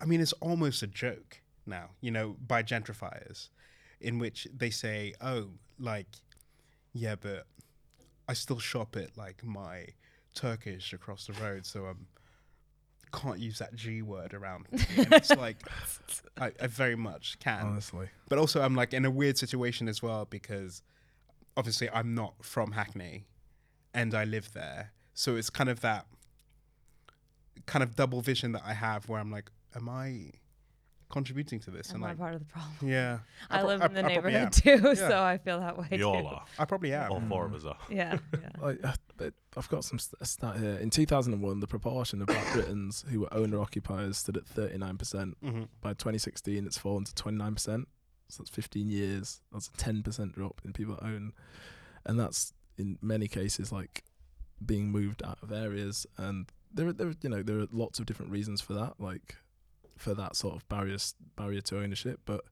i 0.00 0.06
mean 0.06 0.22
it's 0.22 0.32
almost 0.34 0.82
a 0.82 0.86
joke 0.86 1.42
now 1.66 1.90
you 2.00 2.11
know 2.11 2.34
by 2.46 2.62
gentrifiers 2.62 3.50
in 4.00 4.18
which 4.18 4.48
they 4.56 4.70
say 4.70 5.12
oh 5.20 5.48
like 5.78 6.08
yeah 6.94 7.14
but 7.14 7.46
i 8.26 8.32
still 8.32 8.58
shop 8.58 8.96
at 8.96 9.16
like 9.18 9.44
my 9.44 9.86
turkish 10.34 10.94
across 10.94 11.26
the 11.26 11.34
road 11.34 11.66
so 11.66 11.84
i'm 11.84 12.06
can't 13.12 13.40
use 13.40 13.58
that 13.58 13.74
G 13.74 14.02
word 14.02 14.34
around 14.34 14.66
me. 14.70 14.78
And 14.96 15.12
it's 15.14 15.30
like 15.36 15.56
I, 16.40 16.52
I 16.62 16.68
very 16.68 16.94
much 16.94 17.40
can 17.40 17.66
Honestly. 17.66 18.08
but 18.28 18.38
also 18.38 18.62
I'm 18.62 18.76
like 18.76 18.94
in 18.94 19.04
a 19.04 19.11
weird 19.11 19.36
situation 19.36 19.88
as 19.88 20.00
well 20.00 20.26
because 20.30 20.84
obviously 21.57 21.88
I'm 21.90 22.14
not 22.14 22.34
from 22.44 22.72
Hackney 22.72 23.26
and 23.94 24.14
I 24.14 24.24
live 24.24 24.53
there. 24.53 24.92
So 25.14 25.36
it's 25.36 25.51
kind 25.51 25.68
of 25.68 25.80
that 25.80 26.07
kind 27.66 27.82
of 27.82 27.94
double 27.96 28.20
vision 28.20 28.53
that 28.53 28.62
I 28.64 28.72
have 28.74 29.09
where 29.09 29.20
I'm 29.20 29.30
like, 29.30 29.51
am 29.74 29.88
I 29.88 30.30
contributing 31.11 31.59
to 31.61 31.70
this? 31.70 31.90
Am 31.90 31.96
and 31.96 32.05
I 32.05 32.09
like, 32.11 32.18
part 32.18 32.34
of 32.34 32.40
the 32.40 32.46
problem? 32.46 32.74
yeah, 32.88 33.18
I, 33.51 33.59
pro- 33.59 33.68
live 33.68 33.82
in 33.82 33.94
the 33.94 34.05
I 34.05 34.09
neighborhood 34.09 34.34
am. 34.42 34.51
too, 34.51 34.80
Yeah. 34.84 34.94
so 34.94 35.22
I 35.22 35.38
feel 35.38 35.61
that 35.61 35.76
way 35.76 35.88
We 35.90 35.98
too. 35.98 36.05
all 36.05 36.26
are. 36.26 36.44
I 36.59 36.64
probably 36.64 36.92
am. 36.94 37.11
All 37.12 37.20
four 37.28 37.46
of 37.46 37.55
us 37.55 37.64
are. 37.64 37.76
Yeah, 37.90 38.18
yeah. 38.32 38.48
Like, 38.61 38.78
uh, 38.84 38.92
but 39.16 39.34
I've 39.57 39.68
got 39.68 39.84
some 39.84 39.98
st- 39.98 40.24
stat 40.26 40.57
here. 40.59 40.74
In 40.80 40.88
2001, 40.90 41.61
the 41.61 41.66
proportion 41.66 42.20
of 42.22 42.28
Black 42.28 42.46
Britons 42.53 43.05
who 43.11 43.20
were 43.20 43.34
owner 43.34 43.61
occupiers 43.61 44.18
stood 44.18 44.36
at 44.36 44.44
39%. 44.46 45.34
hmm 45.42 45.62
By 45.80 45.90
2016, 45.90 46.64
it's 46.64 46.78
fallen 46.78 47.05
to 47.05 47.12
29%. 47.12 47.84
So 48.31 48.43
that's 48.43 48.51
15 48.51 48.89
years. 48.91 49.41
That's 49.53 49.68
a 49.68 49.72
10% 49.72 50.33
drop 50.33 50.61
in 50.64 50.72
people 50.72 50.95
that 50.97 51.05
own. 51.05 51.33
And 52.07 52.18
that's 52.18 52.53
in 52.78 52.99
many 53.03 53.28
cases 53.28 53.70
like 53.72 54.05
being 54.64 54.91
moved 54.91 55.22
out 55.22 55.39
of 55.43 55.53
areas. 55.53 56.07
And 56.16 56.51
there, 56.72 56.87
are- 56.89 56.93
there, 56.93 57.09
are, 57.09 57.14
you 57.22 57.28
know, 57.28 57.43
there 57.43 57.59
are 57.61 57.66
lots 57.70 57.99
of 57.99 58.07
different 58.07 58.31
reasons 58.33 58.61
for 58.61 58.72
that, 58.74 58.95
like 59.01 59.37
for 59.97 60.14
that 60.14 60.35
sort 60.37 60.55
of 60.57 60.68
barriers 60.68 61.14
barrier 61.37 61.61
to 61.62 61.78
ownership. 61.81 62.20
But 62.24 62.43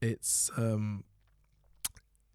it's 0.00 0.50
um, 0.56 1.04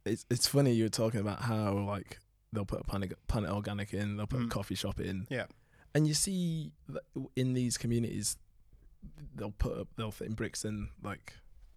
it's 0.06 0.26
it's 0.30 0.48
funny 0.48 0.74
you 0.74 0.86
were 0.86 0.90
talking 0.90 1.20
about 1.20 1.42
how 1.42 1.74
like 1.80 2.20
they'll 2.54 2.66
put 2.66 2.82
a 2.82 2.84
planet 2.84 3.14
planet 3.28 3.50
organic 3.52 3.94
in, 3.94 4.18
they'll 4.18 4.28
put 4.28 4.42
a 4.42 4.46
Mm. 4.46 4.50
coffee 4.50 4.76
shop 4.76 5.00
in, 5.00 5.28
Yeah. 5.30 5.46
and 5.94 6.08
you 6.08 6.14
see 6.14 6.72
that 6.90 7.04
in 7.36 7.54
these 7.54 7.78
communities 7.78 8.38
they'll 9.36 9.52
put 9.52 9.78
up 9.78 9.88
they'll 9.96 10.12
fit 10.12 10.28
in 10.28 10.34
bricks 10.34 10.64
Brixton 10.64 10.90
like 11.04 11.34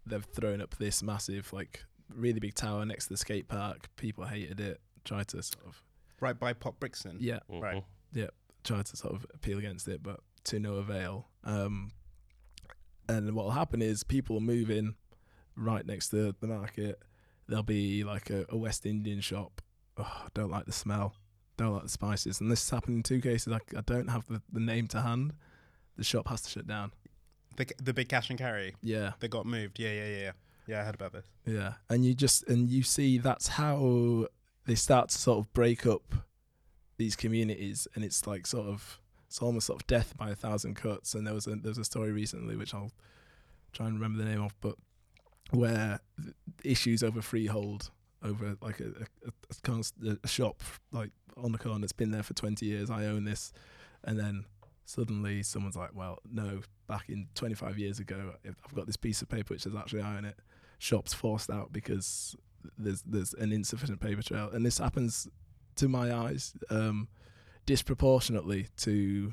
they've 0.06 0.24
thrown 0.24 0.60
up 0.60 0.76
this 0.76 1.02
massive 1.02 1.52
like 1.52 1.84
really 2.14 2.40
big 2.40 2.54
tower 2.54 2.84
next 2.84 3.04
to 3.06 3.14
the 3.14 3.16
skate 3.16 3.48
park. 3.48 3.88
People 3.96 4.24
hated 4.24 4.60
it. 4.60 4.80
Tried 5.04 5.28
to 5.28 5.42
sort 5.42 5.64
of 5.66 5.82
Right 6.20 6.38
by 6.38 6.52
Pop 6.52 6.78
Brixton. 6.80 7.16
yeah 7.20 7.38
Right. 7.48 7.82
Mhm. 8.14 8.28
tried 8.62 8.84
to 8.86 8.96
sort 8.96 9.14
of 9.14 9.24
appeal 9.32 9.58
against 9.58 9.88
it, 9.88 10.02
but 10.02 10.20
to 10.44 10.58
no 10.60 10.74
avail. 10.74 11.28
Um, 11.44 11.92
and 13.08 13.34
what 13.34 13.44
will 13.46 13.52
happen 13.52 13.80
is 13.82 14.02
people 14.04 14.34
will 14.36 14.40
move 14.42 14.70
in 14.70 14.94
right 15.56 15.84
next 15.86 16.10
to 16.10 16.34
the 16.40 16.46
market. 16.46 17.02
There'll 17.48 17.62
be 17.62 18.04
like 18.04 18.28
a, 18.30 18.44
a 18.50 18.56
West 18.56 18.84
Indian 18.86 19.20
shop. 19.20 19.62
Oh, 19.96 20.26
don't 20.34 20.50
like 20.50 20.66
the 20.66 20.72
smell. 20.72 21.14
Don't 21.56 21.72
like 21.72 21.82
the 21.84 21.88
spices. 21.88 22.40
And 22.40 22.50
this 22.50 22.62
has 22.64 22.70
happened 22.70 22.96
in 22.96 23.02
two 23.02 23.20
cases. 23.20 23.52
I, 23.52 23.60
I 23.76 23.80
don't 23.80 24.08
have 24.08 24.26
the, 24.28 24.40
the 24.52 24.60
name 24.60 24.86
to 24.88 25.00
hand. 25.00 25.32
The 25.96 26.04
shop 26.04 26.28
has 26.28 26.42
to 26.42 26.50
shut 26.50 26.66
down. 26.66 26.92
The 27.60 27.74
the 27.82 27.92
big 27.92 28.08
cash 28.08 28.30
and 28.30 28.38
carry 28.38 28.74
Yeah, 28.82 29.12
that 29.20 29.28
got 29.28 29.44
moved. 29.44 29.78
Yeah, 29.78 29.92
yeah, 29.92 30.06
yeah, 30.06 30.18
yeah. 30.18 30.32
Yeah, 30.66 30.80
I 30.80 30.84
heard 30.84 30.94
about 30.94 31.12
this. 31.12 31.26
yeah. 31.44 31.74
And 31.90 32.06
you 32.06 32.14
just 32.14 32.48
and 32.48 32.70
you 32.70 32.82
see 32.82 33.18
that's 33.18 33.48
how 33.48 34.28
they 34.66 34.74
start 34.74 35.10
to 35.10 35.18
sort 35.18 35.38
of 35.40 35.52
break 35.52 35.84
up 35.86 36.14
these 36.96 37.16
communities, 37.16 37.86
and 37.94 38.02
it's 38.02 38.26
like 38.26 38.46
sort 38.46 38.66
of 38.66 38.98
it's 39.26 39.42
almost 39.42 39.66
sort 39.66 39.82
of 39.82 39.86
death 39.86 40.16
by 40.16 40.30
a 40.30 40.34
thousand 40.34 40.76
cuts. 40.76 41.12
And 41.14 41.26
there 41.26 41.34
was 41.34 41.46
a 41.46 41.50
there 41.56 41.70
was 41.70 41.76
a 41.76 41.84
story 41.84 42.12
recently 42.12 42.56
which 42.56 42.72
I'll 42.72 42.92
try 43.72 43.86
and 43.86 43.94
remember 44.00 44.24
the 44.24 44.30
name 44.30 44.42
of, 44.42 44.54
but 44.62 44.76
where 45.50 46.00
issues 46.64 47.02
over 47.02 47.20
freehold 47.20 47.90
over 48.22 48.56
like 48.62 48.80
a 48.80 48.84
a, 49.26 49.70
a, 49.70 49.72
a, 50.10 50.16
a 50.24 50.28
shop 50.28 50.62
like 50.92 51.10
on 51.36 51.52
the 51.52 51.58
corner 51.58 51.80
that's 51.80 51.92
been 51.92 52.10
there 52.10 52.22
for 52.22 52.32
twenty 52.32 52.64
years. 52.66 52.88
I 52.90 53.04
own 53.04 53.24
this, 53.24 53.52
and 54.02 54.18
then 54.18 54.46
suddenly 54.86 55.42
someone's 55.42 55.76
like, 55.76 55.94
well, 55.94 56.18
no, 56.32 56.62
back 56.90 57.08
in 57.08 57.28
25 57.36 57.78
years 57.78 58.00
ago. 58.00 58.32
I've 58.44 58.74
got 58.74 58.86
this 58.86 58.96
piece 58.96 59.22
of 59.22 59.28
paper 59.28 59.54
which 59.54 59.62
says 59.62 59.74
actually 59.76 60.02
I 60.02 60.18
own 60.18 60.24
it. 60.24 60.36
Shops 60.78 61.14
forced 61.14 61.48
out 61.48 61.72
because 61.72 62.36
there's 62.76 63.02
there's 63.02 63.32
an 63.34 63.52
insufficient 63.52 64.00
paper 64.00 64.22
trail, 64.22 64.50
and 64.52 64.66
this 64.66 64.78
happens 64.78 65.28
to 65.76 65.88
my 65.88 66.12
eyes 66.12 66.52
um, 66.68 67.08
disproportionately 67.64 68.66
to 68.78 69.32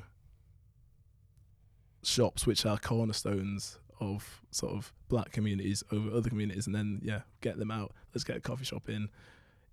shops 2.04 2.46
which 2.46 2.64
are 2.64 2.78
cornerstones 2.78 3.78
of 4.00 4.42
sort 4.52 4.72
of 4.74 4.92
black 5.08 5.32
communities 5.32 5.82
over 5.90 6.16
other 6.16 6.28
communities, 6.28 6.66
and 6.66 6.74
then 6.74 7.00
yeah, 7.02 7.22
get 7.40 7.58
them 7.58 7.72
out. 7.72 7.92
Let's 8.14 8.24
get 8.24 8.36
a 8.36 8.40
coffee 8.40 8.64
shop 8.64 8.88
in. 8.88 9.08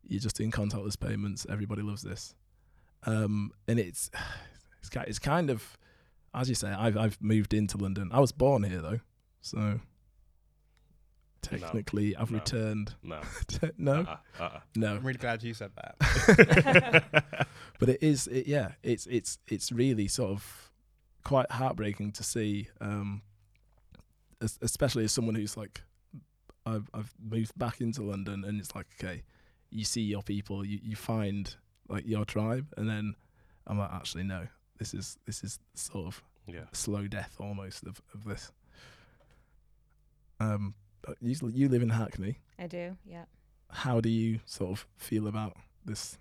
You're 0.07 0.21
just 0.21 0.39
in 0.39 0.51
contactless 0.51 0.99
payments. 0.99 1.45
Everybody 1.49 1.83
loves 1.83 2.01
this, 2.01 2.33
um, 3.03 3.51
and 3.67 3.77
it's 3.79 4.09
it's 4.81 4.89
it's 5.07 5.19
kind 5.19 5.51
of 5.51 5.77
as 6.35 6.49
you 6.49 6.55
say. 6.55 6.69
I've 6.69 6.97
I've 6.97 7.21
moved 7.21 7.53
into 7.53 7.77
London. 7.77 8.09
I 8.13 8.19
was 8.19 8.31
born 8.31 8.63
here 8.63 8.81
though, 8.81 8.99
so 9.41 9.79
technically 11.41 12.15
I've 12.15 12.31
No. 12.31 12.37
returned. 12.39 12.95
No. 13.03 13.21
no, 13.77 13.93
Uh-uh, 14.01 14.17
uh-uh. 14.39 14.59
no. 14.75 14.95
I'm 14.95 15.03
really 15.05 15.17
glad 15.19 15.43
you 15.43 15.53
said 15.53 15.71
that. 15.75 17.47
but 17.79 17.89
it 17.89 18.01
is 18.01 18.27
it, 18.27 18.47
yeah 18.47 18.71
it's 18.83 19.05
it's 19.07 19.37
it's 19.47 19.71
really 19.71 20.07
sort 20.07 20.31
of 20.31 20.71
quite 21.23 21.51
heartbreaking 21.51 22.11
to 22.13 22.23
see 22.23 22.67
um 22.81 23.21
es- 24.41 24.59
especially 24.61 25.03
as 25.03 25.11
someone 25.11 25.35
who's 25.35 25.55
like 25.57 25.81
I've 26.65 26.89
I've 26.93 27.13
moved 27.23 27.57
back 27.57 27.79
into 27.81 28.01
London 28.03 28.43
and 28.43 28.59
it's 28.59 28.73
like 28.75 28.87
okay 28.99 29.23
you 29.69 29.83
see 29.85 30.01
your 30.01 30.23
people 30.23 30.65
you 30.65 30.79
you 30.81 30.95
find 30.95 31.55
like 31.89 32.07
your 32.07 32.25
tribe 32.25 32.67
and 32.77 32.89
then 32.89 33.13
I'm 33.67 33.77
like 33.77 33.91
actually 33.91 34.23
no 34.23 34.47
this 34.77 34.93
is 34.93 35.17
this 35.25 35.43
is 35.43 35.59
sort 35.73 36.07
of 36.07 36.23
Yeah. 36.47 36.65
slow 36.73 37.07
death 37.07 37.35
almost 37.39 37.83
of, 37.85 38.01
of 38.13 38.23
this 38.25 38.51
um 40.39 40.73
but 41.01 41.17
you 41.21 41.35
you 41.53 41.69
live 41.69 41.81
in 41.81 41.89
Hackney 41.89 42.39
I 42.59 42.67
do. 42.67 42.97
Yeah. 43.05 43.25
how 43.69 43.99
do 44.01 44.09
you 44.09 44.39
sort 44.45 44.71
of 44.71 44.87
feel 44.97 45.27
about 45.27 45.55
this 45.85 46.17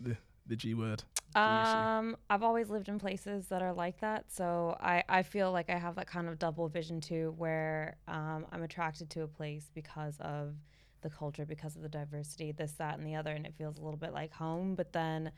the 0.00 0.16
the 0.46 0.56
G 0.56 0.74
word. 0.74 1.04
Um, 1.36 2.16
I've 2.28 2.42
always 2.42 2.70
lived 2.70 2.88
in 2.88 2.98
places 2.98 3.46
that 3.48 3.62
are 3.62 3.72
like 3.72 4.00
that, 4.00 4.24
so 4.32 4.76
I 4.80 5.04
I 5.08 5.22
feel 5.22 5.52
like 5.52 5.70
I 5.70 5.78
have 5.78 5.94
that 5.94 6.08
kind 6.08 6.28
of 6.28 6.40
double 6.40 6.66
vision 6.68 7.00
too, 7.00 7.34
where 7.38 7.96
um 8.08 8.46
I'm 8.50 8.62
attracted 8.64 9.10
to 9.10 9.22
a 9.22 9.28
place 9.28 9.70
because 9.72 10.16
of 10.18 10.54
the 11.02 11.10
culture, 11.10 11.46
because 11.46 11.76
of 11.76 11.82
the 11.82 11.88
diversity, 11.88 12.50
this, 12.52 12.72
that, 12.72 12.98
and 12.98 13.06
the 13.06 13.14
other, 13.14 13.30
and 13.30 13.46
it 13.46 13.54
feels 13.56 13.78
a 13.78 13.80
little 13.80 13.96
bit 13.96 14.12
like 14.12 14.32
home. 14.32 14.74
But 14.74 14.92
then 14.92 15.30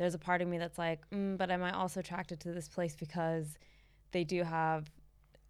there's 0.00 0.14
a 0.14 0.18
part 0.18 0.40
of 0.40 0.48
me 0.48 0.56
that's 0.56 0.78
like, 0.78 0.98
mm, 1.10 1.36
but 1.36 1.50
am 1.50 1.62
I 1.62 1.72
also 1.72 2.00
attracted 2.00 2.40
to 2.40 2.52
this 2.52 2.70
place 2.70 2.96
because 2.98 3.58
they 4.12 4.24
do 4.24 4.42
have, 4.42 4.90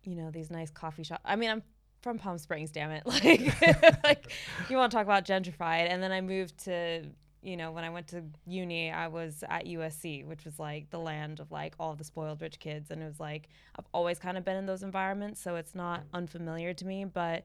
you 0.02 0.16
know, 0.16 0.32
these 0.32 0.50
nice 0.50 0.72
coffee 0.72 1.04
shops? 1.04 1.22
I 1.24 1.36
mean, 1.36 1.50
I'm 1.50 1.62
from 2.02 2.18
Palm 2.18 2.36
Springs, 2.36 2.72
damn 2.72 2.90
it. 2.90 3.04
Like, 3.06 4.02
like 4.04 4.32
you 4.68 4.76
want 4.76 4.90
to 4.90 4.96
talk 4.96 5.04
about 5.04 5.24
gentrified. 5.24 5.88
And 5.88 6.02
then 6.02 6.10
I 6.10 6.20
moved 6.20 6.64
to, 6.64 7.04
you 7.42 7.56
know, 7.56 7.70
when 7.70 7.84
I 7.84 7.90
went 7.90 8.08
to 8.08 8.24
uni, 8.44 8.90
I 8.90 9.06
was 9.06 9.44
at 9.48 9.66
USC, 9.66 10.26
which 10.26 10.44
was 10.44 10.58
like 10.58 10.90
the 10.90 10.98
land 10.98 11.38
of 11.38 11.52
like 11.52 11.76
all 11.78 11.94
the 11.94 12.02
spoiled 12.02 12.42
rich 12.42 12.58
kids. 12.58 12.90
And 12.90 13.00
it 13.00 13.06
was 13.06 13.20
like, 13.20 13.50
I've 13.78 13.86
always 13.94 14.18
kind 14.18 14.36
of 14.36 14.44
been 14.44 14.56
in 14.56 14.66
those 14.66 14.82
environments. 14.82 15.40
So 15.40 15.54
it's 15.54 15.76
not 15.76 16.02
unfamiliar 16.12 16.74
to 16.74 16.84
me, 16.84 17.04
but 17.04 17.44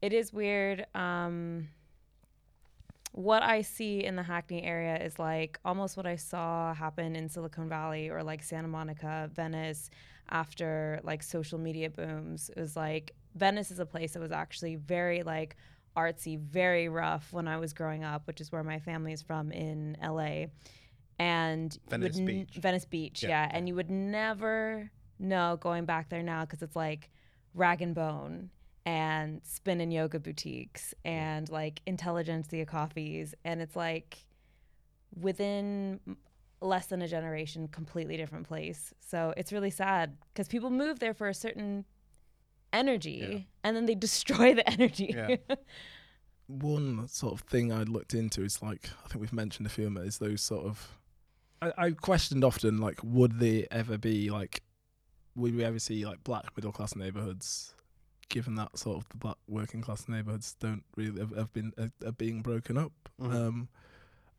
it 0.00 0.14
is 0.14 0.32
weird. 0.32 0.86
Um, 0.94 1.68
what 3.12 3.42
I 3.42 3.62
see 3.62 4.04
in 4.04 4.16
the 4.16 4.22
Hackney 4.22 4.62
area 4.62 4.96
is 4.96 5.18
like 5.18 5.58
almost 5.64 5.96
what 5.96 6.06
I 6.06 6.16
saw 6.16 6.74
happen 6.74 7.16
in 7.16 7.28
Silicon 7.28 7.68
Valley 7.68 8.08
or 8.10 8.22
like 8.22 8.42
Santa 8.42 8.68
Monica, 8.68 9.30
Venice 9.34 9.90
after 10.30 11.00
like 11.02 11.22
social 11.22 11.58
media 11.58 11.90
booms. 11.90 12.50
It 12.56 12.60
was 12.60 12.76
like 12.76 13.14
Venice 13.34 13.70
is 13.70 13.78
a 13.78 13.86
place 13.86 14.12
that 14.12 14.20
was 14.20 14.32
actually 14.32 14.76
very 14.76 15.22
like 15.22 15.56
artsy, 15.96 16.38
very 16.38 16.88
rough 16.88 17.32
when 17.32 17.48
I 17.48 17.56
was 17.58 17.72
growing 17.72 18.04
up, 18.04 18.26
which 18.26 18.40
is 18.40 18.52
where 18.52 18.62
my 18.62 18.78
family 18.78 19.12
is 19.12 19.22
from 19.22 19.50
in 19.52 19.96
LA. 20.02 20.46
And 21.18 21.76
Venice 21.88 22.18
n- 22.18 22.26
Beach. 22.26 22.56
Venice 22.56 22.84
Beach, 22.84 23.22
Yeah, 23.22 23.28
yeah. 23.28 23.50
And 23.52 23.66
you 23.68 23.74
would 23.74 23.90
never 23.90 24.90
know 25.18 25.58
going 25.60 25.84
back 25.84 26.08
there 26.08 26.22
now 26.22 26.44
because 26.44 26.62
it's 26.62 26.76
like 26.76 27.10
rag 27.54 27.82
and 27.82 27.94
bone 27.94 28.50
and 28.88 29.42
spin 29.44 29.82
and 29.82 29.92
yoga 29.92 30.18
boutiques 30.18 30.94
and 31.04 31.50
like 31.50 31.82
intelligentsia 31.86 32.64
coffees 32.64 33.34
and 33.44 33.60
it's 33.60 33.76
like 33.76 34.16
within 35.20 36.00
less 36.62 36.86
than 36.86 37.02
a 37.02 37.08
generation 37.08 37.68
completely 37.68 38.16
different 38.16 38.48
place 38.48 38.94
so 39.06 39.34
it's 39.36 39.52
really 39.52 39.68
sad 39.70 40.16
because 40.32 40.48
people 40.48 40.70
move 40.70 41.00
there 41.00 41.12
for 41.12 41.28
a 41.28 41.34
certain 41.34 41.84
energy 42.72 43.28
Yeah. 43.30 43.38
and 43.62 43.76
then 43.76 43.84
they 43.84 43.94
destroy 43.94 44.54
the 44.54 44.66
energy 44.70 45.14
Yeah. 45.14 45.36
one 46.46 47.06
sort 47.08 47.34
of 47.34 47.40
thing 47.46 47.70
I 47.70 47.82
looked 47.82 48.14
into 48.14 48.42
is 48.42 48.62
like 48.62 48.88
I 49.04 49.08
think 49.08 49.20
we've 49.20 49.34
mentioned 49.34 49.66
a 49.66 49.70
few 49.70 49.86
of 49.86 49.92
them 49.94 50.02
is 50.06 50.16
those 50.16 50.40
sort 50.40 50.64
of 50.64 50.96
I, 51.60 51.72
I 51.76 51.90
questioned 51.90 52.42
often 52.42 52.78
like 52.78 53.00
would 53.02 53.38
they 53.38 53.66
ever 53.70 53.98
be 53.98 54.30
like 54.30 54.62
would 55.36 55.54
we 55.54 55.62
ever 55.62 55.78
see 55.78 56.06
like 56.06 56.24
black 56.24 56.56
middle 56.56 56.72
class 56.72 56.96
neighborhoods 56.96 57.74
given 58.28 58.54
that 58.56 58.76
sort 58.78 58.96
of 58.98 59.08
the 59.08 59.16
black 59.16 59.36
working 59.48 59.80
class 59.80 60.08
neighborhoods 60.08 60.54
don't 60.60 60.84
really 60.96 61.18
have, 61.20 61.34
have 61.36 61.52
been 61.52 61.72
are, 61.78 61.90
are 62.06 62.12
being 62.12 62.42
broken 62.42 62.76
up 62.76 62.92
Mhm. 63.20 63.32
um 63.34 63.68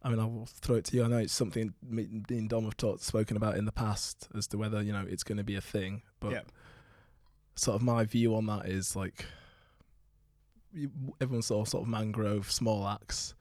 I 0.01 0.09
mean 0.09 0.19
I'll 0.19 0.47
throw 0.47 0.75
it 0.75 0.85
to 0.85 0.95
you 0.95 1.03
I 1.03 1.07
know 1.07 1.17
it's 1.17 1.33
something 1.33 1.73
me, 1.81 2.07
me 2.29 2.37
and 2.37 2.49
Dom 2.49 2.63
have 2.65 2.77
talked 2.77 3.01
spoken 3.01 3.35
about 3.35 3.57
in 3.57 3.65
the 3.65 3.71
past 3.71 4.27
as 4.35 4.47
to 4.47 4.57
whether 4.57 4.81
you 4.81 4.93
know 4.93 5.05
it's 5.07 5.23
going 5.23 5.37
to 5.37 5.43
be 5.43 5.55
a 5.55 5.61
thing 5.61 6.03
but 6.19 6.31
Yeah. 6.31 6.41
sort 7.55 7.75
of 7.75 7.81
my 7.81 8.05
view 8.05 8.35
on 8.35 8.45
that 8.45 8.67
is 8.67 8.95
like 8.95 9.25
everyone 11.19 11.41
saw 11.41 11.63
sort 11.65 11.83
of 11.83 11.89
mangrove 11.89 12.51
small 12.51 12.87
axe 12.87 13.33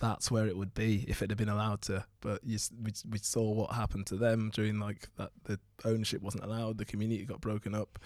that's 0.00 0.30
where 0.30 0.46
it 0.46 0.56
would 0.56 0.74
be 0.74 1.04
if 1.08 1.22
it 1.22 1.30
had 1.30 1.38
been 1.38 1.48
allowed 1.48 1.80
to 1.82 2.04
but 2.20 2.42
you, 2.44 2.58
we, 2.82 2.92
we 3.10 3.18
saw 3.18 3.52
what 3.52 3.72
happened 3.72 4.06
to 4.06 4.16
them 4.16 4.50
during 4.52 4.78
like 4.78 5.08
that 5.16 5.30
the 5.44 5.58
ownership 5.84 6.20
wasn't 6.20 6.42
allowed 6.44 6.78
the 6.78 6.84
community 6.84 7.24
got 7.24 7.40
broken 7.40 7.74
up 7.74 7.98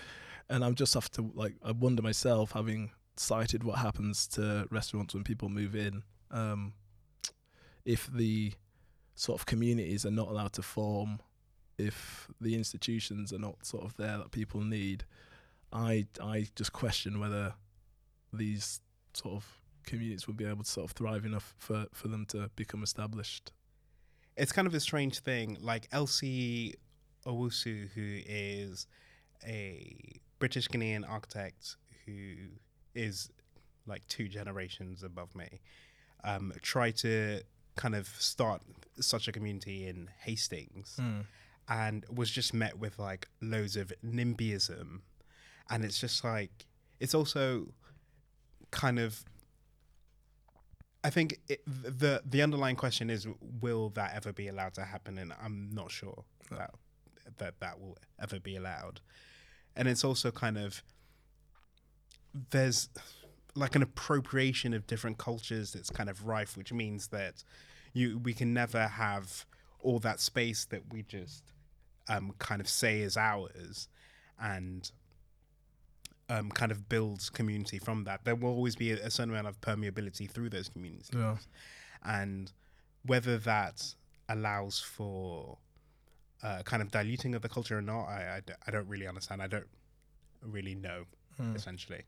and 0.48 0.64
i'm 0.64 0.74
just 0.74 0.94
have 0.94 1.10
to 1.10 1.30
like 1.34 1.54
i 1.64 1.70
wonder 1.72 2.02
myself 2.02 2.52
having 2.52 2.90
cited 3.16 3.62
what 3.62 3.78
happens 3.78 4.26
to 4.26 4.66
restaurants 4.70 5.14
when 5.14 5.24
people 5.24 5.48
move 5.48 5.74
in 5.74 6.02
um 6.30 6.72
if 7.84 8.06
the 8.12 8.52
sort 9.14 9.38
of 9.38 9.46
communities 9.46 10.06
are 10.06 10.10
not 10.10 10.28
allowed 10.28 10.52
to 10.52 10.62
form 10.62 11.18
if 11.78 12.28
the 12.40 12.54
institutions 12.54 13.32
are 13.32 13.38
not 13.38 13.64
sort 13.64 13.84
of 13.84 13.96
there 13.96 14.18
that 14.18 14.30
people 14.30 14.60
need 14.60 15.04
i 15.72 16.06
i 16.22 16.46
just 16.54 16.72
question 16.72 17.20
whether 17.20 17.54
these 18.32 18.80
sort 19.14 19.34
of 19.34 19.60
communities 19.84 20.26
would 20.26 20.36
be 20.36 20.46
able 20.46 20.62
to 20.62 20.70
sort 20.70 20.84
of 20.84 20.92
thrive 20.92 21.24
enough 21.24 21.54
for 21.58 21.86
for 21.92 22.08
them 22.08 22.24
to 22.24 22.50
become 22.56 22.82
established 22.82 23.52
it's 24.36 24.52
kind 24.52 24.66
of 24.66 24.74
a 24.74 24.80
strange 24.80 25.20
thing. 25.20 25.58
Like 25.60 25.88
Elsie 25.92 26.74
Owusu, 27.26 27.90
who 27.90 28.20
is 28.26 28.86
a 29.46 30.20
British 30.42 30.66
Ghanaian 30.66 31.08
architect 31.08 31.76
who 32.04 32.34
is 32.96 33.30
like 33.86 34.04
two 34.08 34.26
generations 34.26 35.04
above 35.04 35.32
me, 35.36 35.60
um, 36.24 36.52
tried 36.62 36.96
to 36.96 37.42
kind 37.76 37.94
of 37.94 38.08
start 38.08 38.60
such 39.00 39.28
a 39.28 39.32
community 39.32 39.86
in 39.86 40.10
Hastings 40.24 40.98
and 41.68 42.04
was 42.12 42.28
just 42.28 42.52
met 42.52 42.76
with 42.76 42.98
like 42.98 43.28
loads 43.40 43.76
of 43.76 43.92
NIMBYism. 44.04 45.02
And 45.70 45.84
it's 45.84 46.00
just 46.00 46.24
like, 46.24 46.66
it's 46.98 47.14
also 47.14 47.68
kind 48.72 48.98
of 48.98 49.24
I 51.04 51.10
think 51.10 51.38
it, 51.48 51.60
the 51.66 52.22
the 52.24 52.42
underlying 52.42 52.76
question 52.76 53.10
is 53.10 53.28
will 53.60 53.90
that 53.90 54.10
ever 54.14 54.32
be 54.32 54.48
allowed 54.48 54.74
to 54.74 54.84
happen 54.84 55.18
and 55.18 55.32
I'm 55.40 55.70
not 55.72 55.92
sure 55.92 56.24
that 56.50 56.70
that 57.38 57.60
that 57.60 57.80
will 57.80 57.96
ever 58.20 58.40
be 58.40 58.56
allowed. 58.56 59.00
And 59.76 59.88
it's 59.88 60.04
also 60.04 60.30
kind 60.30 60.58
of 60.58 60.82
there's 62.50 62.88
like 63.54 63.74
an 63.74 63.82
appropriation 63.82 64.72
of 64.72 64.86
different 64.86 65.18
cultures 65.18 65.72
that's 65.72 65.90
kind 65.90 66.08
of 66.08 66.26
rife 66.26 66.56
which 66.56 66.72
means 66.72 67.08
that 67.08 67.44
you 67.92 68.18
we 68.18 68.32
can 68.32 68.54
never 68.54 68.86
have 68.88 69.44
all 69.80 69.98
that 69.98 70.18
space 70.18 70.64
that 70.64 70.80
we 70.90 71.02
just 71.02 71.52
um, 72.08 72.32
kind 72.38 72.60
of 72.60 72.68
say 72.68 73.00
is 73.00 73.16
ours 73.16 73.88
and 74.40 74.90
um, 76.28 76.50
kind 76.50 76.72
of 76.72 76.88
builds 76.88 77.28
community 77.30 77.78
from 77.78 78.04
that. 78.04 78.24
There 78.24 78.34
will 78.34 78.50
always 78.50 78.76
be 78.76 78.92
a, 78.92 79.06
a 79.06 79.10
certain 79.10 79.30
amount 79.30 79.48
of 79.48 79.60
permeability 79.60 80.30
through 80.30 80.50
those 80.50 80.68
communities. 80.68 81.10
Yeah. 81.14 81.36
And 82.04 82.50
whether 83.04 83.38
that 83.38 83.94
allows 84.28 84.80
for 84.80 85.58
uh, 86.42 86.62
kind 86.64 86.82
of 86.82 86.90
diluting 86.90 87.34
of 87.34 87.42
the 87.42 87.48
culture 87.48 87.78
or 87.78 87.82
not, 87.82 88.06
I, 88.06 88.36
I 88.36 88.40
d- 88.44 88.52
I 88.66 88.70
don't 88.70 88.88
really 88.88 89.06
understand. 89.06 89.42
I 89.42 89.46
don't 89.46 89.68
really 90.42 90.74
know, 90.74 91.04
Mm. 91.40 91.56
essentially. 91.56 92.02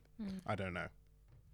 I 0.47 0.55
don't 0.55 0.75
know. 0.75 0.89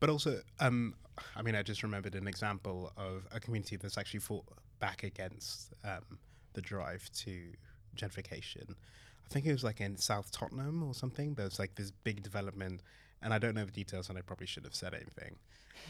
But 0.00 0.10
also, 0.10 0.40
um, 0.58 0.94
I 1.36 1.42
mean, 1.42 1.54
I 1.54 1.62
just 1.62 1.82
remembered 1.82 2.14
an 2.14 2.26
example 2.26 2.92
of 2.96 3.26
a 3.32 3.38
community 3.38 3.76
that's 3.76 3.96
actually 3.98 4.20
fought 4.20 4.44
back 4.80 5.02
against 5.04 5.72
um, 5.84 6.18
the 6.54 6.60
drive 6.62 7.08
to 7.24 7.52
gentrification. 7.96 8.70
I 8.70 9.28
think 9.28 9.46
it 9.46 9.52
was 9.52 9.62
like 9.62 9.80
in 9.80 9.96
South 9.96 10.32
Tottenham 10.32 10.82
or 10.82 10.94
something. 10.94 11.34
There 11.34 11.44
was 11.44 11.58
like 11.58 11.74
this 11.76 11.90
big 11.90 12.22
development, 12.22 12.80
and 13.22 13.32
I 13.32 13.38
don't 13.38 13.54
know 13.54 13.64
the 13.64 13.70
details, 13.72 14.08
and 14.08 14.18
I 14.18 14.22
probably 14.22 14.46
should 14.46 14.64
have 14.64 14.74
said 14.74 14.94
anything, 14.94 15.36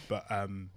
but 0.09 0.31
um, 0.31 0.71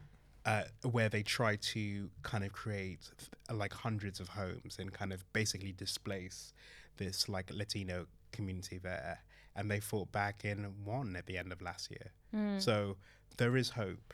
uh, 0.46 0.64
where 0.84 1.10
they 1.10 1.24
try 1.24 1.56
to 1.56 2.10
kind 2.22 2.44
of 2.44 2.52
create 2.52 3.00
th- 3.18 3.58
like 3.58 3.74
hundreds 3.74 4.20
of 4.20 4.30
homes 4.30 4.78
and 4.80 4.92
kind 4.92 5.14
of 5.14 5.24
basically 5.34 5.72
displace 5.72 6.54
this 6.98 7.30
like 7.30 7.52
Latino 7.54 8.08
community 8.32 8.78
there, 8.78 9.20
and 9.56 9.70
they 9.70 9.80
fought 9.80 10.12
back 10.12 10.44
and 10.44 10.86
won 10.86 11.16
at 11.16 11.26
the 11.26 11.38
end 11.38 11.52
of 11.52 11.62
last 11.62 11.90
year. 11.90 12.12
Hmm. 12.34 12.60
So 12.60 12.98
there 13.38 13.56
is 13.56 13.72
hope. 13.72 14.14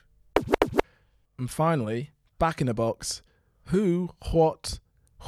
And 1.38 1.50
finally, 1.50 2.12
back 2.38 2.62
in 2.62 2.68
the 2.68 2.74
box, 2.74 3.22
who, 3.66 4.10
what, 4.32 4.80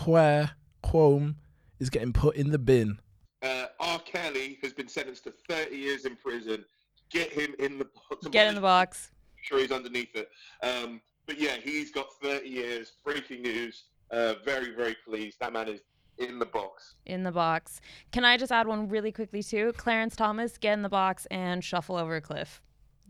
where, 0.06 0.52
whom 0.88 1.38
is 1.80 1.90
getting 1.90 2.14
put 2.14 2.36
in 2.36 2.52
the 2.52 2.60
bin? 2.60 2.99
Uh, 3.41 3.68
R. 3.80 3.99
Kelly 3.99 4.60
has 4.61 4.73
been 4.73 4.88
sentenced 4.88 5.23
to 5.23 5.34
30 5.49 5.76
years 5.76 6.06
in 6.06 6.15
prison. 6.15 6.65
Get 7.10 7.32
him 7.32 7.56
in 7.60 7.78
the 7.78 7.86
box. 7.86 8.28
Get 8.28 8.48
in 8.48 8.56
the 8.56 8.61
box. 8.61 9.11
Sure 9.41 9.59
he's 9.59 9.72
underneath 9.72 10.15
it. 10.15 10.30
Um, 10.63 11.01
but 11.26 11.39
yeah, 11.39 11.55
he's 11.61 11.91
got 11.91 12.07
30 12.22 12.47
years. 12.49 12.93
Breaking 13.03 13.41
news. 13.41 13.84
Uh, 14.09 14.35
very, 14.43 14.76
very 14.76 14.95
pleased. 15.05 15.38
That 15.39 15.53
man 15.53 15.69
is 15.69 15.81
in 16.18 16.39
the 16.39 16.45
box. 16.45 16.95
In 17.05 17.23
the 17.23 17.31
box. 17.31 17.80
Can 18.11 18.26
I 18.26 18.38
just 18.38 18.51
add 18.51 18.68
one 18.68 18.89
really 18.89 19.11
quickly 19.11 19.41
too? 19.41 19.73
Clarence 19.77 20.15
Thomas, 20.15 20.57
get 20.57 20.73
in 20.73 20.81
the 20.81 20.89
box 20.89 21.26
and 21.31 21.63
shuffle 21.63 21.95
over 21.95 22.15
a 22.15 22.22
cliff. 22.22 22.61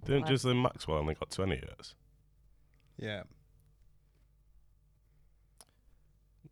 Didn't 0.06 0.22
What? 0.22 0.30
Ghislaine 0.30 0.62
Maxwell 0.62 0.98
only 0.98 1.16
got 1.16 1.32
20 1.32 1.56
years? 1.56 1.96
Yeah. 2.98 3.24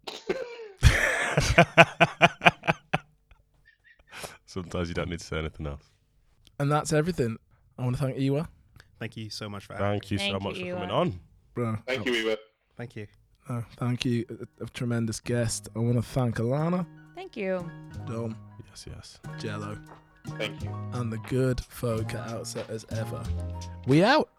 Sometimes 4.46 4.90
you 4.90 4.96
don't 4.96 5.10
need 5.10 5.20
to 5.20 5.26
say 5.26 5.38
anything 5.38 5.68
else. 5.68 5.92
And 6.60 6.72
that's 6.72 6.92
everything. 6.92 7.38
I 7.78 7.84
want 7.84 7.96
to 7.98 8.02
thank 8.02 8.18
Iwa. 8.18 8.50
Thank 9.00 9.16
you 9.18 9.30
so 9.30 9.48
much 9.50 9.66
for 9.66 9.74
having 9.74 9.88
Thank 9.88 10.12
you 10.12 10.18
so 10.18 10.24
Thank 10.32 10.44
much 10.44 10.58
you, 10.58 10.74
for 10.74 10.80
coming 10.82 10.90
Ewan. 10.90 11.08
on. 11.08 11.20
Bro, 11.56 11.78
Thank 11.88 12.06
you, 12.06 12.14
Ewa. 12.14 12.38
Thank 12.78 12.96
you. 12.96 13.08
uh, 13.48 13.62
thank 13.78 14.06
you, 14.06 14.26
a, 14.60 14.64
a 14.64 14.68
tremendous 14.70 15.20
guest. 15.20 15.70
I 15.76 15.80
want 15.80 15.96
to 15.96 16.02
thank 16.02 16.36
Alana, 16.38 16.86
Thank 17.16 17.36
you. 17.36 17.70
Dom, 18.06 18.36
Yes, 18.70 18.86
yes. 18.88 19.20
Jello, 19.40 19.78
Thank 20.38 20.64
you. 20.64 20.70
and 20.94 21.12
the 21.12 21.18
good 21.30 21.60
folk 21.62 22.14
at 22.14 22.30
Outset 22.30 22.70
as 22.70 22.86
ever. 22.92 23.24
We 23.88 24.04
out. 24.04 24.30